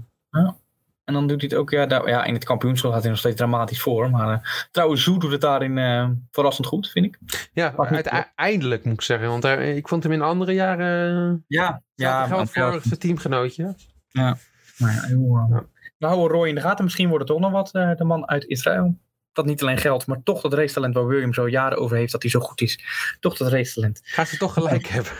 En 1.05 1.15
dan 1.15 1.27
doet 1.27 1.41
hij 1.41 1.49
het 1.51 1.59
ook. 1.59 1.71
Ja, 1.71 1.87
daar, 1.87 2.09
ja 2.09 2.25
in 2.25 2.35
het 2.35 2.45
kampioenschap 2.45 2.93
gaat 2.93 3.01
hij 3.01 3.11
nog 3.11 3.19
steeds 3.19 3.37
dramatisch 3.37 3.81
voor. 3.83 4.11
Maar 4.11 4.33
eh, 4.33 4.51
trouwens, 4.71 5.03
Zoe 5.03 5.19
doet 5.19 5.31
het 5.33 5.41
daarin 5.41 5.79
eh, 5.79 6.09
verrassend 6.31 6.67
goed, 6.67 6.89
vind 6.91 7.07
ik. 7.07 7.19
Ja, 7.53 7.75
uiteindelijk 7.77 8.85
moet 8.85 8.95
ik 8.95 9.01
zeggen. 9.03 9.29
Want 9.29 9.43
hij- 9.43 9.77
ik 9.77 9.89
vond 9.89 10.03
hem 10.03 10.13
in 10.13 10.23
andere 10.23 10.53
jaren... 10.53 11.45
Ja, 11.47 11.83
Ja, 11.95 12.25
ja. 12.25 12.27
maar- 12.27 12.47
voor 12.49 12.81
zijn 12.83 12.99
teamgenootje. 12.99 13.75
Maar 14.13 14.39
ja, 14.79 15.03
heel, 15.03 15.47
Ja. 15.51 15.65
We 16.03 16.09
houden 16.09 16.37
Roy 16.37 16.49
in 16.49 16.55
de 16.55 16.61
gaten. 16.61 16.85
Misschien 16.85 17.09
wordt 17.09 17.29
het 17.29 17.33
toch 17.33 17.43
nog 17.43 17.53
wat, 17.53 17.75
eh, 17.75 17.95
de 17.97 18.05
man 18.05 18.29
uit 18.29 18.45
Israël. 18.45 18.99
Dat 19.33 19.47
niet 19.47 19.63
alleen 19.63 19.79
geldt, 19.79 20.07
maar 20.07 20.23
toch 20.23 20.41
dat 20.41 20.53
racetalent 20.55 20.95
waar 20.95 21.07
William 21.07 21.35
zo 21.35 21.49
jaren 21.49 21.79
over 21.79 21.97
heeft 21.97 22.13
dat 22.13 22.23
hij 22.23 22.31
zo 22.31 22.41
goed 22.41 22.61
is. 22.61 22.81
Toch 23.21 23.37
dat 23.37 23.49
racetalent. 23.49 24.01
Gaat 24.05 24.29
ze 24.29 24.37
toch 24.37 24.53
gelijk 24.53 24.87
hebben. 24.87 25.13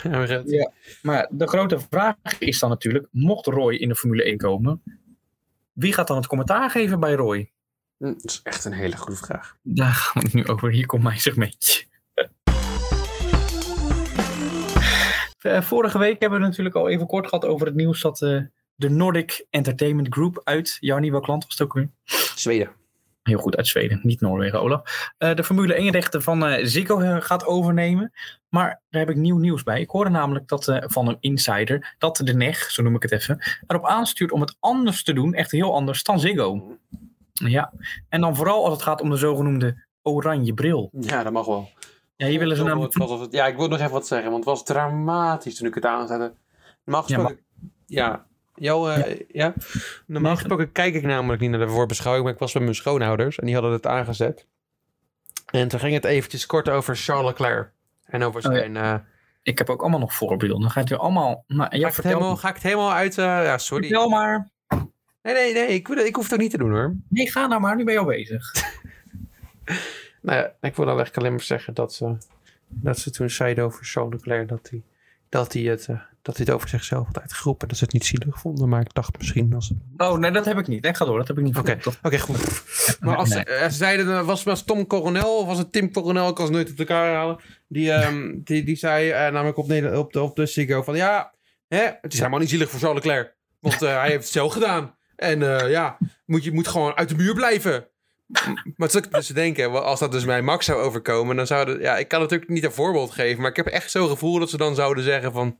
Ja. 0.51 0.71
Maar 1.01 1.27
de 1.31 1.47
grote 1.47 1.79
vraag 1.89 2.15
is 2.39 2.59
dan 2.59 2.69
natuurlijk, 2.69 3.07
mocht 3.11 3.45
Roy 3.45 3.73
in 3.75 3.89
de 3.89 3.95
Formule 3.95 4.23
1 4.23 4.37
komen, 4.37 4.83
wie 5.73 5.93
gaat 5.93 6.07
dan 6.07 6.17
het 6.17 6.27
commentaar 6.27 6.69
geven 6.69 6.99
bij 6.99 7.13
Roy? 7.13 7.51
Hm, 7.97 8.05
Dat 8.05 8.23
is 8.23 8.39
echt 8.43 8.65
een 8.65 8.73
hele 8.73 8.97
goede 8.97 9.19
vraag. 9.19 9.57
Daar 9.61 9.93
gaan 9.93 10.21
we 10.21 10.27
het 10.27 10.33
nu 10.33 10.47
over. 10.47 10.71
Hier 10.71 10.85
komt 10.85 11.03
mijn 11.03 11.19
segmentje. 11.19 11.83
Eh, 15.39 15.61
Vorige 15.61 15.97
week 15.97 16.19
hebben 16.19 16.39
we 16.39 16.45
natuurlijk 16.45 16.75
al 16.75 16.89
even 16.89 17.07
kort 17.07 17.27
gehad 17.27 17.45
over 17.45 17.67
het 17.67 17.75
nieuws 17.75 18.01
dat 18.01 18.21
eh, 18.21 18.41
de 18.75 18.89
Nordic 18.89 19.45
Entertainment 19.49 20.07
Group 20.13 20.41
uit, 20.43 20.77
jouw 20.79 20.97
nieuwe 20.97 21.21
klant 21.21 21.43
was 21.43 21.53
het 21.53 21.61
ook 21.61 21.73
weer, 21.73 21.89
Zweden. 22.35 22.71
heel 23.23 23.39
goed 23.39 23.55
uit 23.55 23.67
Zweden, 23.67 23.99
niet 24.03 24.21
Noorwegen, 24.21 24.61
Olaf, 24.61 25.11
eh, 25.17 25.35
de 25.35 25.43
Formule 25.43 25.73
1 25.73 25.91
rechten 25.91 26.21
van 26.21 26.45
eh, 26.45 26.65
Ziggo 26.65 26.99
eh, 26.99 27.21
gaat 27.21 27.45
overnemen. 27.45 28.11
Maar 28.49 28.81
daar 28.89 29.01
heb 29.01 29.09
ik 29.09 29.15
nieuw 29.15 29.37
nieuws 29.37 29.63
bij. 29.63 29.81
Ik 29.81 29.89
hoorde 29.89 30.09
namelijk 30.09 30.47
dat, 30.47 30.81
van 30.85 31.07
een 31.07 31.17
insider 31.19 31.95
dat 31.97 32.17
de 32.23 32.33
NEG, 32.33 32.71
zo 32.71 32.83
noem 32.83 32.95
ik 32.95 33.01
het 33.01 33.11
even, 33.11 33.61
erop 33.67 33.85
aanstuurt 33.85 34.31
om 34.31 34.41
het 34.41 34.55
anders 34.59 35.03
te 35.03 35.13
doen, 35.13 35.33
echt 35.33 35.51
heel 35.51 35.73
anders 35.73 36.03
dan 36.03 36.19
Ziggo. 36.19 36.77
Ja, 37.33 37.73
en 38.09 38.21
dan 38.21 38.35
vooral 38.35 38.63
als 38.63 38.73
het 38.73 38.81
gaat 38.81 39.01
om 39.01 39.09
de 39.09 39.17
zogenoemde 39.17 39.85
oranje 40.01 40.53
bril. 40.53 40.89
Ja, 40.99 41.23
dat 41.23 41.33
mag 41.33 41.45
wel. 41.45 41.69
Ja, 42.15 42.27
hier 42.27 42.39
willen 42.39 42.57
ze 42.57 42.63
namelijk... 42.63 43.31
ja, 43.33 43.47
ik 43.47 43.57
wil 43.57 43.67
nog 43.67 43.79
even 43.79 43.91
wat 43.91 44.07
zeggen, 44.07 44.31
want 44.31 44.45
het 44.45 44.53
was 44.53 44.63
dramatisch 44.63 45.55
toen 45.55 45.67
ik 45.67 45.75
het 45.75 45.85
aanzette. 45.85 46.33
Normaal 46.85 47.03
Ja, 47.07 47.15
gesproken... 47.15 47.45
Ja, 47.85 48.25
jou, 48.55 48.91
eh, 48.91 49.19
ja. 49.31 49.53
Normaal 50.05 50.35
gesproken 50.35 50.71
kijk 50.71 50.93
ik 50.93 51.03
namelijk 51.03 51.41
niet 51.41 51.49
naar 51.49 51.59
de 51.59 51.69
voorbeschouwing, 51.69 52.23
maar 52.25 52.33
ik 52.33 52.39
was 52.39 52.51
bij 52.53 52.61
mijn 52.61 52.75
schoonouders 52.75 53.39
en 53.39 53.45
die 53.45 53.53
hadden 53.55 53.71
het 53.73 53.87
aangezet. 53.87 54.45
En 55.51 55.67
toen 55.67 55.79
ging 55.79 55.93
het 55.93 56.05
eventjes 56.05 56.45
kort 56.45 56.69
over 56.69 56.95
Charles 56.95 57.25
Leclerc. 57.25 57.69
En 58.05 58.23
over 58.23 58.45
Oh, 58.49 58.53
ja. 58.53 58.59
zijn... 58.59 58.77
eh, 58.77 58.95
Ik 59.43 59.57
heb 59.57 59.69
ook 59.69 59.81
allemaal 59.81 59.99
nog 59.99 60.13
voorbeelden. 60.13 60.59
Dan 60.61 60.69
gaat 60.69 60.79
het 60.79 60.89
weer 60.89 60.99
allemaal... 60.99 61.43
Nou, 61.47 61.69
ga, 61.69 61.75
ja, 61.75 61.77
ik 61.79 61.83
het 61.85 61.93
vertel, 61.93 62.11
helemaal, 62.11 62.35
ga 62.37 62.47
ik 62.49 62.53
het 62.53 62.63
helemaal 62.63 62.91
uit... 62.93 63.17
eh, 63.17 63.25
ja, 63.25 63.57
sorry. 63.57 63.87
vertel 63.87 64.09
maar. 64.09 64.49
Nee, 65.21 65.33
nee, 65.33 65.53
nee. 65.53 65.67
Ik, 65.67 65.87
ik 65.87 66.15
hoef 66.15 66.23
het 66.23 66.33
ook 66.33 66.39
niet 66.39 66.51
te 66.51 66.57
doen 66.57 66.71
hoor. 66.71 66.95
Nee, 67.09 67.31
ga 67.31 67.47
nou 67.47 67.61
maar. 67.61 67.75
Nu 67.75 67.83
ben 67.83 67.93
je 67.93 67.99
al 67.99 68.05
bezig. 68.05 68.51
Nou 70.21 70.37
ja, 70.39 70.45
ik 70.45 70.75
wil 70.75 70.85
dan 70.85 70.87
eigenlijk 70.95 71.17
alleen 71.17 71.31
maar 71.31 71.41
zeggen 71.41 71.73
dat 71.73 71.93
ze, 71.93 72.17
dat 72.67 72.99
ze 72.99 73.11
toen 73.11 73.29
zeiden 73.29 73.63
over 73.63 73.85
Charles 73.85 74.13
Leclerc 74.13 74.47
dat 74.47 74.69
hij, 74.69 74.81
dat 75.29 75.53
hij, 75.53 75.61
het, 75.61 75.87
dat 76.23 76.37
hij 76.37 76.45
het 76.45 76.55
over 76.55 76.69
zichzelf 76.69 77.05
had 77.07 77.19
uitgeroepen. 77.21 77.67
Dat 77.67 77.77
ze 77.77 77.83
het 77.83 77.93
niet 77.93 78.05
zielig 78.05 78.39
vonden, 78.39 78.69
maar 78.69 78.81
ik 78.81 78.93
dacht 78.93 79.17
misschien 79.17 79.53
als... 79.53 79.71
Oh, 79.97 80.17
nee, 80.17 80.31
dat 80.31 80.45
heb 80.45 80.57
ik 80.57 80.67
niet. 80.67 80.83
Nee, 80.83 80.93
ga 80.93 81.05
door. 81.05 81.17
Dat 81.17 81.27
heb 81.27 81.37
ik 81.37 81.43
niet 81.43 81.57
Oké, 81.57 81.77
oké, 82.03 82.19
goed. 82.19 82.63
Maar 82.99 83.15
als 83.15 83.29
Nee. 83.29 83.39
ze, 83.39 83.45
eh, 83.45 83.69
ze 83.69 83.75
zeiden, 83.75 84.07
eh, 84.17 84.25
was 84.25 84.43
het 84.43 84.65
Tom 84.67 84.87
Coronel 84.87 85.37
of 85.37 85.45
was 85.47 85.57
het 85.57 85.71
Tim 85.71 85.91
Coronel? 85.91 86.29
Ik 86.29 86.35
kan 86.35 86.45
ze 86.45 86.51
nooit 86.51 86.71
op 86.71 86.79
elkaar 86.79 87.13
halen. 87.13 87.37
Die, 87.67 87.91
ehm, 87.91 88.31
die, 88.43 88.63
die 88.63 88.75
zei 88.75 89.09
eh, 89.09 89.19
namelijk 89.31 89.57
op, 89.57 89.67
Neder- 89.67 89.97
op, 89.97 90.13
de, 90.13 90.21
op 90.21 90.35
de 90.35 90.45
Ziggo 90.45 90.81
van 90.83 90.95
ja, 90.95 91.33
hè, 91.67 91.83
het 92.01 92.13
is 92.13 92.17
helemaal 92.19 92.39
niet 92.39 92.49
zielig 92.49 92.69
voor 92.69 92.79
Charles 92.79 93.03
Leclerc. 93.03 93.33
Want 93.59 93.81
eh, 93.81 93.97
hij 93.97 94.09
heeft 94.09 94.23
het 94.23 94.33
zelf 94.33 94.53
gedaan. 94.53 94.95
En 95.15 95.59
eh, 95.59 95.69
ja, 95.69 95.97
moet 96.25 96.43
je 96.43 96.51
moet 96.51 96.67
gewoon 96.67 96.93
uit 96.95 97.09
de 97.09 97.15
muur 97.15 97.33
blijven. 97.33 97.87
Maar 98.75 98.87
het 98.87 98.95
is 98.95 98.95
ook 99.05 99.11
dus 99.11 99.27
te 99.27 99.33
denken, 99.33 99.83
als 99.83 99.99
dat 99.99 100.11
dus 100.11 100.25
bij 100.25 100.41
Max 100.41 100.65
zou 100.65 100.81
overkomen, 100.81 101.35
dan 101.35 101.47
zouden, 101.47 101.79
ja, 101.81 101.97
ik 101.97 102.07
kan 102.07 102.19
natuurlijk 102.19 102.49
niet 102.51 102.63
een 102.63 102.71
voorbeeld 102.71 103.11
geven, 103.11 103.41
maar 103.41 103.49
ik 103.49 103.55
heb 103.55 103.65
echt 103.65 103.91
zo'n 103.91 104.09
gevoel 104.09 104.39
dat 104.39 104.49
ze 104.49 104.57
dan 104.57 104.75
zouden 104.75 105.03
zeggen 105.03 105.31
van, 105.31 105.57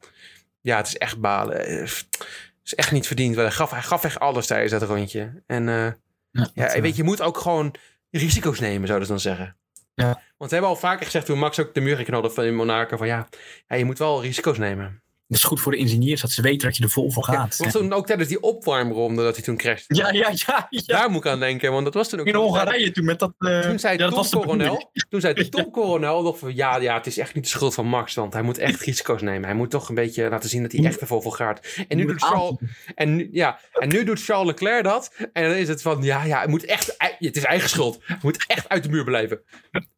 ja, 0.63 0.77
het 0.77 0.87
is 0.87 0.97
echt 0.97 1.19
balen. 1.19 1.65
Eh, 1.65 1.79
Het 1.79 2.71
is 2.71 2.75
echt 2.75 2.91
niet 2.91 3.07
verdiend. 3.07 3.35
Hij 3.35 3.51
gaf, 3.51 3.71
hij 3.71 3.81
gaf 3.81 4.03
echt 4.03 4.19
alles 4.19 4.47
tijdens 4.47 4.71
dat 4.71 4.81
rondje. 4.81 5.43
En 5.47 5.69
eh, 5.69 5.91
Ja, 6.31 6.47
ja, 6.53 6.81
weet 6.81 6.91
je, 6.91 6.97
je 6.97 7.03
moet 7.03 7.21
ook 7.21 7.37
gewoon 7.37 7.75
risico's 8.09 8.59
nemen, 8.59 8.87
zouden 8.87 9.07
ze 9.07 9.13
dan 9.13 9.21
zeggen. 9.21 9.57
Ja. 9.95 10.21
Want 10.37 10.49
ze 10.49 10.55
hebben 10.55 10.69
al 10.75 10.79
vaker 10.79 11.05
gezegd 11.05 11.25
toen 11.25 11.39
Max 11.39 11.59
ook 11.59 11.73
de 11.73 11.81
muur 11.81 11.95
geknalde 11.95 12.29
van 12.29 12.43
in 12.43 12.55
Monaco, 12.55 12.97
van 12.97 13.07
ja, 13.07 13.27
ja, 13.67 13.75
je 13.75 13.85
moet 13.85 13.97
wel 13.97 14.21
risico's 14.21 14.57
nemen. 14.57 15.02
Dat 15.33 15.41
is 15.41 15.47
goed 15.47 15.61
voor 15.61 15.71
de 15.71 15.77
ingenieurs, 15.77 16.21
dat 16.21 16.31
ze 16.31 16.41
weten 16.41 16.67
dat 16.67 16.77
je 16.77 16.83
er 16.83 16.89
vol 16.89 17.11
voor 17.11 17.23
gaat. 17.23 17.57
Want 17.57 17.71
toen 17.71 17.93
ook 17.93 18.05
tijdens 18.05 18.29
die 18.29 18.41
opwarmronde 18.41 19.23
dat 19.23 19.35
hij 19.35 19.43
toen 19.43 19.57
crashte. 19.57 19.95
Ja, 19.95 20.11
ja, 20.11 20.29
ja. 20.33 20.67
ja. 20.69 20.81
Daar 20.85 21.09
moet 21.09 21.25
ik 21.25 21.31
aan 21.31 21.39
denken, 21.39 21.71
want 21.71 21.83
dat 21.85 21.93
was 21.93 22.09
toen 22.09 22.19
ook... 22.19 22.25
In 22.27 22.35
Hongarije 22.35 22.91
toen 22.91 23.05
met 23.05 23.19
dat... 23.19 23.33
eh, 23.39 23.59
Toen 23.59 23.79
zei 23.79 23.97
ja, 23.97 24.07
Tom 24.07 24.15
was 24.17 24.29
Coronel, 24.29 24.91
toen 25.09 25.21
zei 25.21 25.49
Tom 25.49 25.71
Coronel 25.71 26.21
nog 26.21 26.39
van 26.39 26.55
ja, 26.55 26.77
ja, 26.77 26.93
het 26.93 27.05
is 27.07 27.17
echt 27.17 27.33
niet 27.33 27.43
de 27.43 27.49
schuld 27.49 27.73
van 27.73 27.85
Max, 27.85 28.13
want 28.13 28.33
hij 28.33 28.41
moet 28.41 28.57
echt 28.57 28.81
risico's 28.81 29.21
nemen. 29.21 29.45
Hij 29.45 29.55
moet 29.57 29.69
toch 29.69 29.89
een 29.89 29.95
beetje 29.95 30.29
laten 30.29 30.49
zien 30.49 30.61
dat 30.61 30.71
hij 30.71 30.85
echt 30.85 31.01
er 31.01 31.07
vol 31.07 31.21
voor 31.21 31.33
gaat. 31.35 31.67
En 31.87 31.97
nu 31.97 32.05
doet 32.05 32.21
Charles, 32.23 32.55
en 32.95 33.15
nu, 33.15 33.29
ja, 33.31 33.59
en 33.73 33.89
nu 33.89 34.03
doet 34.03 34.23
Charles 34.23 34.47
Leclerc 34.47 34.83
dat. 34.83 35.11
En 35.33 35.43
dan 35.49 35.57
is 35.57 35.67
het 35.67 35.81
van 35.81 36.03
ja, 36.03 36.23
ja, 36.23 36.41
het 36.41 36.49
moet 36.49 36.65
echt, 36.65 36.95
het 37.19 37.35
is 37.37 37.43
eigen 37.43 37.69
schuld. 37.69 37.99
Hij 38.05 38.17
moet 38.21 38.43
echt 38.47 38.69
uit 38.69 38.83
de 38.83 38.89
muur 38.89 39.03
blijven. 39.03 39.41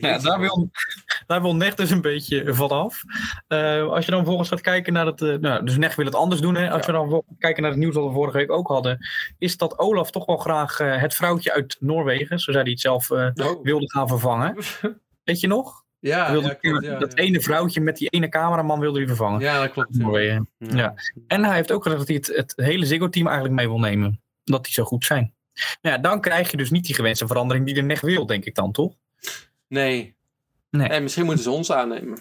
Ja, 0.00 0.18
daar 0.18 0.40
wil, 0.40 0.70
daar 1.28 1.42
wil 1.42 1.56
Neg 1.56 1.74
dus 1.74 1.90
een 1.90 2.00
beetje 2.00 2.54
vanaf. 2.54 3.02
Eh 3.46 3.82
als 3.82 4.04
je 4.04 4.10
dan 4.10 4.18
vervolgens 4.20 4.48
gaat 4.48 4.60
kijken 4.60 4.92
naar 4.92 5.06
het... 5.06 5.22
eh, 5.22 5.34
nou, 5.34 5.64
dus 5.64 5.76
Neg 5.76 5.94
wil 5.94 6.04
het 6.04 6.14
anders 6.14 6.40
doen. 6.40 6.54
Hè? 6.54 6.70
Als 6.70 6.86
we 6.86 6.92
dan 6.92 7.22
kijken 7.38 7.62
naar 7.62 7.70
het 7.70 7.80
nieuws 7.80 7.94
dat 7.94 8.04
we 8.04 8.12
vorige 8.12 8.36
week 8.36 8.50
ook 8.50 8.68
hadden... 8.68 9.06
is 9.38 9.56
dat 9.56 9.78
Olaf 9.78 10.10
toch 10.10 10.26
wel 10.26 10.36
graag 10.36 10.80
eh, 10.80 11.00
het 11.00 11.14
vrouwtje 11.14 11.52
uit 11.52 11.76
Noorwegen... 11.80 12.38
zo 12.38 12.52
zei 12.52 12.62
hij 12.62 12.72
het 12.72 12.80
zelf, 12.80 13.10
Oh. 13.10 13.62
wilde 13.62 13.90
gaan 13.90 14.08
vervangen. 14.08 14.56
Weet 15.24 15.40
je 15.40 15.46
nog? 15.46 15.84
Ja, 16.00 16.22
Hij 16.24 16.32
wilde, 16.32 16.48
ja, 16.48 16.54
klopt, 16.54 16.84
ja, 16.84 16.98
dat 16.98 17.12
ja. 17.16 17.22
ene 17.22 17.40
vrouwtje 17.40 17.80
met 17.80 17.96
die 17.96 18.08
ene 18.08 18.28
cameraman 18.28 18.80
wilde 18.80 18.98
hij 18.98 19.06
vervangen. 19.06 19.40
Ja, 19.40 19.60
dat 19.60 19.70
klopt. 19.72 19.96
Ja. 19.96 20.44
Ja. 20.58 20.94
En 21.26 21.44
hij 21.44 21.54
heeft 21.54 21.72
ook 21.72 21.82
gezegd 21.82 21.98
dat 22.00 22.08
hij 22.08 22.16
het, 22.16 22.36
het 22.36 22.66
hele 22.66 22.86
Ziggo-team 22.86 23.26
eigenlijk 23.26 23.56
mee 23.56 23.68
wil 23.68 23.78
nemen. 23.78 24.20
Dat 24.44 24.64
die 24.64 24.72
zo 24.72 24.84
goed 24.84 25.04
zijn. 25.04 25.34
Nou 25.82 25.96
ja, 25.96 26.02
dan 26.02 26.20
krijg 26.20 26.50
je 26.50 26.56
dus 26.56 26.70
niet 26.70 26.84
die 26.84 26.94
gewenste 26.94 27.26
verandering 27.26 27.64
die 27.66 27.74
de 27.74 27.82
Neg 27.82 28.00
wil, 28.00 28.26
denk 28.26 28.44
ik 28.44 28.54
dan, 28.54 28.72
toch? 28.72 28.94
Nee. 29.68 30.16
Nee. 30.70 30.88
En 30.88 31.02
misschien 31.02 31.24
moeten 31.24 31.42
ze 31.44 31.50
ons 31.50 31.72
aannemen. 31.72 32.18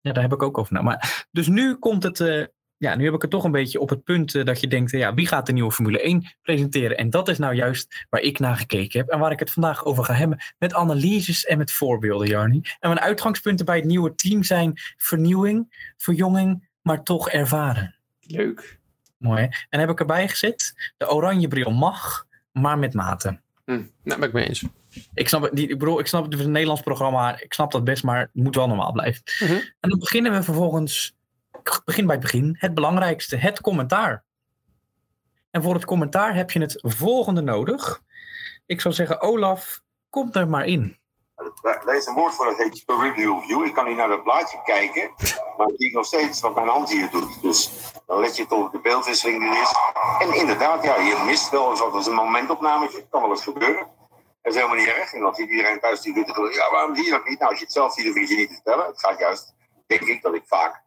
Ja, 0.00 0.12
daar 0.12 0.22
heb 0.22 0.32
ik 0.32 0.42
ook 0.42 0.58
over 0.58 0.72
na. 0.72 0.82
Maar, 0.82 1.26
dus 1.30 1.46
nu 1.48 1.74
komt 1.74 2.02
het. 2.02 2.20
eh, 2.20 2.44
ja, 2.76 2.94
nu 2.94 3.04
heb 3.04 3.14
ik 3.14 3.22
het 3.22 3.30
toch 3.30 3.44
een 3.44 3.50
beetje 3.50 3.80
op 3.80 3.88
het 3.88 4.04
punt 4.04 4.34
eh, 4.34 4.44
dat 4.44 4.60
je 4.60 4.68
denkt: 4.68 4.92
eh, 4.92 5.00
ja, 5.00 5.14
wie 5.14 5.26
gaat 5.26 5.46
de 5.46 5.52
nieuwe 5.52 5.72
Formule 5.72 6.00
1 6.02 6.34
presenteren? 6.42 6.96
En 6.96 7.10
dat 7.10 7.28
is 7.28 7.38
nou 7.38 7.54
juist 7.54 8.06
waar 8.10 8.20
ik 8.20 8.38
naar 8.38 8.56
gekeken 8.56 9.00
heb. 9.00 9.08
En 9.08 9.18
waar 9.18 9.32
ik 9.32 9.38
het 9.38 9.50
vandaag 9.50 9.84
over 9.84 10.04
ga 10.04 10.14
hebben. 10.14 10.38
Met 10.58 10.74
analyses 10.74 11.44
en 11.44 11.58
met 11.58 11.72
voorbeelden, 11.72 12.28
Jarni. 12.28 12.60
En 12.80 12.88
mijn 12.88 13.00
uitgangspunten 13.00 13.66
bij 13.66 13.76
het 13.76 13.84
nieuwe 13.84 14.14
team 14.14 14.42
zijn 14.42 14.72
vernieuwing, 14.96 15.92
verjonging, 15.96 16.68
maar 16.82 17.02
toch 17.02 17.30
ervaren. 17.30 17.94
Leuk. 18.20 18.78
Mooi. 19.16 19.42
Hè? 19.42 19.48
En 19.68 19.80
heb 19.80 19.90
ik 19.90 20.00
erbij 20.00 20.28
gezet: 20.28 20.92
de 20.96 21.10
oranje 21.10 21.48
bril 21.48 21.70
mag, 21.70 22.26
maar 22.52 22.78
met 22.78 22.94
mate. 22.94 23.40
Hm, 23.64 23.82
nou, 24.02 24.20
ben 24.20 24.28
ik 24.28 24.32
mee 24.32 24.48
eens. 24.48 24.64
Ik 25.14 25.28
snap, 25.28 25.42
het, 25.42 25.56
die, 25.56 25.68
ik 25.68 25.78
bedoel, 25.78 25.98
ik 25.98 26.06
snap 26.06 26.24
het 26.24 26.34
is 26.34 26.44
een 26.44 26.50
Nederlands 26.50 26.82
programma. 26.82 27.40
Ik 27.40 27.52
snap 27.52 27.72
dat 27.72 27.84
best, 27.84 28.02
maar 28.02 28.20
het 28.20 28.30
moet 28.32 28.54
wel 28.54 28.66
normaal 28.66 28.92
blijven. 28.92 29.22
Mhm. 29.38 29.52
En 29.52 29.90
dan 29.90 29.98
beginnen 29.98 30.32
we 30.32 30.42
vervolgens. 30.42 31.16
Ik 31.62 31.80
begin 31.84 32.06
bij 32.06 32.14
het 32.14 32.24
begin. 32.24 32.56
Het 32.58 32.74
belangrijkste, 32.74 33.36
het 33.36 33.60
commentaar. 33.60 34.24
En 35.50 35.62
voor 35.62 35.74
het 35.74 35.84
commentaar 35.84 36.34
heb 36.34 36.50
je 36.50 36.60
het 36.60 36.78
volgende 36.82 37.40
nodig. 37.40 38.02
Ik 38.66 38.80
zou 38.80 38.94
zeggen, 38.94 39.20
Olaf, 39.20 39.80
kom 40.10 40.28
er 40.32 40.48
maar 40.48 40.66
in. 40.66 41.00
Daar 41.62 41.96
is 41.96 42.06
een 42.06 42.14
woord 42.14 42.34
voor, 42.34 42.44
dat 42.44 42.56
heet 42.56 42.84
review 42.86 43.40
view. 43.40 43.64
Ik 43.64 43.74
kan 43.74 43.86
hier 43.86 43.96
naar 43.96 44.08
dat 44.08 44.22
blaadje 44.22 44.60
kijken, 44.64 45.10
maar 45.56 45.68
ik 45.68 45.74
zie 45.76 45.92
nog 45.92 46.06
steeds 46.06 46.40
wat 46.40 46.54
mijn 46.54 46.68
hand 46.68 46.90
hier 46.90 47.10
doet. 47.10 47.42
Dus 47.42 47.70
dan 48.06 48.20
let 48.20 48.36
je 48.36 48.46
tot 48.46 48.72
de 48.72 48.80
beeldwisseling 48.80 49.40
die 49.40 49.50
er 49.50 49.62
is. 49.62 49.74
En 50.18 50.40
inderdaad, 50.40 50.84
ja, 50.84 50.96
je 50.96 51.22
mist 51.26 51.50
wel 51.50 51.70
eens 51.70 51.80
wat 51.80 51.92
als 51.92 52.06
een 52.06 52.14
momentopnametje. 52.14 53.06
Kan 53.10 53.20
wel 53.20 53.30
eens 53.30 53.42
gebeuren. 53.42 53.86
Dat 54.42 54.52
is 54.52 54.60
helemaal 54.60 54.76
niet 54.76 54.94
erg. 54.94 55.12
En 55.12 55.20
dan 55.20 55.34
ziet 55.34 55.50
iedereen 55.50 55.80
thuis 55.80 56.00
die 56.00 56.14
doet 56.14 56.26
het. 56.26 56.54
Ja, 56.54 56.70
waarom 56.70 56.94
zie 56.96 57.04
je 57.04 57.10
dat 57.10 57.28
niet? 57.28 57.38
Nou, 57.38 57.50
als 57.50 57.58
je 57.58 57.64
het 57.64 57.74
zelf 57.74 57.92
ziet, 57.92 58.04
dan 58.04 58.18
hoef 58.18 58.28
je 58.28 58.36
niet 58.36 58.48
te 58.48 58.54
vertellen. 58.54 58.86
Het 58.86 59.00
gaat 59.00 59.18
juist, 59.18 59.54
denk 59.86 60.00
ik, 60.00 60.22
dat 60.22 60.34
ik 60.34 60.42
vaak 60.46 60.82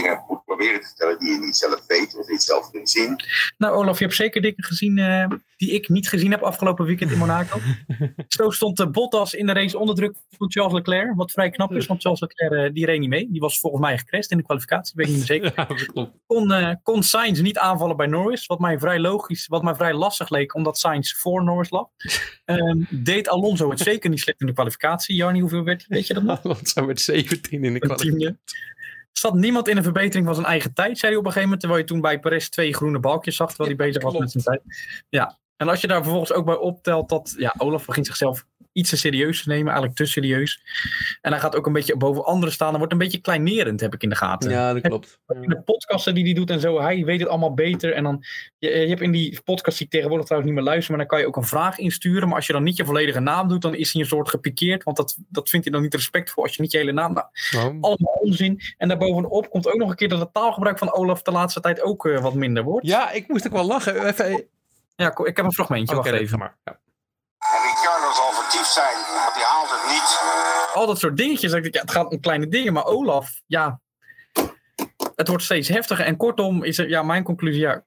dingen 0.00 0.24
moet 0.28 0.44
proberen 0.44 0.80
te 0.80 0.86
vertellen 0.86 1.18
die 1.18 1.30
je 1.30 1.38
niet 1.38 1.56
zelf 1.56 1.84
weet 1.86 2.16
of 2.18 2.28
niet 2.28 2.42
zelf 2.42 2.70
kunt 2.70 2.90
zien. 2.90 3.20
Nou, 3.58 3.74
Olaf, 3.74 3.98
je 3.98 4.04
hebt 4.04 4.16
zeker 4.16 4.42
dingen 4.42 4.64
gezien 4.64 4.98
eh, 4.98 5.26
die 5.56 5.70
ik 5.70 5.88
niet 5.88 6.08
gezien 6.08 6.30
heb 6.30 6.42
afgelopen 6.42 6.84
weekend 6.84 7.10
in 7.10 7.18
Monaco. 7.18 7.58
Zo 8.28 8.50
stond 8.50 8.76
de 8.76 8.90
Bottas 8.90 9.34
in 9.34 9.46
de 9.46 9.52
race 9.52 9.78
onder 9.78 9.94
druk 9.94 10.16
van 10.30 10.50
Charles 10.50 10.72
Leclerc. 10.72 11.14
Wat 11.14 11.30
vrij 11.30 11.50
knap 11.50 11.72
is, 11.72 11.86
want 11.86 12.00
Charles 12.00 12.20
Leclerc 12.20 12.52
eh, 12.52 12.72
die 12.72 12.86
reed 12.86 13.00
niet 13.00 13.08
mee. 13.08 13.28
Die 13.30 13.40
was 13.40 13.60
volgens 13.60 13.82
mij 13.82 13.98
gecrashed 13.98 14.30
in 14.30 14.36
de 14.36 14.42
kwalificatie, 14.42 14.92
weet 14.96 15.06
ik 15.06 15.12
niet 15.12 15.28
meer 15.28 15.40
zeker. 15.40 15.52
Ja, 15.94 16.10
kon, 16.26 16.52
eh, 16.52 16.74
kon 16.82 17.02
Sainz 17.02 17.40
niet 17.40 17.58
aanvallen 17.58 17.96
bij 17.96 18.06
Norris. 18.06 18.46
Wat 18.46 18.58
mij 18.58 18.78
vrij 18.78 18.98
logisch, 18.98 19.46
wat 19.46 19.62
mij 19.62 19.74
vrij 19.74 19.94
lastig 19.94 20.28
leek, 20.28 20.54
omdat 20.54 20.78
Sainz 20.78 21.12
voor 21.12 21.44
Norris 21.44 21.70
lag. 21.70 21.86
Ehm, 22.44 22.82
deed 22.90 23.28
Alonso 23.28 23.70
het 23.70 23.80
zeker 23.80 24.10
niet 24.10 24.20
slecht 24.20 24.40
in 24.40 24.46
de 24.46 24.52
kwalificatie. 24.52 25.16
Jarni, 25.16 25.40
hoeveel 25.40 25.64
werd 25.64 25.86
Weet 25.88 26.06
je 26.06 26.14
dat 26.14 26.22
nog? 26.22 26.42
Want 26.42 26.68
zijn 26.68 26.86
met 26.86 27.00
17 27.00 27.64
in 27.64 27.72
de 27.72 27.78
kwalificatie. 27.78 28.38
Zat 29.18 29.34
niemand 29.34 29.68
in 29.68 29.76
een 29.76 29.82
verbetering 29.82 30.26
van 30.26 30.34
zijn 30.34 30.46
eigen 30.46 30.74
tijd, 30.74 30.98
zei 30.98 31.12
hij 31.12 31.20
op 31.20 31.26
een 31.26 31.32
gegeven 31.32 31.42
moment. 31.42 31.60
Terwijl 31.60 31.80
je 31.80 31.86
toen 31.86 32.00
bij 32.00 32.18
Perez 32.18 32.48
twee 32.48 32.74
groene 32.74 32.98
balkjes 32.98 33.36
zag, 33.36 33.48
terwijl 33.48 33.76
hij 33.76 33.86
bezig 33.86 34.02
was 34.02 34.18
met 34.18 34.30
zijn 34.30 34.44
tijd. 34.44 34.62
Ja, 35.08 35.38
en 35.56 35.68
als 35.68 35.80
je 35.80 35.86
daar 35.86 36.02
vervolgens 36.02 36.32
ook 36.32 36.44
bij 36.44 36.56
optelt 36.56 37.08
dat 37.08 37.34
ja, 37.38 37.54
Olaf 37.58 37.86
begint 37.86 38.06
zichzelf 38.06 38.46
iets 38.74 38.90
te 38.90 38.96
serieus 38.96 39.42
te 39.42 39.48
nemen, 39.48 39.66
eigenlijk 39.66 39.96
te 39.96 40.06
serieus. 40.06 40.60
En 41.20 41.30
hij 41.30 41.40
gaat 41.40 41.56
ook 41.56 41.66
een 41.66 41.72
beetje 41.72 41.96
boven 41.96 42.24
anderen 42.24 42.54
staan. 42.54 42.68
Dan 42.68 42.78
wordt 42.78 42.92
een 42.92 42.98
beetje 42.98 43.20
kleinerend, 43.20 43.80
heb 43.80 43.94
ik 43.94 44.02
in 44.02 44.08
de 44.08 44.14
gaten. 44.14 44.50
Ja, 44.50 44.72
dat 44.72 44.82
klopt. 44.82 45.18
in 45.40 45.48
de 45.48 45.62
podcasten 45.62 46.14
die 46.14 46.24
hij 46.24 46.32
doet 46.32 46.50
en 46.50 46.60
zo, 46.60 46.80
hij 46.80 47.04
weet 47.04 47.20
het 47.20 47.28
allemaal 47.28 47.54
beter. 47.54 47.92
En 47.92 48.02
dan, 48.02 48.24
je, 48.58 48.70
je 48.70 48.88
hebt 48.88 49.00
in 49.00 49.10
die 49.10 49.40
podcast 49.44 49.78
die 49.78 49.86
ik 49.86 49.92
tegenwoordig 49.92 50.26
trouwens 50.26 50.52
niet 50.52 50.62
meer 50.62 50.70
luister, 50.70 50.96
maar 50.96 51.06
dan 51.06 51.08
kan 51.08 51.20
je 51.20 51.26
ook 51.26 51.36
een 51.36 51.44
vraag 51.44 51.78
insturen. 51.78 52.26
Maar 52.26 52.36
als 52.36 52.46
je 52.46 52.52
dan 52.52 52.62
niet 52.62 52.76
je 52.76 52.84
volledige 52.84 53.20
naam 53.20 53.48
doet, 53.48 53.62
dan 53.62 53.74
is 53.74 53.92
hij 53.92 54.02
een 54.02 54.08
soort 54.08 54.28
gepikeerd. 54.28 54.84
Want 54.84 54.96
dat, 54.96 55.16
dat 55.28 55.48
vindt 55.48 55.64
hij 55.64 55.74
dan 55.74 55.84
niet 55.84 55.94
respectvol 55.94 56.42
als 56.42 56.54
je 56.54 56.62
niet 56.62 56.72
je 56.72 56.78
hele 56.78 56.92
naam 56.92 57.12
nou, 57.12 57.26
Nou, 57.50 57.66
Allemaal 57.80 58.18
onzin. 58.20 58.60
En 58.76 58.88
daarbovenop 58.88 59.50
komt 59.50 59.68
ook 59.68 59.78
nog 59.78 59.90
een 59.90 59.96
keer 59.96 60.08
dat 60.08 60.20
het 60.20 60.32
taalgebruik 60.32 60.78
van 60.78 60.92
Olaf 60.92 61.22
de 61.22 61.30
laatste 61.30 61.60
tijd 61.60 61.82
ook 61.82 62.06
eh, 62.06 62.20
wat 62.20 62.34
minder 62.34 62.62
wordt. 62.62 62.86
Ja, 62.86 63.10
ik 63.10 63.28
moest 63.28 63.46
ook 63.46 63.52
wel 63.52 63.66
lachen. 63.66 64.06
Even... 64.06 64.46
Ja, 64.96 65.18
ik 65.24 65.36
heb 65.36 65.44
een 65.44 65.52
fragmentje. 65.52 65.96
Oké, 65.96 66.10
wacht 66.10 66.22
even. 66.22 66.38
maar. 66.38 66.56
Ja. 66.64 66.78
En 67.52 67.62
Ricciardo 67.68 68.12
zal 68.12 68.32
vertiefd 68.32 68.72
zijn, 68.72 68.94
want 68.94 69.34
hij 69.34 69.44
haalt 69.44 69.70
het 69.70 69.90
niet. 69.92 70.20
Al 70.74 70.86
dat 70.86 70.98
soort 70.98 71.16
dingetjes. 71.16 71.50
dat 71.50 71.56
ik 71.56 71.62
denk, 71.62 71.74
Ja, 71.74 71.80
het 71.80 71.90
gaat 71.90 72.10
om 72.12 72.20
kleine 72.20 72.48
dingen, 72.48 72.72
maar 72.72 72.84
Olaf, 72.84 73.30
ja. 73.46 73.80
Het 75.14 75.28
wordt 75.28 75.44
steeds 75.44 75.68
heftiger. 75.68 76.04
En 76.04 76.16
kortom 76.16 76.62
is 76.64 76.78
er, 76.78 76.88
ja, 76.88 77.02
mijn 77.02 77.22
conclusie, 77.22 77.60
ja. 77.60 77.84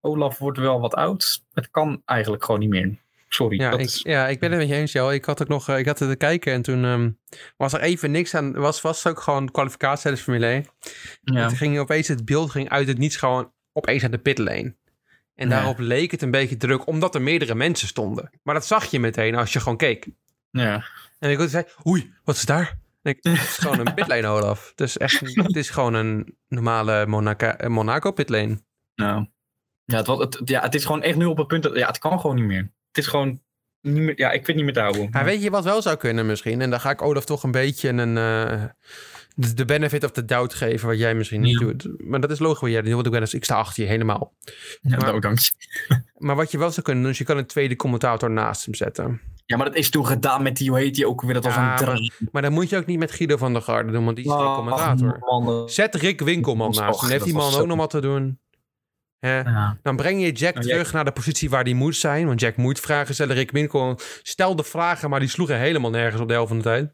Olaf 0.00 0.38
wordt 0.38 0.58
wel 0.58 0.80
wat 0.80 0.94
oud. 0.94 1.42
Het 1.52 1.70
kan 1.70 2.02
eigenlijk 2.04 2.44
gewoon 2.44 2.60
niet 2.60 2.68
meer. 2.68 2.96
Sorry. 3.28 3.60
Ja, 3.60 3.70
dat 3.70 3.80
ik, 3.80 3.86
is- 3.86 4.00
ja, 4.02 4.28
ik 4.28 4.40
ben 4.40 4.50
het 4.50 4.58
met 4.60 4.68
je 4.68 4.74
eens, 4.74 4.92
Jo. 4.92 5.08
Ik 5.10 5.24
had 5.24 5.42
ook 5.42 5.48
nog, 5.48 5.68
eh, 5.68 5.78
ik 5.78 5.86
had 5.86 5.98
het 5.98 6.08
te 6.10 6.16
kijken 6.16 6.52
en 6.52 6.62
toen 6.62 6.84
ehm, 6.84 7.10
was 7.56 7.72
er 7.72 7.80
even 7.80 8.10
niks 8.10 8.34
aan. 8.34 8.52
Was, 8.52 8.80
was 8.80 9.06
ook 9.06 9.20
gewoon 9.20 9.50
kwalificatie 9.50 10.02
tijdens 10.02 10.22
Formule 10.22 10.46
1. 10.46 10.66
ja. 11.22 11.42
Het 11.42 11.52
ging 11.56 11.78
opeens, 11.78 12.08
het 12.08 12.24
beeld 12.24 12.50
ging 12.50 12.68
uit 12.68 12.88
het 12.88 12.98
niets 12.98 13.16
gewoon 13.16 13.52
opeens 13.72 14.04
aan 14.04 14.10
de 14.10 14.18
pitlane. 14.18 14.76
En 15.38 15.48
Ja. 15.48 15.54
daarop 15.54 15.78
leek 15.78 16.10
het 16.10 16.22
een 16.22 16.30
beetje 16.30 16.56
druk, 16.56 16.86
omdat 16.86 17.14
er 17.14 17.22
meerdere 17.22 17.54
mensen 17.54 17.88
stonden. 17.88 18.30
Maar 18.42 18.54
dat 18.54 18.66
zag 18.66 18.84
je 18.84 19.00
meteen 19.00 19.34
als 19.34 19.52
je 19.52 19.60
gewoon 19.60 19.76
keek. 19.76 20.06
ja. 20.50 20.84
En 21.18 21.30
ik 21.30 21.48
zei, 21.48 21.64
oei, 21.86 22.12
wat 22.24 22.36
is 22.36 22.44
daar? 22.44 22.78
En 23.02 23.10
ik, 23.12 23.18
het 23.24 23.32
is 23.42 23.58
gewoon 23.58 23.78
een 23.86 23.94
pitlane, 23.94 24.26
Olaf. 24.26 24.68
Het 24.70 24.80
is 24.80 24.96
echt, 24.96 25.20
het 25.34 25.56
is 25.56 25.70
gewoon 25.70 25.94
een 25.94 26.36
normale 26.48 27.06
Monaco, 27.06 27.46
eh, 27.46 27.68
Monaco 27.68 28.10
pitlane. 28.12 28.60
Nou. 28.94 29.26
Ja, 29.84 29.96
het, 29.96 30.06
was- 30.06 30.18
het, 30.18 30.40
ja, 30.44 30.60
het 30.60 30.74
is 30.74 30.84
gewoon 30.84 31.02
echt 31.02 31.16
nu 31.16 31.24
op 31.24 31.36
het 31.38 31.46
punt 31.46 31.62
dat 31.62 31.76
ja, 31.76 31.86
het 31.86 31.98
kan 31.98 32.20
gewoon 32.20 32.36
niet 32.36 32.44
meer. 32.44 32.62
Het 32.88 32.98
is 32.98 33.06
gewoon 33.06 33.40
niet 33.80 34.02
meer, 34.02 34.18
ja, 34.18 34.30
ik 34.30 34.46
weet 34.46 34.56
niet 34.56 34.64
meer 34.64 34.74
te 34.74 34.80
houden. 34.80 35.08
Maar 35.10 35.24
weet 35.24 35.42
je 35.42 35.50
wat 35.50 35.64
wel 35.64 35.82
zou 35.82 35.96
kunnen 35.96 36.26
misschien? 36.26 36.60
En 36.60 36.70
daar 36.70 36.80
ga 36.80 36.90
ik 36.90 37.02
Olaf 37.02 37.24
toch 37.24 37.42
een 37.42 37.50
beetje 37.50 37.88
een... 37.88 38.16
eh, 38.16 38.64
de 39.40 39.54
de 39.54 39.64
benefit 39.64 40.04
of 40.04 40.10
the 40.10 40.24
doubt 40.24 40.54
geven, 40.54 40.88
wat 40.88 40.98
jij 40.98 41.14
misschien 41.14 41.40
niet 41.40 41.58
Ja. 41.60 41.66
doet. 41.66 41.88
Maar 42.08 42.20
dat 42.20 42.30
is 42.30 42.38
logisch 42.38 42.60
wat 42.60 42.70
jij 42.70 42.82
doet, 42.82 42.92
want 42.92 43.06
ik, 43.06 43.12
ben, 43.12 43.22
ik 43.30 43.44
sta 43.44 43.54
achter 43.56 43.82
je 43.82 43.88
helemaal. 43.88 44.34
ja, 44.80 44.96
maar- 44.96 44.98
nou, 44.98 45.20
dank 45.20 45.38
je. 45.38 45.50
Maar 46.18 46.36
wat 46.36 46.50
je 46.50 46.58
wel 46.58 46.70
zou 46.70 46.82
kunnen 46.82 47.02
doen, 47.02 47.12
is 47.12 47.18
je 47.18 47.24
kan 47.24 47.36
een 47.36 47.46
tweede 47.46 47.76
commentator 47.76 48.30
naast 48.30 48.64
hem 48.64 48.74
zetten. 48.74 49.20
Ja, 49.46 49.56
maar 49.56 49.66
dat 49.66 49.74
is 49.76 49.90
toen 49.90 50.06
gedaan 50.06 50.42
met 50.42 50.56
die, 50.56 50.68
hoe 50.70 50.78
heet 50.78 50.94
die 50.94 51.08
ook 51.08 51.22
weer? 51.22 51.34
Dat 51.34 51.44
was 51.44 51.54
Ja, 51.54 51.60
een 51.60 51.66
maar- 51.66 51.78
draai. 51.78 52.10
Maar 52.32 52.42
dan 52.42 52.52
moet 52.52 52.68
je 52.70 52.76
ook 52.76 52.86
niet 52.86 52.98
met 52.98 53.10
Guido 53.12 53.36
van 53.36 53.52
der 53.52 53.62
Garde 53.62 53.92
doen, 53.92 54.04
want 54.04 54.16
die 54.16 54.24
is 54.24 54.32
geen 54.32 54.54
commentator. 54.54 55.18
Ach, 55.20 55.40
man, 55.44 55.68
Zet 55.68 55.94
Rick 55.94 56.20
Winkelman 56.20 56.68
Och, 56.68 56.80
naast 56.80 57.00
hem. 57.00 57.10
Heeft 57.10 57.24
die 57.24 57.34
man 57.34 57.54
ook 57.54 57.66
nog 57.66 57.76
wat 57.76 57.90
te 57.90 58.00
doen? 58.00 58.40
Ja. 59.20 59.78
Dan 59.82 59.96
breng 59.96 60.20
je 60.22 60.32
Jack 60.32 60.62
terug 60.62 60.92
naar 60.92 61.04
de 61.04 61.12
positie 61.12 61.50
waar 61.50 61.64
die 61.64 61.74
moet 61.74 61.96
zijn. 61.96 62.26
Want 62.26 62.40
Jack 62.40 62.56
moet 62.56 62.80
vragen 62.80 63.14
stellen. 63.14 63.34
Rick 63.36 63.50
Winkelman 63.50 63.98
stelde 64.22 64.64
vragen, 64.64 65.10
maar 65.10 65.20
die 65.20 65.28
sloegen 65.28 65.58
helemaal 65.58 65.90
nergens 65.90 66.20
op 66.22 66.28
de 66.28 66.34
helft 66.34 66.48
van 66.48 66.56
de 66.58 66.62
tijd. 66.64 66.92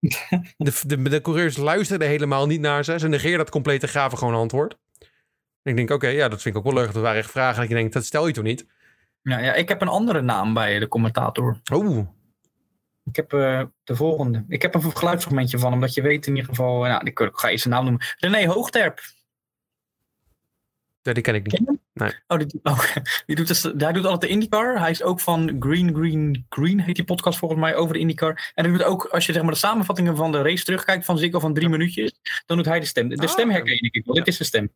De, 0.56 0.72
de, 0.86 1.02
de 1.02 1.20
coureurs 1.20 1.56
luisterden 1.56 2.08
helemaal 2.08 2.46
niet 2.46 2.60
naar 2.60 2.84
ze. 2.84 2.98
Ze 2.98 3.08
negeerden 3.08 3.38
dat 3.38 3.50
complete 3.50 3.88
gaven 3.88 4.18
gewoon 4.18 4.34
antwoord. 4.34 4.78
En 5.62 5.70
ik 5.70 5.76
denk, 5.76 5.90
oké, 5.90 6.08
ja, 6.08 6.28
dat 6.28 6.42
vind 6.42 6.54
ik 6.54 6.60
ook 6.60 6.72
wel 6.72 6.82
leuk. 6.82 6.92
Dat 6.92 7.02
waren 7.02 7.18
echt 7.18 7.30
vragen. 7.30 7.60
Dat 7.60 7.68
je 7.68 7.74
denkt, 7.74 7.92
dat 7.92 8.04
stel 8.04 8.26
je 8.26 8.32
toch 8.32 8.44
niet? 8.44 8.66
Ja, 9.22 9.38
ja, 9.38 9.54
ik 9.54 9.68
heb 9.68 9.80
een 9.80 9.88
andere 9.88 10.20
naam 10.20 10.54
bij 10.54 10.78
de 10.78 10.88
commentator. 10.88 11.60
Oeh, 11.72 12.06
Ik 13.04 13.16
heb 13.16 13.32
eh, 13.32 13.62
de 13.84 13.96
volgende. 13.96 14.44
Ik 14.48 14.62
heb 14.62 14.74
een 14.74 14.96
geluidsfragmentje 14.96 15.58
van 15.58 15.70
hem, 15.70 15.80
dat 15.80 15.94
je 15.94 16.02
weet 16.02 16.26
in 16.26 16.34
ieder 16.34 16.50
geval. 16.50 16.82
Nou, 16.82 17.06
ik 17.06 17.20
ik 17.20 17.36
ga 17.36 17.48
je 17.48 17.58
zijn 17.58 17.74
naam 17.74 17.84
noemen. 17.84 18.06
René 18.18 18.46
Hoogterp. 18.46 19.00
Ja, 21.02 21.12
die 21.12 21.22
ken 21.22 21.34
ik 21.34 21.42
niet. 21.42 21.54
Ken 21.54 21.80
hem? 21.94 22.12
Oh, 22.26 22.38
die, 22.38 22.60
oh, 22.62 22.84
die 23.26 23.36
doet 23.36 23.46
dus, 23.46 23.62
hij 23.62 23.92
doet 23.92 24.04
altijd 24.04 24.20
de 24.20 24.28
IndyCar. 24.28 24.78
Hij 24.80 24.90
is 24.90 25.02
ook 25.02 25.20
van 25.20 25.56
Green, 25.60 25.94
Green, 25.94 26.46
Green, 26.48 26.80
heet 26.80 26.94
die 26.94 27.04
podcast 27.04 27.38
volgens 27.38 27.60
mij, 27.60 27.74
over 27.74 27.94
de 27.94 28.00
IndyCar. 28.00 28.52
En 28.54 28.64
hij 28.64 28.72
doet 28.72 28.82
ook, 28.82 29.04
als 29.04 29.26
je 29.26 29.32
zeg 29.32 29.42
maar 29.42 29.52
de 29.52 29.58
samenvattingen 29.58 30.16
van 30.16 30.32
de 30.32 30.42
race 30.42 30.64
terugkijkt 30.64 31.04
van 31.04 31.18
Ziggo 31.18 31.38
van 31.40 31.54
drie 31.54 31.68
minuutjes, 31.68 32.12
dan 32.46 32.56
doet 32.56 32.66
hij 32.66 32.80
de 32.80 32.86
stem. 32.86 33.08
De 33.08 33.22
Ah. 33.22 33.28
stem 33.28 33.50
herken 33.50 33.82
ik 33.82 34.02
wel. 34.04 34.14
Dit 34.14 34.26
is 34.26 34.36
de 34.36 34.44
stem. 34.44 34.72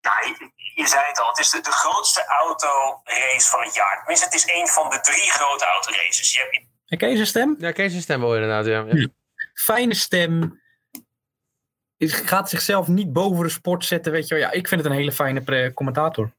Ja, 0.00 0.12
je, 0.20 0.50
je 0.74 0.86
zei 0.86 1.02
het 1.06 1.20
al, 1.20 1.28
het 1.28 1.38
is 1.38 1.50
de, 1.50 1.60
de 1.60 1.70
grootste 1.70 2.24
autorace 2.24 3.48
van 3.50 3.60
het 3.62 3.74
jaar. 3.74 3.96
Tenminste, 3.96 4.24
het 4.24 4.34
is 4.34 4.60
een 4.60 4.66
van 4.66 4.90
de 4.90 5.00
drie 5.00 5.30
grote 5.30 5.64
autoraces. 5.64 6.34
Je 6.34 6.40
hebt 6.40 6.64
Herken 6.86 7.08
je 7.08 7.14
zijn 7.14 7.26
stem? 7.26 7.56
Ja, 7.58 7.72
ken 7.72 7.84
je 7.84 7.90
zijn 7.90 8.02
stem 8.02 8.20
wel 8.20 8.34
inderdaad, 8.34 8.66
ja. 8.66 8.84
ja. 8.86 8.94
Ja. 8.96 9.06
Fijne 9.54 9.94
stem. 9.94 10.60
Gaat 11.98 12.48
zichzelf 12.48 12.88
niet 12.88 13.12
boven 13.12 13.44
de 13.44 13.50
sport 13.50 13.84
zetten, 13.84 14.12
weet 14.12 14.28
je 14.28 14.34
wel. 14.34 14.42
Ja, 14.42 14.52
ik 14.52 14.68
vind 14.68 14.80
het 14.82 14.90
een 14.90 14.96
hele 14.96 15.12
fijne 15.12 15.72
commentator. 15.74 16.32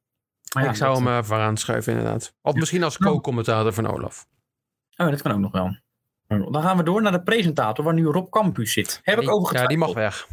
Maar 0.53 0.63
ja, 0.63 0.69
ik 0.69 0.75
zou 0.75 0.95
hem 0.95 1.07
eh, 1.07 1.23
vooraan 1.23 1.57
schuiven 1.57 1.93
inderdaad. 1.93 2.33
Of 2.41 2.53
misschien 2.53 2.83
als 2.83 2.97
co-commentator 2.97 3.73
van 3.73 3.87
Olaf. 3.87 4.25
Oh, 4.97 5.09
dat 5.09 5.21
kan 5.21 5.31
ook 5.31 5.39
nog 5.39 5.51
wel. 5.51 5.77
Dan 6.27 6.61
gaan 6.61 6.77
we 6.77 6.83
door 6.83 7.01
naar 7.01 7.11
de 7.11 7.23
presentator, 7.23 7.83
waar 7.83 7.93
nu 7.93 8.05
Rob 8.05 8.29
Campus 8.29 8.73
zit. 8.73 8.99
Heb 9.03 9.21
ik 9.21 9.29
over 9.31 9.55
Ja, 9.55 9.67
die 9.67 9.77
mag 9.77 9.93
weg. 9.93 10.27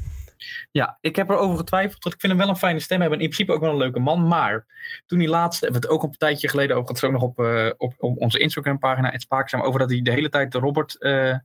Ja, 0.70 0.98
ik 1.00 1.16
heb 1.16 1.28
erover 1.28 1.56
getwijfeld. 1.56 2.02
Want 2.02 2.14
ik 2.14 2.20
vind 2.20 2.32
hem 2.32 2.40
wel 2.40 2.50
een 2.50 2.60
fijne 2.60 2.80
stem 2.80 3.00
hebben. 3.00 3.18
En 3.18 3.24
in 3.24 3.30
principe 3.30 3.52
ook 3.52 3.60
wel 3.60 3.70
een 3.70 3.76
leuke 3.76 3.98
man. 4.00 4.26
Maar 4.26 4.66
toen 5.06 5.18
die 5.18 5.28
laatste, 5.28 5.64
hebben 5.64 5.82
we 5.82 5.86
het 5.86 5.96
ook 5.96 6.02
een 6.02 6.16
tijdje 6.18 6.48
geleden 6.48 6.76
over. 6.76 6.88
Het 6.88 6.96
is 6.96 7.04
ook 7.04 7.12
nog 7.12 7.22
op, 7.22 7.38
eh, 7.38 7.70
op, 7.76 7.94
op 7.98 8.18
onze 8.18 8.38
Instagram 8.38 8.78
pagina. 8.78 9.10
Het 9.10 9.22
Spaakzaam. 9.22 9.60
Over 9.60 9.80
dat 9.80 9.90
hij 9.90 10.02
de 10.02 10.10
hele 10.10 10.28
tijd 10.28 10.52
de 10.52 10.58
Robert, 10.58 10.98
eh, 10.98 11.36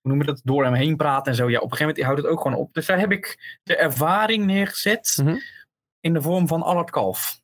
hoe 0.00 0.10
noem 0.10 0.20
je 0.20 0.26
dat, 0.26 0.40
door 0.44 0.64
hem 0.64 0.74
heen 0.74 0.96
praat 0.96 1.26
en 1.26 1.34
zo. 1.34 1.50
Ja, 1.50 1.58
op 1.58 1.70
een 1.70 1.76
gegeven 1.76 1.86
moment 1.86 2.04
houdt 2.04 2.22
het 2.22 2.30
ook 2.30 2.40
gewoon 2.40 2.56
op. 2.58 2.74
Dus 2.74 2.86
daar 2.86 2.98
heb 2.98 3.12
ik 3.12 3.58
de 3.62 3.76
ervaring 3.76 4.44
neergezet. 4.44 5.18
Mhm. 5.22 5.36
In 6.00 6.12
de 6.12 6.22
vorm 6.22 6.48
van 6.48 6.62
Allard 6.62 6.90
Kalf. 6.90 7.40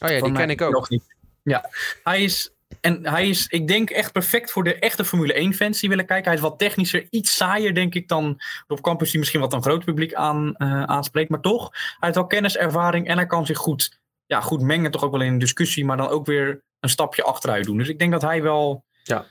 Oh 0.00 0.10
ja, 0.10 0.20
die 0.20 0.32
ken 0.32 0.50
ik 0.50 0.60
ook. 0.60 0.72
nog 0.72 0.88
niet. 0.88 1.14
Ja, 1.42 1.70
hij 2.02 2.22
is 2.22 2.54
En 2.80 3.06
hij 3.06 3.28
is, 3.28 3.46
ik 3.46 3.66
denk, 3.66 3.90
echt 3.90 4.12
perfect 4.12 4.50
voor 4.50 4.64
de 4.64 4.78
echte 4.78 5.04
Formule 5.04 5.52
1-fans 5.52 5.80
die 5.80 5.88
willen 5.88 6.06
kijken. 6.06 6.24
Hij 6.24 6.34
is 6.34 6.40
wat 6.40 6.58
technischer, 6.58 7.06
iets 7.10 7.36
saaier, 7.36 7.74
denk 7.74 7.94
ik, 7.94 8.08
dan 8.08 8.40
op 8.66 8.82
campus, 8.82 9.10
die 9.10 9.18
misschien 9.18 9.40
wat 9.40 9.52
een 9.52 9.62
groot 9.62 9.84
publiek 9.84 10.14
aan, 10.14 10.56
eh, 10.56 10.82
aanspreekt. 10.82 11.30
Maar 11.30 11.40
toch, 11.40 11.70
hij 11.72 11.96
heeft 12.00 12.14
wel 12.14 12.26
kennis, 12.26 12.56
ervaring 12.56 13.08
en 13.08 13.16
hij 13.16 13.26
kan 13.26 13.46
zich 13.46 13.58
goed, 13.58 14.00
ja, 14.26 14.40
goed 14.40 14.60
mengen, 14.60 14.90
toch 14.90 15.04
ook 15.04 15.12
wel 15.12 15.20
in 15.20 15.32
een 15.32 15.38
discussie, 15.38 15.84
maar 15.84 15.96
dan 15.96 16.08
ook 16.08 16.26
weer 16.26 16.62
een 16.80 16.88
stapje 16.88 17.22
achteruit 17.22 17.64
doen. 17.64 17.78
Dus 17.78 17.88
ik 17.88 17.98
denk 17.98 18.12
dat 18.12 18.22
hij 18.22 18.42
wel 18.42 18.84
Ja. 19.02 19.26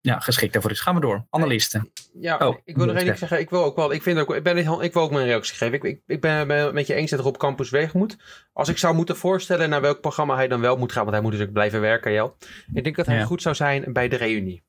Ja, 0.00 0.20
geschikt 0.20 0.52
daarvoor 0.52 0.70
is. 0.70 0.80
Gaan 0.80 0.94
we 0.94 1.00
door. 1.00 1.26
Analisten. 1.30 1.92
Ja, 2.20 2.36
Oh, 2.38 2.56
ik 2.64 2.76
wil 2.76 2.86
nog 2.86 2.96
één 2.96 3.04
ding 3.04 3.18
zeggen. 3.18 3.38
Ik 3.38 3.50
wil 3.50 3.64
ook 3.64 3.76
wel, 3.76 3.92
ik 3.92 4.02
vind 4.02 4.18
ook, 4.18 4.34
ik, 4.34 4.42
ben, 4.42 4.56
ik 4.82 4.92
wil 4.92 5.02
ook 5.02 5.10
mijn 5.10 5.26
reactie 5.26 5.56
geven. 5.56 5.74
Ik, 5.74 5.82
ik, 5.82 6.00
ik 6.06 6.20
ben 6.20 6.48
het 6.50 6.72
met 6.72 6.86
je 6.86 6.94
eens 6.94 7.10
dat 7.10 7.20
er 7.20 7.26
op 7.26 7.38
campus 7.38 7.70
weg 7.70 7.94
moet. 7.94 8.16
Als 8.52 8.68
ik 8.68 8.78
zou 8.78 8.94
moeten 8.94 9.16
voorstellen 9.16 9.68
naar 9.68 9.80
welk 9.80 10.00
programma 10.00 10.34
hij 10.34 10.48
dan 10.48 10.60
wel 10.60 10.76
moet 10.76 10.92
gaan, 10.92 11.02
want 11.02 11.12
hij 11.12 11.20
moet 11.22 11.30
natuurlijk 11.32 11.56
blijven 11.58 11.80
werken, 11.80 12.12
Jel. 12.12 12.36
Ik 12.74 12.84
denk 12.84 12.96
dat 12.96 13.06
hij 13.06 13.16
Ja. 13.16 13.24
goed 13.24 13.42
zou 13.42 13.54
zijn 13.54 13.92
bij 13.92 14.08
de 14.08 14.16
reunie. 14.16 14.62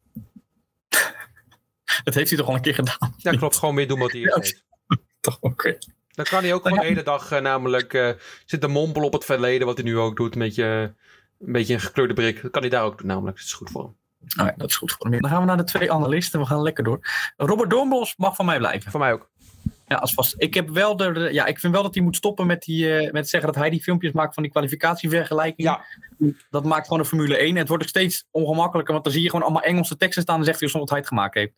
Dat 2.03 2.13
heeft 2.13 2.29
hij 2.29 2.37
toch 2.39 2.47
al 2.47 2.55
een 2.55 2.61
keer 2.61 2.73
gedaan? 2.73 3.13
Ja, 3.17 3.31
klopt. 3.31 3.57
Gewoon 3.57 3.75
weer 3.75 3.87
doen 3.87 3.99
wat 3.99 4.11
hij 4.11 4.21
Ja, 4.21 4.35
deed. 4.35 4.63
Toch, 5.21 5.37
oké. 5.39 5.77
Dan 6.11 6.25
kan 6.25 6.43
hij 6.43 6.53
ook 6.53 6.63
Nou 6.63 6.75
gewoon 6.75 6.79
de 6.79 6.93
hele 6.93 7.03
dag 7.03 7.31
eh, 7.31 7.41
namelijk 7.41 7.93
eh, 7.93 8.09
zitten 8.45 8.69
mompelen 8.71 9.07
op 9.07 9.13
het 9.13 9.25
verleden, 9.25 9.67
wat 9.67 9.77
hij 9.77 9.85
nu 9.85 9.97
ook 9.97 10.15
doet, 10.15 10.35
met 10.35 10.55
je, 10.55 10.93
een 11.39 11.51
beetje 11.51 11.73
een 11.73 11.79
gekleurde 11.79 12.13
brik. 12.13 12.41
Dat 12.41 12.51
kan 12.51 12.61
hij 12.61 12.69
daar 12.71 12.83
ook 12.83 12.97
doen 12.97 13.07
namelijk. 13.07 13.37
Dat 13.37 13.45
is 13.45 13.53
goed 13.53 13.69
voor 13.69 13.83
hem. 13.83 13.97
Nou 14.35 14.47
ja, 14.47 14.53
dat 14.57 14.69
is 14.69 14.75
goed 14.75 14.91
voor 14.91 15.09
hem. 15.11 15.21
Dan 15.21 15.29
gaan 15.29 15.39
we 15.39 15.45
naar 15.45 15.57
de 15.57 15.63
twee 15.63 15.91
analisten. 15.91 16.39
We 16.39 16.45
gaan 16.45 16.61
lekker 16.61 16.83
door. 16.83 16.99
Robert 17.37 17.69
Doornbos 17.69 18.13
mag 18.17 18.35
van 18.35 18.45
mij 18.45 18.57
blijven. 18.57 18.91
Voor 18.91 18.99
mij 18.99 19.13
ook. 19.13 19.29
Ja, 19.87 19.95
als 19.95 20.13
vast. 20.13 20.35
Ik, 20.37 20.53
heb 20.53 20.69
wel 20.69 20.97
de, 20.97 21.11
de- 21.11 21.33
ja, 21.33 21.45
ik 21.45 21.59
vind 21.59 21.73
wel 21.73 21.83
dat 21.83 21.93
hij 21.93 22.03
moet 22.03 22.15
stoppen 22.15 22.47
met, 22.47 22.61
die, 22.63 22.97
eh, 22.97 23.11
met 23.11 23.29
zeggen 23.29 23.51
dat 23.51 23.61
hij 23.61 23.69
die 23.69 23.81
filmpjes 23.83 24.11
maakt 24.11 24.33
van 24.33 24.43
die 24.43 24.51
kwalificatievergelijking. 24.51 25.67
Ja. 25.67 25.85
Dat 26.49 26.65
maakt 26.65 26.83
gewoon 26.83 26.99
een 26.99 27.05
Formule 27.05 27.37
1. 27.37 27.55
Het 27.55 27.67
wordt 27.67 27.83
ook 27.83 27.89
steeds 27.89 28.27
ongemakkelijker, 28.31 28.93
want 28.93 29.05
dan 29.05 29.13
zie 29.13 29.21
je 29.23 29.29
gewoon 29.29 29.45
allemaal 29.45 29.61
Engelse 29.63 29.97
teksten 29.97 30.21
staan 30.21 30.35
en 30.35 30.41
dan 30.41 30.49
zegt 30.53 30.59
hij 30.63 30.73
alsof 30.73 30.89
hij 30.89 30.99
het 30.99 31.07
gemaakt 31.07 31.35
heeft. 31.35 31.53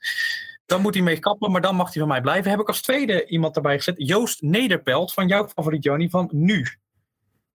Dan 0.66 0.82
moet 0.82 0.94
hij 0.94 1.04
mee 1.04 1.20
kappen, 1.20 1.52
maar 1.52 1.62
dan 1.62 1.76
mag 1.76 1.94
hij 1.94 2.00
van 2.00 2.08
mij 2.08 2.22
blijven. 2.22 2.52
Heb 2.52 2.60
ik 2.60 2.68
als 2.68 2.82
tweede 2.82 3.26
iemand 3.26 3.56
erbij 3.56 3.78
gezet. 3.78 3.96
Joost 3.98 4.42
Nederpelt 4.42 5.14
van 5.14 5.28
jouw 5.28 5.48
favoriet, 5.48 5.84
Johnny, 5.84 6.10
van 6.10 6.30
Nu. 6.32 6.68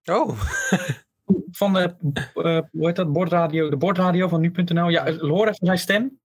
Oh, 0.05 0.39
Van 1.51 1.73
de, 1.73 1.95
eh, 2.33 2.59
hoe 2.71 2.85
heet 2.87 2.95
dat, 2.95 3.13
bordradio, 3.13 3.69
de 3.69 3.77
bordradio 3.77 4.27
van 4.27 4.41
nu.nl. 4.41 4.89
Ja, 4.89 5.13
hoor 5.17 5.47
even 5.47 5.65
zijn 5.65 5.77
stem. 5.77 6.19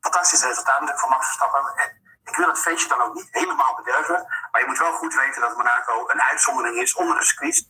fantastisch 0.00 0.44
resultaat 0.44 1.00
voor 1.00 1.10
Max 1.10 1.26
Verstappen. 1.26 1.60
En 1.60 2.02
Ik 2.24 2.36
wil 2.36 2.48
het 2.48 2.58
feestje 2.58 2.88
dan 2.88 3.02
ook 3.02 3.14
niet 3.14 3.28
helemaal 3.30 3.74
bederven. 3.84 4.26
Maar 4.50 4.60
je 4.60 4.66
moet 4.66 4.78
wel 4.78 4.92
goed 4.92 5.14
weten 5.14 5.40
dat 5.40 5.56
Monaco 5.56 6.08
een 6.12 6.20
uitzondering 6.20 6.76
is 6.76 6.94
onder 6.94 7.18
de 7.18 7.24
circuits. 7.24 7.68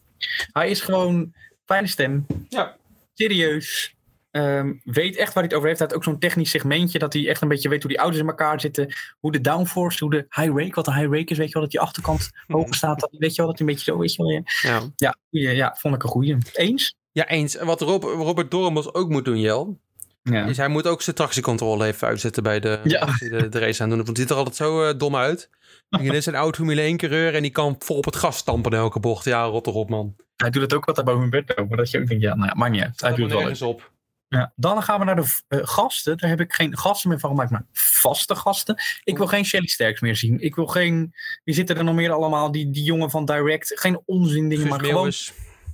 Hij 0.52 0.70
is 0.70 0.80
gewoon 0.80 1.34
fijne 1.64 1.86
stem. 1.86 2.26
Ja. 2.48 2.76
Serieus. 3.14 3.93
Ehm, 4.34 4.72
weet 4.84 5.16
echt 5.16 5.32
waar 5.34 5.42
hij 5.42 5.44
het 5.44 5.54
over 5.54 5.66
heeft. 5.68 5.78
Hij 5.78 5.88
heeft 5.88 5.94
ook 5.94 6.04
zo'n 6.12 6.18
technisch 6.18 6.50
segmentje 6.50 6.98
dat 6.98 7.12
hij 7.12 7.28
echt 7.28 7.42
een 7.42 7.48
beetje 7.48 7.68
weet 7.68 7.82
hoe 7.82 7.90
die 7.90 8.00
auto's 8.00 8.18
in 8.20 8.26
elkaar 8.26 8.60
zitten. 8.60 8.92
Hoe 9.20 9.32
de 9.32 9.40
downforce, 9.40 10.04
hoe 10.04 10.10
de 10.12 10.26
high 10.30 10.56
rake, 10.58 10.74
wat 10.74 10.86
een 10.86 10.94
high 10.94 11.12
rake 11.12 11.30
is. 11.32 11.38
Weet 11.38 11.46
je 11.46 11.52
wel, 11.52 11.62
dat 11.62 11.70
die 11.70 11.80
achterkant 11.80 12.30
hoger 12.46 12.74
staat. 12.74 13.00
Dat, 13.00 13.10
weet 13.18 13.34
je 13.34 13.42
wel, 13.42 13.46
dat 13.50 13.58
hij 13.58 13.68
een 13.68 13.74
beetje 13.74 13.92
zo 13.92 14.00
is. 14.00 14.16
Ja, 14.62 14.82
ja. 14.96 15.16
ja, 15.30 15.50
ja, 15.50 15.74
vond 15.78 15.94
ik 15.94 16.02
een 16.02 16.08
goeie. 16.08 16.36
Eens? 16.52 16.96
Ja, 17.12 17.28
eens. 17.28 17.56
En 17.56 17.66
Wat 17.66 17.80
Rob, 17.80 18.02
Robert 18.02 18.50
Dormos 18.50 18.94
ook 18.94 19.08
moet 19.08 19.24
doen, 19.24 19.40
Jel, 19.40 19.78
Ja. 20.22 20.44
is 20.46 20.56
hij 20.56 20.68
moet 20.68 20.86
ook 20.86 21.02
zijn 21.02 21.16
tractiecontrole 21.16 21.86
even 21.86 22.08
uitzetten 22.08 22.42
bij 22.42 22.60
de, 22.60 22.80
Ja. 22.84 23.06
de, 23.18 23.48
de 23.48 23.58
race 23.58 23.82
aan 23.82 23.88
doen. 23.88 23.96
Want 23.96 24.08
het 24.08 24.18
ziet 24.18 24.30
er 24.30 24.36
altijd 24.36 24.56
zo 24.56 24.84
eh, 24.84 24.98
dom 24.98 25.16
uit. 25.16 25.50
Dit 26.02 26.12
is 26.12 26.26
een 26.26 26.34
oud 26.34 26.56
Formule 26.56 26.80
1 26.80 26.96
coureur 26.96 27.34
en 27.34 27.42
die 27.42 27.50
kan 27.50 27.76
vol 27.78 27.96
op 27.96 28.04
het 28.04 28.16
gas 28.16 28.36
stampen 28.36 28.72
in 28.72 28.78
elke 28.78 29.00
bocht. 29.00 29.24
Ja, 29.24 29.44
rot 29.44 29.66
erop 29.66 29.88
man. 29.90 30.16
Hij 30.36 30.50
doet 30.50 30.62
het 30.62 30.74
ook 30.74 30.84
wat 30.84 30.94
daar 30.96 31.04
boven 31.04 31.30
bed. 31.30 31.56
Maar 31.68 31.76
dat 31.76 31.90
je 31.90 32.00
ook 32.00 32.06
denkt, 32.06 32.22
ja, 32.22 32.34
nou 32.34 32.46
ja, 32.48 32.54
maakt 32.54 32.72
niet 32.72 32.82
uit. 32.82 33.00
Hij 33.00 33.10
doet 33.10 33.18
het 33.20 33.28
wel 33.30 33.38
nergens 33.38 33.62
op. 33.62 33.92
Ja, 34.28 34.52
dan 34.56 34.82
gaan 34.82 34.98
we 34.98 35.04
naar 35.04 35.16
de 35.16 35.38
eh, 35.48 35.58
gasten. 35.62 36.16
Daar 36.16 36.30
heb 36.30 36.40
ik 36.40 36.52
geen 36.52 36.76
gasten 36.76 37.08
meer 37.10 37.18
van 37.18 37.30
gemaakt, 37.30 37.50
maar 37.50 37.66
vaste 37.72 38.34
gasten. 38.34 38.82
Ik 39.04 39.16
wil 39.16 39.26
geen 39.26 39.44
Shelly 39.44 39.66
Sterks 39.66 40.00
meer 40.00 40.16
zien. 40.16 40.40
Ik 40.40 40.54
wil 40.54 40.66
geen. 40.66 41.14
Wie 41.44 41.54
zitten 41.54 41.76
er 41.76 41.84
nog 41.84 41.94
meer 41.94 42.12
allemaal? 42.12 42.52
Die, 42.52 42.70
die 42.70 42.84
jongen 42.84 43.10
van 43.10 43.24
Direct. 43.24 43.72
Geen 43.80 44.02
onzin 44.04 44.48
dingen, 44.48 44.68
maar 44.68 44.84
gewoon. 44.84 45.12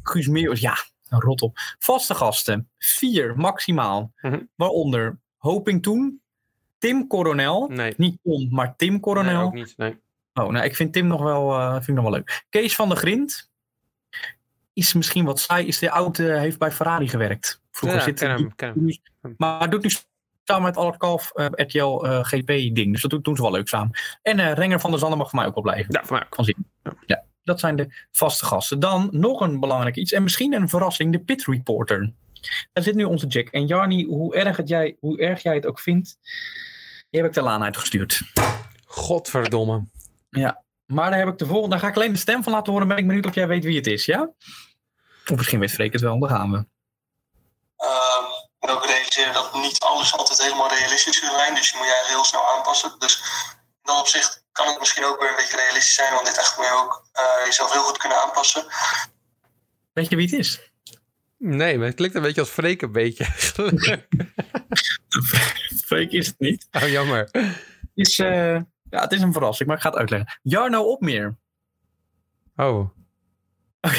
Guus 0.02 0.26
Meeuwis. 0.26 0.60
Ja, 0.60 0.76
rot 1.08 1.42
op. 1.42 1.58
Vaste 1.78 2.14
gasten. 2.14 2.70
Vier 2.78 3.36
maximaal. 3.36 4.12
Mhm. 4.20 4.40
Waaronder 4.54 5.18
Hoping 5.36 5.82
Toen. 5.82 6.20
Tim 6.78 7.06
Coronel. 7.06 7.68
Nee, 7.68 7.94
Niet 7.96 8.18
Tom, 8.22 8.48
maar 8.50 8.76
Tim 8.76 8.90
nee, 8.90 9.00
Coronel. 9.00 9.42
ook 9.42 9.54
niet. 9.54 9.74
Nee. 9.76 9.96
Oh, 10.34 10.48
nou, 10.48 10.64
ik 10.64 10.76
vind 10.76 10.92
Tim 10.92 11.06
nog 11.06 11.22
wel, 11.22 11.52
eh, 11.58 11.72
vind 11.72 11.88
ik 11.88 11.94
nog 11.94 12.04
wel 12.04 12.12
leuk. 12.12 12.44
Kees 12.48 12.74
van 12.74 12.88
der 12.88 12.98
Grind. 12.98 13.49
Is 14.72 14.94
misschien 14.94 15.24
wat 15.24 15.40
saai. 15.40 15.66
Is 15.66 15.78
de 15.78 15.90
oude, 15.90 16.38
heeft 16.38 16.58
bij 16.58 16.72
Ferrari 16.72 17.08
gewerkt. 17.08 17.60
Vroeger 17.70 17.98
Ja, 17.98 18.04
zit 18.04 18.20
hem, 18.20 18.54
maar 19.36 19.70
doet 19.70 19.82
nu 19.82 19.90
samen 20.44 20.62
met 20.62 20.76
Albert 20.76 20.96
Kalf 20.98 21.30
eh 21.34 21.46
RTL 21.50 22.04
eh, 22.04 22.24
GP-ding. 22.24 22.92
Dus 22.92 23.02
dat 23.02 23.10
doen, 23.10 23.22
doen 23.22 23.36
ze 23.36 23.42
wel 23.42 23.50
leuk 23.50 23.68
samen. 23.68 23.98
En 24.22 24.38
eh, 24.38 24.52
Renger 24.52 24.80
van 24.80 24.90
der 24.90 24.98
Zanden 24.98 25.18
mag 25.18 25.30
voor 25.30 25.38
mij 25.38 25.48
ook 25.48 25.54
wel 25.54 25.62
blijven. 25.62 25.94
Ja, 25.94 26.04
voor 26.04 26.16
mij 26.16 26.26
ook. 26.26 26.34
Van 26.34 26.44
zin. 26.44 26.66
Ja, 27.06 27.24
dat 27.42 27.60
zijn 27.60 27.76
de 27.76 28.06
vaste 28.10 28.44
gasten. 28.44 28.80
Dan 28.80 29.08
nog 29.12 29.40
een 29.40 29.60
belangrijk 29.60 29.96
iets. 29.96 30.12
En 30.12 30.22
misschien 30.22 30.54
een 30.54 30.68
verrassing. 30.68 31.12
De 31.12 31.18
Pit 31.18 31.44
Reporter. 31.44 32.12
Daar 32.72 32.84
zit 32.84 32.94
nu 32.94 33.04
onze 33.04 33.26
Jack. 33.26 33.48
En 33.48 33.66
Jarni, 33.66 34.04
hoe 34.04 34.34
erg, 34.34 34.56
het 34.56 34.68
jij, 34.68 34.96
hoe 35.00 35.20
erg 35.20 35.42
jij 35.42 35.54
het 35.54 35.66
ook 35.66 35.80
vindt. 35.80 36.18
Die 37.10 37.20
heb 37.20 37.30
ik 37.30 37.34
de 37.34 37.42
laan 37.42 37.62
uitgestuurd. 37.62 38.22
Godverdomme. 38.84 39.84
Maar 40.90 41.10
daar 41.10 41.18
heb 41.18 41.28
ik 41.28 41.38
de 41.38 41.46
volgende. 41.46 41.70
Daar 41.70 41.84
ga 41.84 41.88
ik 41.88 41.96
alleen 41.96 42.12
de 42.12 42.18
stem 42.18 42.42
van 42.42 42.52
laten 42.52 42.72
horen. 42.72 42.88
Ben 42.88 42.96
ik 42.96 43.06
benieuwd 43.06 43.26
of 43.26 43.34
jij 43.34 43.46
weet 43.46 43.64
wie 43.64 43.76
het 43.76 43.86
is, 43.86 44.04
ja? 44.04 44.30
Of 45.26 45.36
misschien 45.36 45.60
weet 45.60 45.70
Freek 45.70 45.92
het 45.92 46.02
wel. 46.02 46.18
Daar 46.18 46.30
gaan 46.30 46.50
we. 46.50 46.64
Ehm, 47.76 48.24
en 48.58 48.70
ook 48.70 48.86
dat 49.32 49.54
niet 49.54 49.80
alles 49.80 50.16
altijd 50.16 50.42
helemaal 50.42 50.68
realistisch 50.68 51.20
is 51.20 51.30
zijn. 51.30 51.54
Dus 51.54 51.70
je 51.70 51.76
moet 51.76 51.86
je 51.86 51.92
eigenlijk 51.92 52.08
heel 52.08 52.24
snel 52.24 52.56
aanpassen. 52.56 52.94
Dus 52.98 53.22
in 53.56 53.82
dat 53.82 53.98
opzicht 53.98 54.44
kan 54.52 54.66
het 54.66 54.78
misschien 54.78 55.04
ook 55.04 55.20
weer 55.20 55.30
een 55.30 55.36
beetje 55.36 55.56
realistisch 55.56 55.94
zijn. 55.94 56.14
Want 56.14 56.26
dit 56.26 56.38
echt 56.38 56.56
moet 56.56 56.66
je 56.66 56.72
ook 56.72 57.08
eh, 57.12 57.44
jezelf 57.44 57.72
heel 57.72 57.82
goed 57.82 57.98
kunnen 57.98 58.22
aanpassen. 58.22 58.66
Weet 59.92 60.08
je 60.08 60.16
wie 60.16 60.30
het 60.30 60.38
is? 60.38 60.70
Nee, 61.38 61.78
maar 61.78 61.86
het 61.86 61.96
klinkt 61.96 62.16
een 62.16 62.22
beetje 62.22 62.40
als 62.40 62.50
Freek 62.50 62.82
een 62.82 62.92
beetje. 62.92 63.24
Freek 65.86 66.12
is 66.12 66.26
het 66.26 66.38
niet. 66.38 66.68
oh, 66.70 66.88
jammer. 66.88 67.30
is, 67.94 68.18
eh, 68.18 68.60
ja, 68.90 69.00
het 69.00 69.12
is 69.12 69.20
een 69.20 69.32
verrassing, 69.32 69.68
maar 69.68 69.76
ik 69.76 69.82
ga 69.82 69.90
het 69.90 69.98
uitleggen. 69.98 70.38
Jarno 70.42 70.82
Opmeer. 70.82 71.36
Oh, 72.56 72.88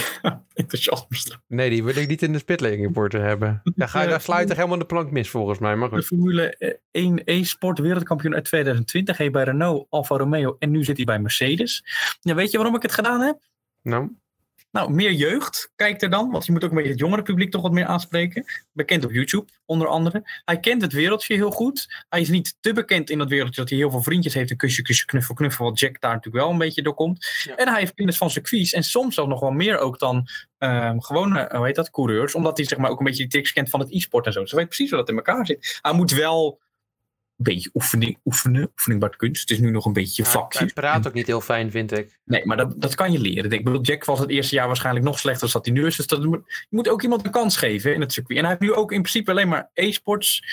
Enthousiasme. 0.53 1.39
nee, 1.47 1.69
die 1.69 1.83
wil 1.83 1.95
ik 1.95 2.07
niet 2.07 2.21
in 2.21 2.31
de 2.31 2.37
spitlane 2.39 2.75
reporter 2.75 3.21
hebben. 3.21 3.61
Daar, 3.75 3.87
ga, 3.87 4.05
daar 4.05 4.21
sluit 4.21 4.49
er 4.49 4.55
helemaal 4.55 4.77
de 4.77 4.85
plank 4.85 5.11
mis 5.11 5.29
volgens 5.29 5.59
mij. 5.59 5.75
Maar 5.75 5.89
De 5.89 5.95
goed. 5.95 6.05
Formule 6.05 6.77
1 6.91 7.21
e-sport 7.25 7.79
wereldkampioen 7.79 8.33
uit 8.35 8.43
2020. 8.43 9.17
Hij 9.17 9.31
bij 9.31 9.43
Renault, 9.43 9.87
Alfa 9.89 10.17
Romeo 10.17 10.55
en 10.59 10.71
nu 10.71 10.83
zit 10.83 10.95
hij 10.95 11.05
bij 11.05 11.19
Mercedes. 11.19 11.83
Ja, 12.19 12.35
weet 12.35 12.51
je 12.51 12.57
waarom 12.57 12.75
ik 12.75 12.81
het 12.81 12.91
gedaan 12.91 13.21
heb? 13.21 13.37
Nou, 13.81 14.11
Nou, 14.71 14.91
meer 14.91 15.11
jeugd 15.11 15.71
kijkt 15.75 16.01
er 16.01 16.09
dan. 16.09 16.31
Want 16.31 16.45
je 16.45 16.51
moet 16.51 16.63
ook 16.63 16.69
een 16.69 16.75
beetje 16.75 16.91
het 16.91 16.99
jongere 16.99 17.21
publiek 17.21 17.51
toch 17.51 17.61
wat 17.61 17.71
meer 17.71 17.85
aanspreken. 17.85 18.45
Bekend 18.71 19.05
op 19.05 19.11
YouTube, 19.11 19.51
onder 19.65 19.87
andere. 19.87 20.41
Hij 20.45 20.59
kent 20.59 20.81
het 20.81 20.93
wereldje 20.93 21.35
heel 21.35 21.51
goed. 21.51 22.03
Hij 22.09 22.21
is 22.21 22.29
niet 22.29 22.55
te 22.59 22.73
bekend 22.73 23.09
in 23.09 23.17
dat 23.17 23.29
wereldje 23.29 23.61
dat 23.61 23.69
hij 23.69 23.77
heel 23.77 23.91
veel 23.91 24.03
vriendjes 24.03 24.33
heeft. 24.33 24.51
Een 24.51 24.57
kusje, 24.57 24.81
kusje, 24.81 25.05
knuffel, 25.05 25.35
knuffel. 25.35 25.65
Wat 25.65 25.79
Jack 25.79 26.01
daar 26.01 26.13
natuurlijk 26.13 26.43
wel 26.43 26.53
een 26.53 26.57
beetje 26.59 26.81
door 26.81 26.93
komt. 26.93 27.25
Ja. 27.43 27.55
En 27.55 27.67
hij 27.67 27.79
heeft 27.79 27.93
kennis 27.93 28.17
van 28.17 28.29
circuits. 28.29 28.73
En 28.73 28.83
soms 28.83 29.15
zelfs 29.15 29.29
nog 29.29 29.39
wel 29.39 29.51
meer 29.51 29.77
ook 29.77 29.99
dan 29.99 30.27
ehm 30.57 30.99
gewone, 30.99 31.49
hoe 31.55 31.65
heet 31.65 31.75
dat, 31.75 31.89
coureurs. 31.89 32.35
Omdat 32.35 32.57
hij 32.57 32.65
zeg 32.65 32.77
maar 32.77 32.89
ook 32.89 32.99
een 32.99 33.05
beetje 33.05 33.23
die 33.23 33.31
tricks 33.31 33.51
kent 33.51 33.69
van 33.69 33.79
het 33.79 33.91
e-sport 33.91 34.25
en 34.25 34.33
zo. 34.33 34.41
Dus 34.41 34.51
hij 34.51 34.59
weet 34.59 34.67
precies 34.67 34.89
hoe 34.89 34.99
dat 34.99 35.09
in 35.09 35.15
elkaar 35.15 35.45
zit. 35.45 35.79
Hij 35.81 35.93
moet 35.93 36.11
wel 36.11 36.59
beetje 37.43 37.69
oefening, 37.73 38.17
oefenen. 38.25 38.71
Oefening 38.77 39.01
de 39.01 39.15
kunst. 39.17 39.41
Het 39.41 39.49
is 39.49 39.59
nu 39.59 39.71
nog 39.71 39.85
een 39.85 39.93
beetje 39.93 40.23
hij, 40.23 40.31
vakje. 40.31 40.59
hij 40.59 40.67
praat 40.73 41.07
ook 41.07 41.13
niet 41.13 41.27
heel 41.27 41.41
fijn, 41.41 41.71
vind 41.71 41.97
ik. 41.97 42.19
Nee, 42.23 42.45
maar 42.45 42.57
dat, 42.57 42.81
dat 42.81 42.95
kan 42.95 43.11
je 43.11 43.19
leren. 43.19 43.51
Ik 43.51 43.63
bedoel, 43.63 43.81
Jack 43.81 44.05
was 44.05 44.19
het 44.19 44.29
eerste 44.29 44.55
jaar 44.55 44.67
waarschijnlijk 44.67 45.05
nog 45.05 45.19
slechter 45.19 45.41
dan 45.51 45.61
dat 45.61 45.65
hij 45.65 45.73
nu 45.75 45.85
is. 45.85 45.95
Dus 45.95 46.07
dat, 46.07 46.21
je 46.21 46.41
moet 46.69 46.89
ook 46.89 47.01
iemand 47.03 47.25
een 47.25 47.31
kans 47.31 47.57
geven 47.57 47.93
in 47.93 48.01
het 48.01 48.13
circuit. 48.13 48.37
En 48.37 48.45
hij 48.45 48.55
heeft 48.59 48.71
nu 48.71 48.77
ook 48.77 48.91
in 48.91 49.01
principe 49.01 49.31
alleen 49.31 49.47
maar 49.47 49.69
e-sports. 49.73 50.43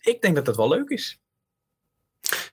Ik 0.00 0.22
denk 0.22 0.34
dat 0.34 0.44
dat 0.44 0.56
wel 0.56 0.68
leuk 0.68 0.88
is. 0.88 1.18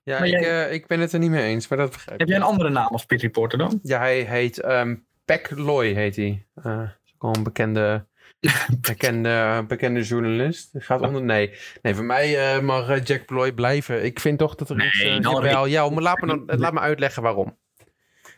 Ja, 0.03 0.17
ik, 0.23 0.31
jij- 0.31 0.65
eh, 0.67 0.73
ik 0.73 0.87
ben 0.87 0.99
het 0.99 1.13
er 1.13 1.19
niet 1.19 1.29
mee 1.29 1.43
eens, 1.43 1.67
maar 1.67 1.77
dat 1.77 1.91
begrijp 1.91 2.19
Heb 2.19 2.27
jij 2.27 2.37
een 2.37 2.43
andere 2.43 2.69
naam 2.69 2.87
als 2.87 3.05
pit 3.05 3.21
reporter 3.21 3.57
dan? 3.57 3.79
Ja, 3.83 3.99
hij 3.99 4.21
heet 4.21 4.59
ehm 4.59 4.95
Peck 5.25 5.49
Loy, 5.49 5.93
heet 5.93 6.15
hij. 6.15 6.45
Eh, 6.55 6.81
is 7.05 7.13
ook 7.15 7.23
al 7.23 7.35
een 7.35 7.43
bekende, 7.43 8.05
bekende, 8.81 9.65
bekende 9.67 10.01
journalist. 10.01 10.69
Gaat 10.73 11.01
onder, 11.01 11.23
nee. 11.23 11.53
nee, 11.81 11.95
voor 11.95 12.03
mij 12.05 12.53
eh, 12.55 12.61
mag 12.61 12.89
eh, 12.89 13.03
Jack 13.03 13.25
Ploy 13.25 13.51
blijven. 13.53 14.03
Ik 14.05 14.19
vind 14.19 14.39
toch 14.39 14.55
dat 14.55 14.69
er 14.69 14.75
Nee, 14.75 14.87
iets... 14.87 15.03
eh, 15.03 15.21
dan 15.21 15.33
jawel, 15.33 15.65
ja, 15.65 15.89
maar 15.89 16.03
laat, 16.03 16.21
me 16.21 16.27
dan, 16.27 16.43
laat 16.59 16.73
me 16.73 16.79
uitleggen 16.79 17.21
waarom. 17.23 17.57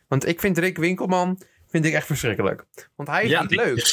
Want 0.07 0.27
ik 0.27 0.39
vind 0.39 0.57
Rick 0.57 0.77
Winkelman 0.77 1.41
vind 1.69 1.85
ik 1.85 1.93
echt 1.93 2.05
verschrikkelijk. 2.05 2.65
Want 2.95 3.09
hij 3.09 3.23
is 3.25 3.39
niet 3.39 3.51
leuk. 3.55 3.75
Die 3.75 3.85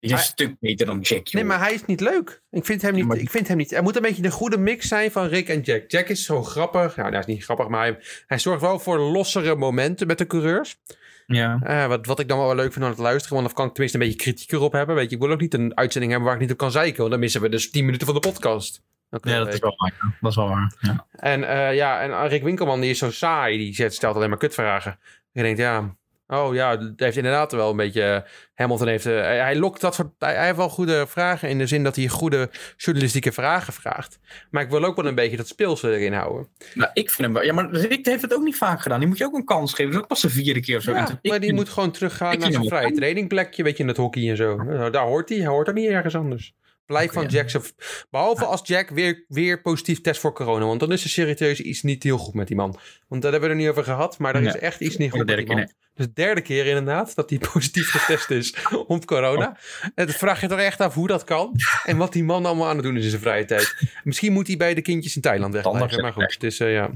is, 0.00 0.10
Hij- 0.10 0.20
een 0.20 0.26
stuk 0.26 0.54
beter 0.60 0.86
dan 0.86 1.00
Jack, 1.00 1.26
joh. 1.26 1.34
Nee, 1.34 1.44
maar 1.44 1.58
hij 1.58 1.74
is 1.74 1.84
niet 1.84 2.00
leuk. 2.00 2.42
Ik 2.50 2.64
vind 2.64 2.82
hem 2.82 2.90
Ja, 2.90 2.96
niet. 2.96 3.06
maar- 3.06 3.16
Ik 3.16 3.30
vind 3.30 3.48
hem 3.48 3.56
niet. 3.56 3.72
Er 3.72 3.82
moet 3.82 3.96
een 3.96 4.02
beetje 4.02 4.24
een 4.24 4.30
goede 4.30 4.58
mix 4.58 4.88
zijn 4.88 5.10
van 5.10 5.26
Rick 5.26 5.48
en 5.48 5.60
Jack. 5.60 5.90
Jack 5.90 6.08
is 6.08 6.24
zo 6.24 6.42
grappig. 6.42 6.96
Nou, 6.96 7.10
hij 7.10 7.18
is 7.18 7.26
niet 7.26 7.44
grappig, 7.44 7.68
maar 7.68 7.80
hij, 7.80 7.98
hij 8.26 8.38
zorgt 8.38 8.60
wel 8.60 8.78
voor 8.78 8.98
lossere 8.98 9.54
momenten 9.56 10.06
met 10.06 10.18
de 10.18 10.26
coureurs. 10.26 10.78
Ja. 11.26 11.58
Eh, 11.62 11.86
wat, 11.86 12.06
wat 12.06 12.18
ik 12.20 12.28
dan 12.28 12.38
wel 12.38 12.54
leuk 12.54 12.72
vind 12.72 12.84
aan 12.84 12.90
het 12.90 13.00
luisteren, 13.00 13.34
want 13.34 13.46
dan 13.46 13.56
kan 13.56 13.66
ik 13.66 13.72
tenminste 13.72 13.98
een 13.98 14.06
beetje 14.06 14.20
kritiek 14.22 14.52
erop 14.52 14.72
hebben. 14.72 14.94
Weet 14.94 15.10
je, 15.10 15.16
ik 15.16 15.22
wil 15.22 15.30
ook 15.30 15.40
niet 15.40 15.54
een 15.54 15.76
uitzending 15.76 16.12
hebben 16.12 16.30
waar 16.30 16.40
ik 16.40 16.44
niet 16.46 16.52
op 16.56 16.58
kan 16.60 16.70
zeiken, 16.70 16.98
want 16.98 17.10
dan 17.10 17.20
missen 17.20 17.40
we 17.40 17.48
dus 17.48 17.70
10 17.70 17.84
minuten 17.84 18.06
van 18.06 18.14
de 18.14 18.20
podcast. 18.28 18.82
Ja, 19.10 19.38
dat 19.38 19.54
is 19.54 19.58
wel 19.60 19.74
waar. 19.76 20.14
Dat 20.20 20.30
is 20.30 20.36
wel 20.36 20.48
waar. 20.48 20.74
Ja. 20.80 21.06
En 21.10 21.48
eh, 21.48 21.74
ja, 21.74 22.00
en 22.00 22.28
Rick 22.28 22.42
Winkelman 22.42 22.80
die 22.80 22.90
is 22.90 22.98
zo 22.98 23.10
saai, 23.10 23.56
die 23.56 23.74
zet- 23.74 23.94
stelt 23.94 24.16
alleen 24.16 24.28
maar 24.28 24.38
kutvragen. 24.38 24.98
Je 25.32 25.42
denkt, 25.42 25.58
ja, 25.58 25.94
oh 26.26 26.54
ja, 26.54 26.76
dat 26.76 26.92
heeft 26.96 27.16
inderdaad 27.16 27.52
wel 27.52 27.70
een 27.70 27.76
beetje... 27.76 28.26
Hamilton 28.54 28.88
heeft, 28.88 29.06
eh, 29.06 29.20
hij, 29.20 29.56
lokt 29.56 29.80
dat 29.80 29.94
soort... 29.94 30.08
Hij, 30.18 30.34
hij 30.34 30.44
heeft 30.44 30.56
wel 30.56 30.68
goede 30.68 31.06
vragen 31.06 31.48
in 31.48 31.58
de 31.58 31.66
zin 31.66 31.84
dat 31.84 31.96
hij 31.96 32.08
goede 32.08 32.50
journalistieke 32.76 33.32
vragen 33.32 33.72
vraagt. 33.72 34.18
Maar 34.50 34.62
ik 34.62 34.70
wil 34.70 34.84
ook 34.84 34.96
wel 34.96 35.06
een 35.06 35.14
beetje 35.14 35.36
dat 35.36 35.48
speelse 35.48 35.96
erin 35.96 36.12
houden. 36.12 36.48
Nou, 36.74 36.90
ik 36.92 37.10
vind 37.10 37.22
hem 37.22 37.32
wel. 37.32 37.42
Ja, 37.42 37.52
maar 37.52 37.70
Rick 37.70 38.06
heeft 38.06 38.22
het 38.22 38.34
ook 38.34 38.42
niet 38.42 38.56
vaak 38.56 38.80
gedaan. 38.80 38.98
Die 38.98 39.08
moet 39.08 39.18
je 39.18 39.24
ook 39.24 39.34
een 39.34 39.44
kans 39.44 39.74
geven. 39.74 39.84
Dat 39.84 39.94
is 39.94 40.00
ook 40.02 40.08
pas 40.08 40.20
de 40.20 40.30
vierde 40.30 40.60
keer 40.60 40.76
of 40.76 40.82
zo. 40.82 40.92
Ja, 40.92 41.00
maar 41.00 41.18
die 41.22 41.40
vind- 41.40 41.52
moet 41.52 41.68
gewoon 41.68 41.90
teruggaan 41.90 42.38
naar 42.38 42.52
zijn 42.52 42.64
vrije 42.64 42.92
trainingplekje, 42.92 43.62
weet 43.62 43.76
je, 43.76 43.82
in 43.82 43.88
het 43.88 43.96
hockey 43.96 44.30
en 44.30 44.36
zo. 44.36 44.56
Nou, 44.56 44.90
daar 44.90 45.06
hoort 45.06 45.28
hij, 45.28 45.38
hij 45.38 45.46
hoort 45.46 45.68
er 45.68 45.74
niet 45.74 45.88
ergens 45.88 46.16
anders. 46.16 46.54
Blijf 46.86 47.12
van 47.12 47.22
ja. 47.22 47.28
Jack. 47.28 47.50
zo- 47.50 47.62
Behalve 48.10 48.44
als 48.44 48.60
Jack 48.64 48.88
weer, 48.88 49.24
weer 49.28 49.60
positief 49.62 50.00
test 50.00 50.20
voor 50.20 50.32
corona. 50.32 50.64
Want 50.64 50.80
dan 50.80 50.92
is 50.92 51.04
er 51.04 51.10
serieus 51.10 51.60
iets 51.60 51.82
niet 51.82 52.02
heel 52.02 52.18
goed 52.18 52.34
met 52.34 52.46
die 52.46 52.56
man. 52.56 52.78
Want 53.08 53.22
daar 53.22 53.30
hebben 53.32 53.48
we 53.50 53.54
er 53.56 53.60
niet 53.60 53.70
over 53.70 53.84
gehad. 53.84 54.18
Maar 54.18 54.34
er 54.34 54.42
is 54.42 54.56
echt 54.56 54.80
iets 54.80 54.96
niet 54.96 55.10
goed 55.10 55.18
de 55.20 55.24
met 55.24 55.36
die 55.36 55.46
derde 55.46 55.60
man. 55.60 55.72
Dus 55.94 56.06
de 56.06 56.12
derde 56.12 56.40
keer 56.40 56.66
inderdaad 56.66 57.14
dat 57.14 57.30
hij 57.30 57.38
positief 57.52 57.90
getest 57.90 58.30
is 58.30 58.54
op 58.86 59.06
corona. 59.06 59.56
En 59.94 60.06
dan 60.06 60.14
vraag 60.14 60.40
je 60.40 60.46
toch 60.46 60.58
echt 60.58 60.80
af 60.80 60.94
hoe 60.94 61.06
dat 61.06 61.24
kan. 61.24 61.52
En 61.84 61.96
wat 61.96 62.12
die 62.12 62.24
man 62.24 62.46
allemaal 62.46 62.68
aan 62.68 62.76
het 62.76 62.84
doen 62.84 62.96
is 62.96 63.04
in 63.04 63.10
zijn 63.10 63.22
vrije 63.22 63.44
tijd. 63.44 63.74
Misschien 64.04 64.32
moet 64.32 64.46
hij 64.46 64.56
bij 64.56 64.74
de 64.74 64.82
kindjes 64.82 65.16
in 65.16 65.22
Thailand 65.22 65.52
wegblijven. 65.52 66.02
Maar 66.02 66.12
goed, 66.12 66.40
dus 66.40 66.58
eh, 66.60 66.72
ja. 66.72 66.90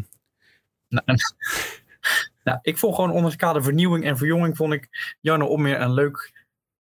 Nou, 0.89 1.05
nou, 2.45 2.59
ik 2.63 2.79
vond 2.79 2.95
gewoon 2.95 3.11
onder 3.11 3.31
het 3.31 3.41
kader 3.41 3.63
vernieuwing 3.63 4.05
en 4.05 4.17
verjonging 4.19 4.57
vond 4.57 4.73
ik 4.73 4.89
Jarno 5.21 5.47
Opmeer 5.47 5.81
een 5.81 5.93
leuk 5.95 6.39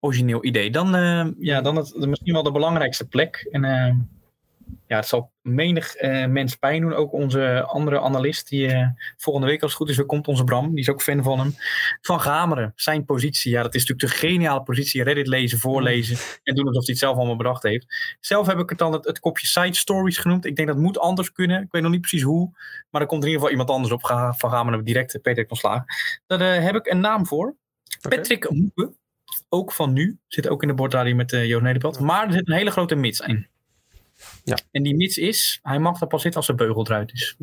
origineel 0.05 0.45
idee. 0.45 0.71
Dan, 0.71 0.95
eh, 0.95 1.27
ja, 1.39 1.61
dan 1.61 1.75
het, 1.75 1.95
misschien 1.95 2.33
wel 2.33 2.43
de 2.43 2.51
belangrijkste 2.51 3.07
plek. 3.07 3.47
En 3.51 3.63
eh, 3.63 3.95
ja, 4.87 4.95
het 4.95 5.07
zal 5.07 5.31
menig 5.41 5.95
eh, 5.95 6.25
mens 6.25 6.55
pijn 6.55 6.81
doen. 6.81 6.93
Ook 6.93 7.13
onze 7.13 7.63
andere 7.63 7.99
analist, 7.99 8.49
die 8.49 8.93
volgende 9.17 9.47
week 9.47 9.61
als 9.61 9.71
het 9.71 9.79
goed 9.79 9.89
is 9.89 9.97
weer 9.97 10.05
komt, 10.05 10.27
onze 10.27 10.43
Bram, 10.43 10.69
die 10.69 10.79
is 10.79 10.89
ook 10.89 11.01
fan 11.01 11.23
van 11.23 11.39
hem. 11.39 11.55
Van 12.01 12.21
Gameren, 12.21 12.73
zijn 12.75 13.05
positie. 13.05 13.51
Ja, 13.51 13.61
dat 13.61 13.75
is 13.75 13.85
natuurlijk 13.85 14.11
de 14.11 14.27
geniale 14.27 14.63
positie. 14.63 15.03
Reddit 15.03 15.27
lezen, 15.27 15.59
voorlezen 15.59 16.17
en 16.43 16.55
doen 16.55 16.67
alsof 16.67 16.83
hij 16.83 16.93
het 16.93 17.03
zelf 17.03 17.17
allemaal 17.17 17.35
bedacht 17.35 17.63
heeft. 17.63 18.17
Zelf 18.19 18.47
heb 18.47 18.59
ik 18.59 18.69
het 18.69 18.77
dan 18.77 18.93
het, 18.93 19.05
het 19.05 19.19
kopje 19.19 19.47
side 19.47 19.75
stories 19.75 20.17
genoemd. 20.17 20.45
Ik 20.45 20.55
denk 20.55 20.67
dat 20.67 20.77
moet 20.77 20.99
anders 20.99 21.31
kunnen. 21.31 21.61
Ik 21.61 21.71
weet 21.71 21.81
nog 21.81 21.91
niet 21.91 22.01
precies 22.01 22.23
hoe. 22.23 22.51
Maar 22.89 23.01
er 23.01 23.07
komt 23.07 23.23
in 23.23 23.29
ieder 23.29 23.41
geval 23.41 23.59
iemand 23.59 23.69
anders 23.69 23.93
op. 23.93 24.01
Van 24.37 24.51
Gameren 24.51 24.83
direct 24.83 25.21
Patrick 25.21 25.47
van 25.47 25.57
Slagen. 25.57 25.85
Daar 26.27 26.61
heb 26.61 26.75
ik 26.75 26.87
een 26.87 26.99
naam 26.99 27.25
voor. 27.25 27.55
Patrick 28.01 28.49
Moeke. 28.49 28.93
Ook 29.55 29.71
van 29.71 29.93
nu. 29.93 30.19
Zit 30.27 30.47
ook 30.47 30.61
in 30.61 30.67
de 30.67 30.73
bordradio 30.73 31.15
met 31.15 31.31
uh, 31.31 31.45
Joost 31.45 31.63
Nederpelt. 31.63 31.99
Maar 31.99 32.27
er 32.27 32.33
zit 32.33 32.47
een 32.47 32.55
hele 32.55 32.71
grote 32.71 32.95
mits 32.95 33.19
in. 33.19 33.47
Ja. 34.43 34.57
En 34.71 34.83
die 34.83 34.95
mits 34.95 35.17
is, 35.17 35.59
hij 35.61 35.79
mag 35.79 36.01
er 36.01 36.07
pas 36.07 36.21
zitten 36.21 36.39
als 36.39 36.49
de 36.49 36.55
beugel 36.55 36.85
eruit 36.85 37.11
is. 37.13 37.35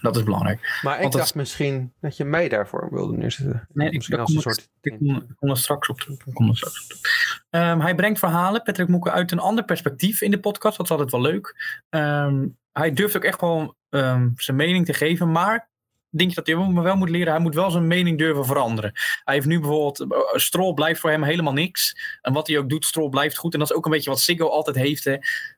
Dat 0.00 0.16
is 0.16 0.22
belangrijk. 0.22 0.80
Maar 0.82 1.00
ik 1.00 1.12
dacht 1.12 1.34
misschien 1.34 1.92
dat 2.00 2.16
je 2.16 2.24
mij 2.24 2.48
daarvoor 2.48 2.88
wilde 2.90 3.16
neerzetten. 3.16 3.68
Nee, 3.72 3.86
ik, 3.86 3.94
misschien 3.94 4.16
daar 4.16 4.26
als 4.26 4.34
kom, 4.34 4.44
een 4.44 4.50
ik, 4.50 4.58
soort... 4.58 4.70
ik 4.80 4.98
kom, 4.98 5.16
ik 5.16 5.36
kom 5.36 5.50
er 5.50 5.56
straks 5.56 5.88
op 5.88 6.00
terug. 6.00 6.26
Ik 6.26 6.34
kom 6.34 6.48
er 6.48 6.56
straks 6.56 6.82
op 6.82 6.88
terug. 6.88 7.44
Ehm, 7.50 7.80
hij 7.80 7.94
brengt 7.94 8.18
verhalen, 8.18 8.62
Patrick 8.62 8.88
Moeke, 8.88 9.10
uit 9.10 9.32
een 9.32 9.38
ander 9.38 9.64
perspectief 9.64 10.20
in 10.20 10.30
de 10.30 10.40
podcast. 10.40 10.76
Dat 10.76 10.86
is 10.86 10.92
altijd 10.92 11.10
wel 11.10 11.20
leuk. 11.20 11.54
Ehm, 11.88 12.46
hij 12.72 12.92
durft 12.92 13.16
ook 13.16 13.24
echt 13.24 13.40
wel 13.40 13.76
ehm, 13.90 14.28
zijn 14.36 14.56
mening 14.56 14.86
te 14.86 14.94
geven. 14.94 15.30
Maar 15.30 15.68
denk 16.16 16.28
je 16.30 16.34
dat 16.36 16.46
hij 16.46 16.56
wel- 16.56 16.82
wel 16.82 16.96
moet 16.96 17.08
leren? 17.10 17.32
Hij 17.32 17.42
moet 17.42 17.54
wel 17.54 17.70
zijn 17.70 17.86
mening 17.86 18.18
durven 18.18 18.44
veranderen. 18.44 18.92
Hij 19.24 19.34
heeft 19.34 19.46
nu 19.46 19.60
bijvoorbeeld... 19.60 20.00
eh, 20.12 20.18
Stroll 20.38 20.74
blijft 20.74 21.00
voor 21.00 21.10
hem 21.10 21.22
helemaal 21.22 21.52
niks. 21.52 21.96
En 22.22 22.32
wat 22.32 22.46
hij 22.46 22.58
ook 22.58 22.68
doet, 22.68 22.84
Stroll 22.84 23.08
blijft 23.08 23.36
goed. 23.36 23.52
En 23.52 23.58
dat 23.58 23.70
is 23.70 23.76
ook 23.76 23.84
een 23.84 23.90
beetje 23.90 24.10
wat 24.10 24.20
Siggo 24.20 24.48
altijd 24.48 24.76
heeft. 24.76 25.04
Hè. 25.04 25.16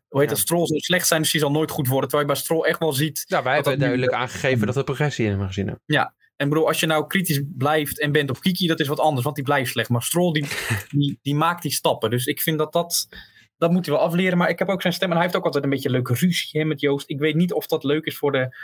Hoe 0.08 0.20
heet 0.20 0.28
Ja. 0.30 0.34
dat? 0.34 0.38
Stroll 0.38 0.66
zal 0.66 0.80
slecht 0.80 1.06
zijn, 1.06 1.22
dus 1.22 1.32
hij 1.32 1.40
zal 1.40 1.50
nooit 1.50 1.70
goed 1.70 1.88
worden. 1.88 2.08
Terwijl 2.08 2.28
je 2.28 2.34
bij 2.34 2.42
Stroll 2.44 2.62
echt 2.64 2.78
wel 2.78 2.92
ziet... 2.92 3.24
Ja, 3.26 3.42
wij 3.42 3.54
hebben 3.54 3.72
nu- 3.72 3.78
duidelijk 3.78 4.12
aangegeven 4.12 4.66
dat 4.66 4.74
we 4.74 4.84
progressie 4.84 5.24
in 5.24 5.30
hebben 5.30 5.46
gezien. 5.48 5.66
hebben. 5.66 6.14
En 6.36 6.48
bedoel, 6.48 6.66
als 6.66 6.80
je 6.80 6.86
nou 6.86 7.06
kritisch 7.06 7.40
blijft 7.56 8.00
en 8.00 8.12
bent 8.12 8.30
op 8.30 8.40
Kiki, 8.40 8.66
dat 8.66 8.80
is 8.80 8.88
wat 8.88 9.00
anders, 9.00 9.24
want 9.24 9.36
die 9.36 9.44
blijft 9.44 9.70
slecht. 9.70 9.88
Maar 9.88 10.02
Stroll, 10.02 10.32
die, 10.32 10.46
die, 10.98 11.18
die 11.22 11.34
maakt 11.34 11.62
die 11.62 11.72
stappen. 11.72 12.10
Dus 12.10 12.26
ik 12.26 12.40
vind 12.40 12.58
dat 12.58 12.72
dat, 12.72 13.08
dat 13.58 13.70
moet 13.70 13.86
hij 13.86 13.94
wel 13.94 14.04
afleren. 14.04 14.38
Maar 14.38 14.48
ik 14.48 14.58
heb 14.58 14.68
ook 14.68 14.80
zijn 14.82 14.92
stem 14.92 15.08
en 15.08 15.14
hij 15.14 15.22
heeft 15.24 15.36
ook 15.36 15.44
altijd 15.44 15.64
een 15.64 15.70
beetje 15.70 15.90
leuke 15.90 16.14
ruzie 16.14 16.60
hè, 16.60 16.66
met 16.66 16.80
Joost. 16.80 17.10
Ik 17.10 17.18
weet 17.18 17.34
niet 17.34 17.52
of 17.52 17.66
dat 17.66 17.84
leuk 17.84 18.04
is 18.04 18.16
voor 18.16 18.32
de, 18.32 18.56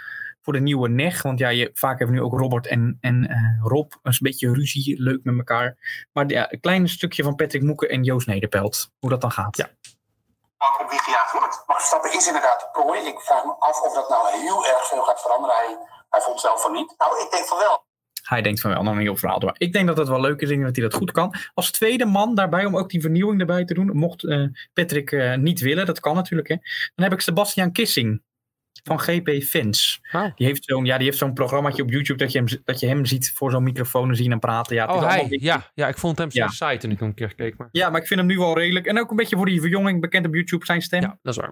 voor 0.43 0.53
de 0.53 0.61
nieuwe 0.61 0.89
neg. 0.89 1.23
Want 1.23 1.39
ja, 1.39 1.49
je, 1.49 1.71
vaak 1.75 1.99
hebben 1.99 2.17
we 2.17 2.23
nu 2.23 2.27
ook 2.29 2.39
Robert 2.41 2.67
en, 2.67 2.99
en 3.01 3.29
eh, 3.29 3.37
Rob. 3.63 3.93
Een 4.03 4.17
beetje 4.21 4.53
ruzie, 4.53 5.03
leuk 5.03 5.25
met 5.25 5.37
elkaar. 5.37 5.77
Maar 6.13 6.29
ja, 6.29 6.53
een 6.53 6.61
klein 6.61 6.89
stukje 6.89 7.23
van 7.23 7.35
Patrick 7.35 7.63
Moeken 7.63 7.89
en 7.89 8.03
Joost 8.03 8.27
Nederpelt. 8.27 8.91
Hoe 8.99 9.11
dat 9.11 9.21
dan 9.21 9.33
gaat. 9.33 9.57
Ja. 9.57 9.71
Op 10.81 10.91
wie 10.91 11.03
gejaagd 11.03 11.33
wordt. 11.33 11.65
Maar 11.67 11.77
Verstappen 11.77 12.13
is 12.13 12.27
inderdaad 12.27 12.61
de 12.61 12.81
prooi. 12.81 13.01
Ik 13.01 13.21
vraag 13.21 13.45
me 13.45 13.55
af 13.59 13.81
of 13.83 13.95
dat 13.95 14.09
nou 14.09 14.41
heel 14.41 14.67
erg 14.67 14.89
veel 14.89 15.03
gaat 15.03 15.23
veranderen. 15.23 15.57
Hij, 15.57 15.77
hij 16.11 16.21
vond 16.21 16.41
zelf 16.41 16.63
van 16.63 16.73
niet. 16.73 16.95
Nou, 16.99 17.25
ik 17.25 17.31
denk 17.31 17.45
van 17.45 17.59
wel. 17.59 17.85
Hij 18.23 18.43
denkt 18.43 18.61
van 18.61 18.71
wel, 18.71 18.83
nog 18.83 18.95
een 18.95 19.01
heel 19.01 19.17
verhaal. 19.17 19.39
Maar 19.39 19.55
ik 19.59 19.73
denk 19.73 19.87
dat 19.87 19.97
het 19.97 20.09
wel 20.09 20.21
leuk 20.21 20.41
is. 20.41 20.49
Ik 20.49 20.55
denk 20.55 20.63
dat 20.63 20.77
hij 20.77 20.85
dat 20.85 20.95
goed 20.95 21.13
kan. 21.13 21.35
Als 21.55 21.71
tweede 21.71 22.05
man 22.05 22.35
daarbij, 22.35 22.65
om 22.65 22.77
ook 22.77 22.91
die 22.91 23.01
vernieuwing 23.01 23.41
erbij 23.41 23.65
te 23.65 23.75
doen. 23.75 23.97
Mocht 23.97 24.25
eh, 24.25 24.45
Patrick 24.73 25.13
eh, 25.13 25.37
niet 25.37 25.61
willen, 25.61 25.87
dat 25.87 26.01
kan 26.01 26.15
natuurlijk. 26.15 26.49
Hè. 26.49 26.57
Dan 26.95 27.05
heb 27.05 27.13
ik 27.13 27.21
Sebastian 27.21 27.73
Kissing 27.73 28.23
van 28.83 29.01
GP 29.01 29.43
Fans. 29.43 30.01
Oh. 30.13 30.25
Die 30.35 30.47
heeft 30.47 30.65
zo'n 30.65 30.85
ja, 30.85 30.97
die 30.97 31.07
heeft 31.07 31.19
zo'n 31.19 31.33
programmaatje 31.33 31.83
op 31.83 31.91
YouTube 31.91 32.19
dat 32.19 32.33
je 32.33 32.39
hem, 32.39 32.49
dat 32.65 32.81
je 32.81 32.87
hem 32.87 33.05
ziet 33.07 33.33
voor 33.35 33.51
zo'n 33.51 33.63
microfoon 33.63 34.09
en 34.09 34.17
zien 34.17 34.33
en 34.33 34.39
praten. 34.39 34.77
Ja, 34.77 34.83
het 34.87 34.91
is 34.91 34.97
Oh, 34.97 35.09
allemaal 35.09 35.29
hij. 35.29 35.39
Ja, 35.41 35.71
ja, 35.75 35.89
ik 35.89 35.99
vond 35.99 36.19
hem 36.19 36.31
zo 36.31 36.39
Ja. 36.39 36.49
saai 36.49 36.79
toen 36.79 36.91
ik 36.91 36.99
hem 36.99 37.09
een 37.09 37.15
keer 37.15 37.35
keek. 37.35 37.57
Maar... 37.57 37.69
ja, 37.73 37.91
maar 37.91 38.01
ik 38.01 38.07
vind 38.07 38.21
hem 38.21 38.29
nu 38.29 38.39
wel 38.39 38.59
redelijk. 38.59 38.87
En 38.87 38.99
ook 39.01 39.11
een 39.11 39.17
beetje 39.17 39.37
voor 39.37 39.47
die 39.47 39.61
verjonging 39.61 40.01
bekend 40.01 40.27
op 40.27 40.35
YouTube 40.35 40.65
zijn 40.65 40.83
stem. 40.83 41.01
Ja, 41.03 41.19
dat 41.23 41.35
is 41.35 41.41
waar. 41.41 41.51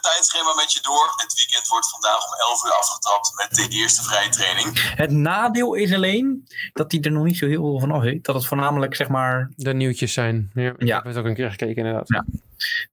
Tijdschema 0.00 0.54
met 0.54 0.72
je 0.72 0.80
door. 0.82 1.12
Het 1.16 1.34
weekend 1.34 1.68
wordt 1.68 1.90
vandaag 1.90 2.26
om 2.26 2.34
11 2.38 2.64
uur 2.64 2.72
afgetrapt 2.72 3.32
met 3.36 3.54
de 3.54 3.76
eerste 3.76 4.02
vrije 4.02 4.28
training. 4.28 4.94
Het 4.96 5.10
nadeel 5.10 5.74
is 5.74 5.92
alleen 5.94 6.48
dat 6.72 6.92
hij 6.92 7.00
er 7.00 7.12
nog 7.12 7.24
niet 7.24 7.36
zo 7.36 7.46
heel 7.46 7.62
veel 7.62 7.80
van 7.80 7.90
af 7.90 8.02
weet. 8.02 8.24
Dat 8.24 8.34
het 8.34 8.46
voornamelijk 8.46 8.94
zeg 8.94 9.08
maar 9.08 9.50
De 9.56 9.74
nieuwtjes 9.74 10.12
zijn. 10.12 10.50
Ja, 10.54 10.70
ik 10.70 10.82
Ja. 10.82 10.96
heb 10.96 11.04
het 11.04 11.16
ook 11.16 11.24
een 11.24 11.34
keer 11.34 11.50
gekeken 11.50 11.76
inderdaad. 11.76 12.08
Ja. 12.08 12.24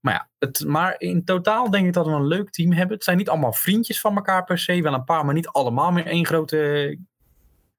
Maar 0.01 0.14
ja, 0.14 0.28
het, 0.39 0.64
maar 0.66 0.95
in 0.97 1.24
totaal 1.24 1.70
denk 1.70 1.88
ik 1.88 1.93
dat 1.93 2.05
we 2.05 2.12
een 2.12 2.28
leuk 2.28 2.49
team 2.49 2.72
hebben. 2.72 2.95
Het 2.95 3.03
zijn 3.03 3.18
niet 3.18 3.30
allemaal 3.30 3.53
vriendjes 3.53 3.99
van 3.99 4.16
elkaar 4.16 4.43
per 4.43 4.60
se. 4.60 4.82
Wel 4.82 4.93
een 4.93 5.03
paar, 5.03 5.26
maar 5.26 5.34
niet 5.34 5.47
allemaal 5.47 5.91
meer 5.91 6.05
één 6.05 6.26
grote 6.26 6.97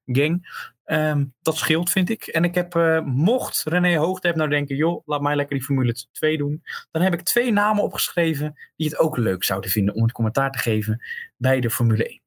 gang. 0.05 0.67
Ehm, 0.89 1.25
dat 1.41 1.57
scheelt, 1.57 1.89
vind 1.89 2.09
ik. 2.09 2.27
En 2.27 2.43
ik 2.43 2.55
heb, 2.55 2.75
eh, 2.75 3.01
mocht 3.01 3.63
René 3.63 3.97
Hoogtep 3.97 4.35
nou 4.35 4.49
denken... 4.49 4.75
joh, 4.75 5.01
laat 5.05 5.21
mij 5.21 5.35
lekker 5.35 5.55
die 5.55 5.65
Formule 5.65 5.93
2 6.11 6.37
doen. 6.37 6.63
Dan 6.91 7.01
heb 7.01 7.13
ik 7.13 7.21
twee 7.21 7.51
namen 7.51 7.83
opgeschreven... 7.83 8.55
die 8.75 8.87
het 8.87 8.97
ook 8.97 9.17
leuk 9.17 9.43
zouden 9.43 9.69
vinden 9.69 9.95
om 9.95 10.03
het 10.03 10.11
commentaar 10.11 10.51
te 10.51 10.57
geven... 10.57 11.03
bij 11.37 11.59
de 11.59 11.69
Formule 11.69 12.07
1. 12.07 12.21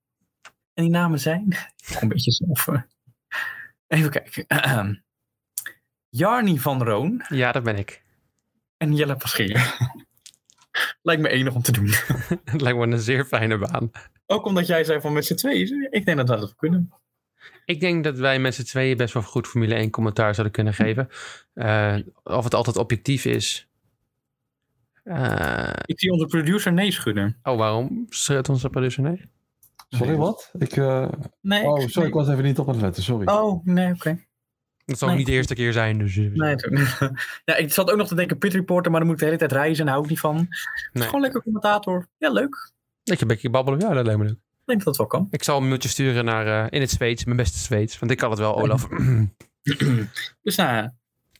En 0.74 0.82
die 0.82 0.92
namen 0.92 1.18
zijn... 1.18 1.56
Een 2.00 2.08
beetje 2.08 2.30
zelf... 2.30 2.68
eh. 2.68 2.82
Even 3.86 4.10
kijken. 4.10 4.44
Ahem. 4.46 5.02
Jarni 6.08 6.58
van 6.58 6.82
Roon 6.82 7.24
Ja, 7.28 7.52
dat 7.52 7.62
ben 7.62 7.76
ik. 7.78 8.02
en 8.76 8.94
Jelle 8.94 9.16
Paschier. 9.16 9.76
Lijkt 11.02 11.22
me 11.22 11.28
enig 11.28 11.54
om 11.54 11.62
te 11.62 11.72
doen. 11.72 11.88
Het 12.44 12.60
lijkt 12.64 12.78
me 12.78 12.86
een 12.86 12.98
zeer 13.00 13.24
fijne 13.24 13.58
baan. 13.58 13.90
Ook 14.26 14.46
omdat 14.46 14.66
jij 14.66 14.84
zei 14.84 15.00
van 15.00 15.12
met 15.12 15.26
z'n 15.26 15.34
tweeën. 15.34 15.88
Ik 15.90 16.04
denk 16.04 16.16
dat 16.16 16.28
we 16.28 16.34
dat 16.34 16.44
wel 16.44 16.54
kunnen. 16.56 16.92
Ik 17.64 17.80
denk 17.80 18.04
dat 18.04 18.18
wij 18.18 18.38
met 18.38 18.54
z'n 18.54 18.62
tweeën 18.62 18.96
best 18.96 19.14
wel 19.14 19.22
goed 19.22 19.46
Formule 19.46 19.74
1 19.74 19.90
commentaar 19.90 20.34
zouden 20.34 20.52
kunnen 20.54 20.74
geven. 20.74 21.08
Eh, 21.54 21.96
of 22.22 22.44
het 22.44 22.54
altijd 22.54 22.76
objectief 22.76 23.24
is. 23.24 23.68
Eh, 25.04 25.72
Ik 25.84 26.00
zie 26.00 26.12
onze 26.12 26.26
producer 26.26 26.72
nee 26.72 26.90
schudden. 26.92 27.38
oh, 27.42 27.56
waarom 27.58 28.06
schreeuwt 28.08 28.48
onze 28.48 28.68
producer 28.70 29.02
nee? 29.02 29.30
Sorry, 29.88 30.16
wat? 30.16 30.50
Ik, 30.58 30.76
eh, 30.76 31.08
Nee. 31.40 31.62
oh, 31.64 31.86
sorry, 31.86 32.08
ik 32.08 32.14
was 32.14 32.28
even 32.28 32.44
niet 32.44 32.58
op 32.58 32.66
aan 32.68 32.72
het 32.74 32.82
letten, 32.82 33.02
sorry. 33.02 33.26
Oh, 33.26 33.64
nee, 33.64 33.92
oké. 33.94 34.18
Dat 34.84 34.98
zal 34.98 35.08
Nee. 35.08 35.16
niet 35.16 35.26
de 35.26 35.32
eerste 35.32 35.54
keer 35.54 35.72
zijn. 35.72 35.98
Dus, 35.98 36.16
Nee, 36.16 36.30
ja, 37.44 37.56
ik 37.56 37.72
zat 37.72 37.90
ook 37.90 37.96
nog 37.96 38.08
te 38.08 38.14
denken 38.14 38.38
pit 38.38 38.52
reporter, 38.52 38.90
maar 38.90 39.00
dan 39.00 39.08
moet 39.08 39.16
ik 39.20 39.22
de 39.22 39.32
hele 39.32 39.46
tijd 39.48 39.52
reizen 39.52 39.78
en 39.78 39.84
daar 39.84 39.92
hou 39.94 40.04
ik 40.04 40.10
niet 40.10 40.20
van. 40.20 40.48
Nee. 40.92 41.04
Gewoon 41.04 41.20
lekker 41.20 41.42
commentator. 41.42 42.08
Ja, 42.18 42.30
leuk. 42.30 42.72
Dat 43.02 43.16
je 43.16 43.22
een 43.22 43.28
beetje 43.28 43.50
babbelen. 43.50 43.80
Ja, 43.80 43.94
dat 43.94 44.04
lijkt 44.04 44.20
me 44.20 44.26
leuk. 44.26 44.38
Ik 44.62 44.68
denk 44.68 44.84
dat 44.84 44.96
dat 44.96 44.96
wel 44.96 45.06
kan. 45.06 45.26
Ik 45.30 45.42
zal 45.42 45.56
een 45.56 45.68
mailtje 45.68 45.88
sturen 45.88 46.24
naar 46.24 46.46
eh, 46.46 46.66
in 46.70 46.80
het 46.80 46.90
Zweeds. 46.90 47.24
Mijn 47.24 47.36
beste 47.36 47.58
Zweeds. 47.58 47.98
Want 47.98 48.12
ik 48.12 48.18
kan 48.18 48.30
het 48.30 48.38
wel, 48.38 48.56
Olaf. 48.56 48.88
Dus 50.42 50.56
nou, 50.56 50.90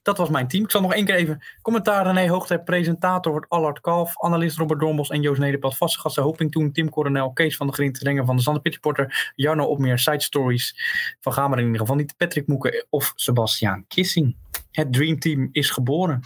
dat 0.03 0.19
was 0.19 0.29
mijn 0.29 0.49
team. 0.49 0.65
Ik 0.65 0.71
zal 0.71 0.81
nog 0.81 0.95
één 0.95 1.05
keer 1.05 1.15
even 1.15 1.43
commentaar 1.63 2.07
René 2.07 2.29
Hoogte, 2.29 2.59
presentator 2.65 3.33
wordt 3.33 3.49
Allard 3.49 3.81
Kalf, 3.81 4.23
analist 4.23 4.57
Robert 4.57 4.81
Dormos 4.81 5.11
en 5.11 5.23
Joost 5.23 5.41
Nederpad, 5.41 5.77
vaste 5.77 6.01
gasten 6.01 6.23
Hoping 6.23 6.53
Toen, 6.53 6.73
Tim 6.73 6.91
Coronel, 6.91 7.33
Kees 7.33 7.57
van 7.57 7.67
de 7.67 7.73
Grint, 7.73 7.99
Renger 7.99 8.25
van 8.25 8.37
de 8.37 8.43
Zander, 8.43 8.63
Pitch 8.63 8.81
Porter, 8.81 9.33
Jarno 9.35 9.65
Opmeer, 9.65 9.99
Side 9.99 10.21
Stories, 10.21 10.77
Van 11.21 11.33
Gamer 11.33 11.59
in 11.59 11.65
ieder 11.65 11.81
geval 11.81 11.97
niet, 11.97 12.17
Patrick 12.17 12.47
Moeken 12.47 12.87
of 12.91 13.13
Sebastiaan 13.15 13.85
Kissing. 13.89 14.37
Het 14.71 14.93
Dream 14.93 15.19
Team 15.19 15.49
is 15.53 15.71
geboren. 15.71 16.21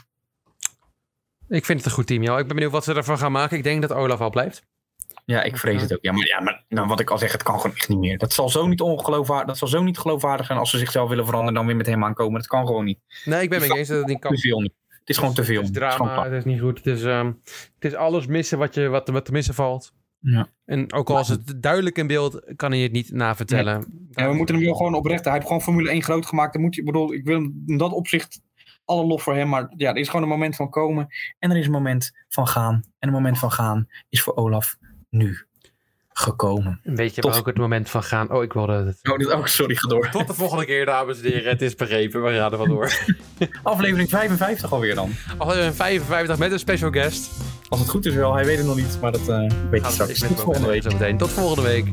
ik 1.49 1.64
vind 1.64 1.78
het 1.78 1.88
een 1.88 1.94
goed 1.94 2.07
team, 2.07 2.22
joh. 2.22 2.38
Ik 2.38 2.47
ben 2.47 2.55
benieuwd 2.55 2.72
wat 2.72 2.84
ze 2.84 2.94
ervan 2.94 3.18
gaan 3.18 3.32
maken. 3.32 3.57
Ik 3.57 3.62
denk 3.62 3.82
dat 3.82 3.92
Olaf 3.92 4.20
al 4.20 4.30
blijft. 4.30 4.62
Ja, 5.27 5.43
ik 5.43 5.57
vrees 5.57 5.83
het 5.83 5.93
ook. 5.93 5.99
Ja, 6.01 6.12
maar, 6.12 6.27
ja, 6.27 6.41
maar 6.41 6.64
nou, 6.68 6.89
wat 6.89 7.01
ik 7.01 7.11
al 7.11 7.18
zeg, 7.18 7.33
het 7.33 7.43
kan 7.43 7.61
gewoon 7.61 7.77
echt 7.77 7.89
niet 7.89 7.99
meer. 7.99 8.18
Dat 8.18 8.33
zal 8.33 8.49
zo 8.49 8.66
niet 8.66 8.81
ongeloofwaardig, 8.81 9.47
dat 9.47 9.59
zal 9.59 9.68
zo 9.68 9.83
niet 9.83 9.99
geloofwaardig 9.99 10.47
zijn 10.47 10.59
als 10.59 10.70
ze 10.70 10.79
zichzelf 10.79 11.09
willen 11.09 11.24
veranderen 11.24 11.55
en 11.55 11.61
dan 11.61 11.66
weer 11.66 11.77
met 11.77 11.87
hem 11.87 12.05
aankomen. 12.05 12.41
Dat 12.41 12.49
kan 12.49 12.66
gewoon 12.66 12.85
niet. 12.85 12.99
Nee, 13.24 13.43
ik 13.43 13.51
ben 13.51 13.62
het 13.62 13.74
eens 13.74 13.89
dat 13.89 13.99
het 13.99 14.07
niet 14.07 14.18
kan. 14.18 14.35
Te 14.35 14.41
veel 14.41 14.61
nu. 14.61 14.70
Het 14.89 15.09
is 15.09 15.18
gewoon 15.18 15.35
te 15.35 15.45
veel. 15.45 15.57
Het 15.57 15.64
is 15.64 15.77
drama, 15.77 16.24
het 16.24 16.33
is 16.33 16.45
niet 16.45 16.61
goed. 16.61 16.77
Het 16.77 16.87
is, 16.87 17.03
ehm, 17.03 17.27
het 17.74 17.85
is 17.85 17.95
alles 17.95 18.27
missen 18.27 18.59
wat, 18.59 18.74
je, 18.74 18.89
wat, 18.89 19.09
wat 19.09 19.24
te 19.24 19.33
missen 19.33 19.55
valt. 19.55 19.93
Ja. 20.20 20.49
En 20.64 20.93
ook 20.93 21.11
al 21.11 21.20
is 21.20 21.29
het 21.29 21.62
duidelijk 21.62 21.99
in 21.99 22.07
beeld, 22.07 22.43
kan 22.57 22.70
hij 22.70 22.81
het 22.81 22.93
niet 22.93 23.12
navertellen. 23.12 24.09
Ja, 24.11 24.29
we 24.29 24.35
moeten 24.35 24.55
hem 24.55 24.64
wel 24.64 24.74
gewoon 24.74 24.95
oprecht. 24.95 25.24
Hij 25.24 25.33
heeft 25.33 25.47
gewoon 25.47 25.62
Formule 25.62 25.91
1 25.91 26.03
groot 26.03 26.27
gemaakt. 26.27 26.53
Dan 26.53 26.62
moet 26.62 26.74
je, 26.74 26.81
ik 26.81 26.87
bedoel, 26.87 27.12
ik 27.12 27.24
wil 27.24 27.53
in 27.66 27.77
dat 27.77 27.93
opzicht 27.93 28.41
alle 28.85 29.05
lof 29.05 29.22
voor 29.22 29.35
hem. 29.35 29.49
Maar 29.49 29.72
ja, 29.77 29.91
er 29.91 29.97
is 29.97 30.09
gewoon 30.09 30.22
een 30.22 30.29
moment 30.29 30.57
van 30.57 30.70
komen. 30.70 31.07
En 31.39 31.51
er 31.51 31.57
is 31.57 31.66
een 31.66 31.72
moment 31.72 32.12
van 32.29 32.47
gaan. 32.47 32.85
En 32.99 33.09
een 33.09 33.14
moment 33.14 33.39
van 33.39 33.51
gaan 33.51 33.87
is 34.09 34.22
voor 34.22 34.37
Olaf 34.37 34.77
nu 35.17 35.47
gekomen. 36.19 36.81
Weet 36.83 37.14
je 37.14 37.21
Tot- 37.21 37.31
waar 37.31 37.41
ook 37.41 37.47
het 37.47 37.57
moment 37.57 37.91
van 37.91 38.03
gaan? 38.03 38.31
Oh, 38.31 38.43
ik 38.43 38.53
wilde 38.53 38.73
het. 38.73 38.99
Oh, 39.11 39.19
dit, 39.19 39.33
oh 39.33 39.45
sorry, 39.45 39.75
ga 39.75 39.89
door. 39.89 40.09
Tot 40.11 40.27
de 40.27 40.35
volgende 40.35 40.64
keer, 40.64 40.87
dames 40.87 41.19
en 41.21 41.25
heren. 41.31 41.51
Het 41.51 41.62
is 41.62 41.75
begrepen. 41.75 42.23
We 42.23 42.33
gaan 42.33 42.53
er 42.53 42.59
van 42.59 42.69
door. 42.69 42.93
Aflevering 43.62 44.09
55 44.09 44.73
alweer 44.73 44.95
dan. 44.95 45.11
Aflevering 45.37 45.75
55 45.75 46.39
met 46.39 46.53
een 46.53 46.59
special 46.59 46.91
guest. 46.91 47.31
Als 47.69 47.81
het 47.81 47.89
goed 47.89 48.07
is 48.07 48.14
wel, 48.14 48.35
hij 48.35 48.45
weet 48.45 48.59
het 48.59 48.67
nog 48.67 48.77
niet. 48.77 48.99
Maar 49.01 49.12
dat 49.12 49.29
eh 49.29 49.39
weet 49.39 49.51
je 49.71 49.87
we 49.87 49.91
straks. 49.91 50.11
ik 50.11 50.17
Tot 50.19 50.29
met 50.29 50.41
volgende 50.41 50.69
week. 50.69 51.19
Tot 51.19 51.31
volgende 51.31 51.69
week. 51.69 51.87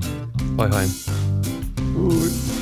Hoi 0.55 0.69
hoi. 0.69 0.87
Goed. 1.95 2.52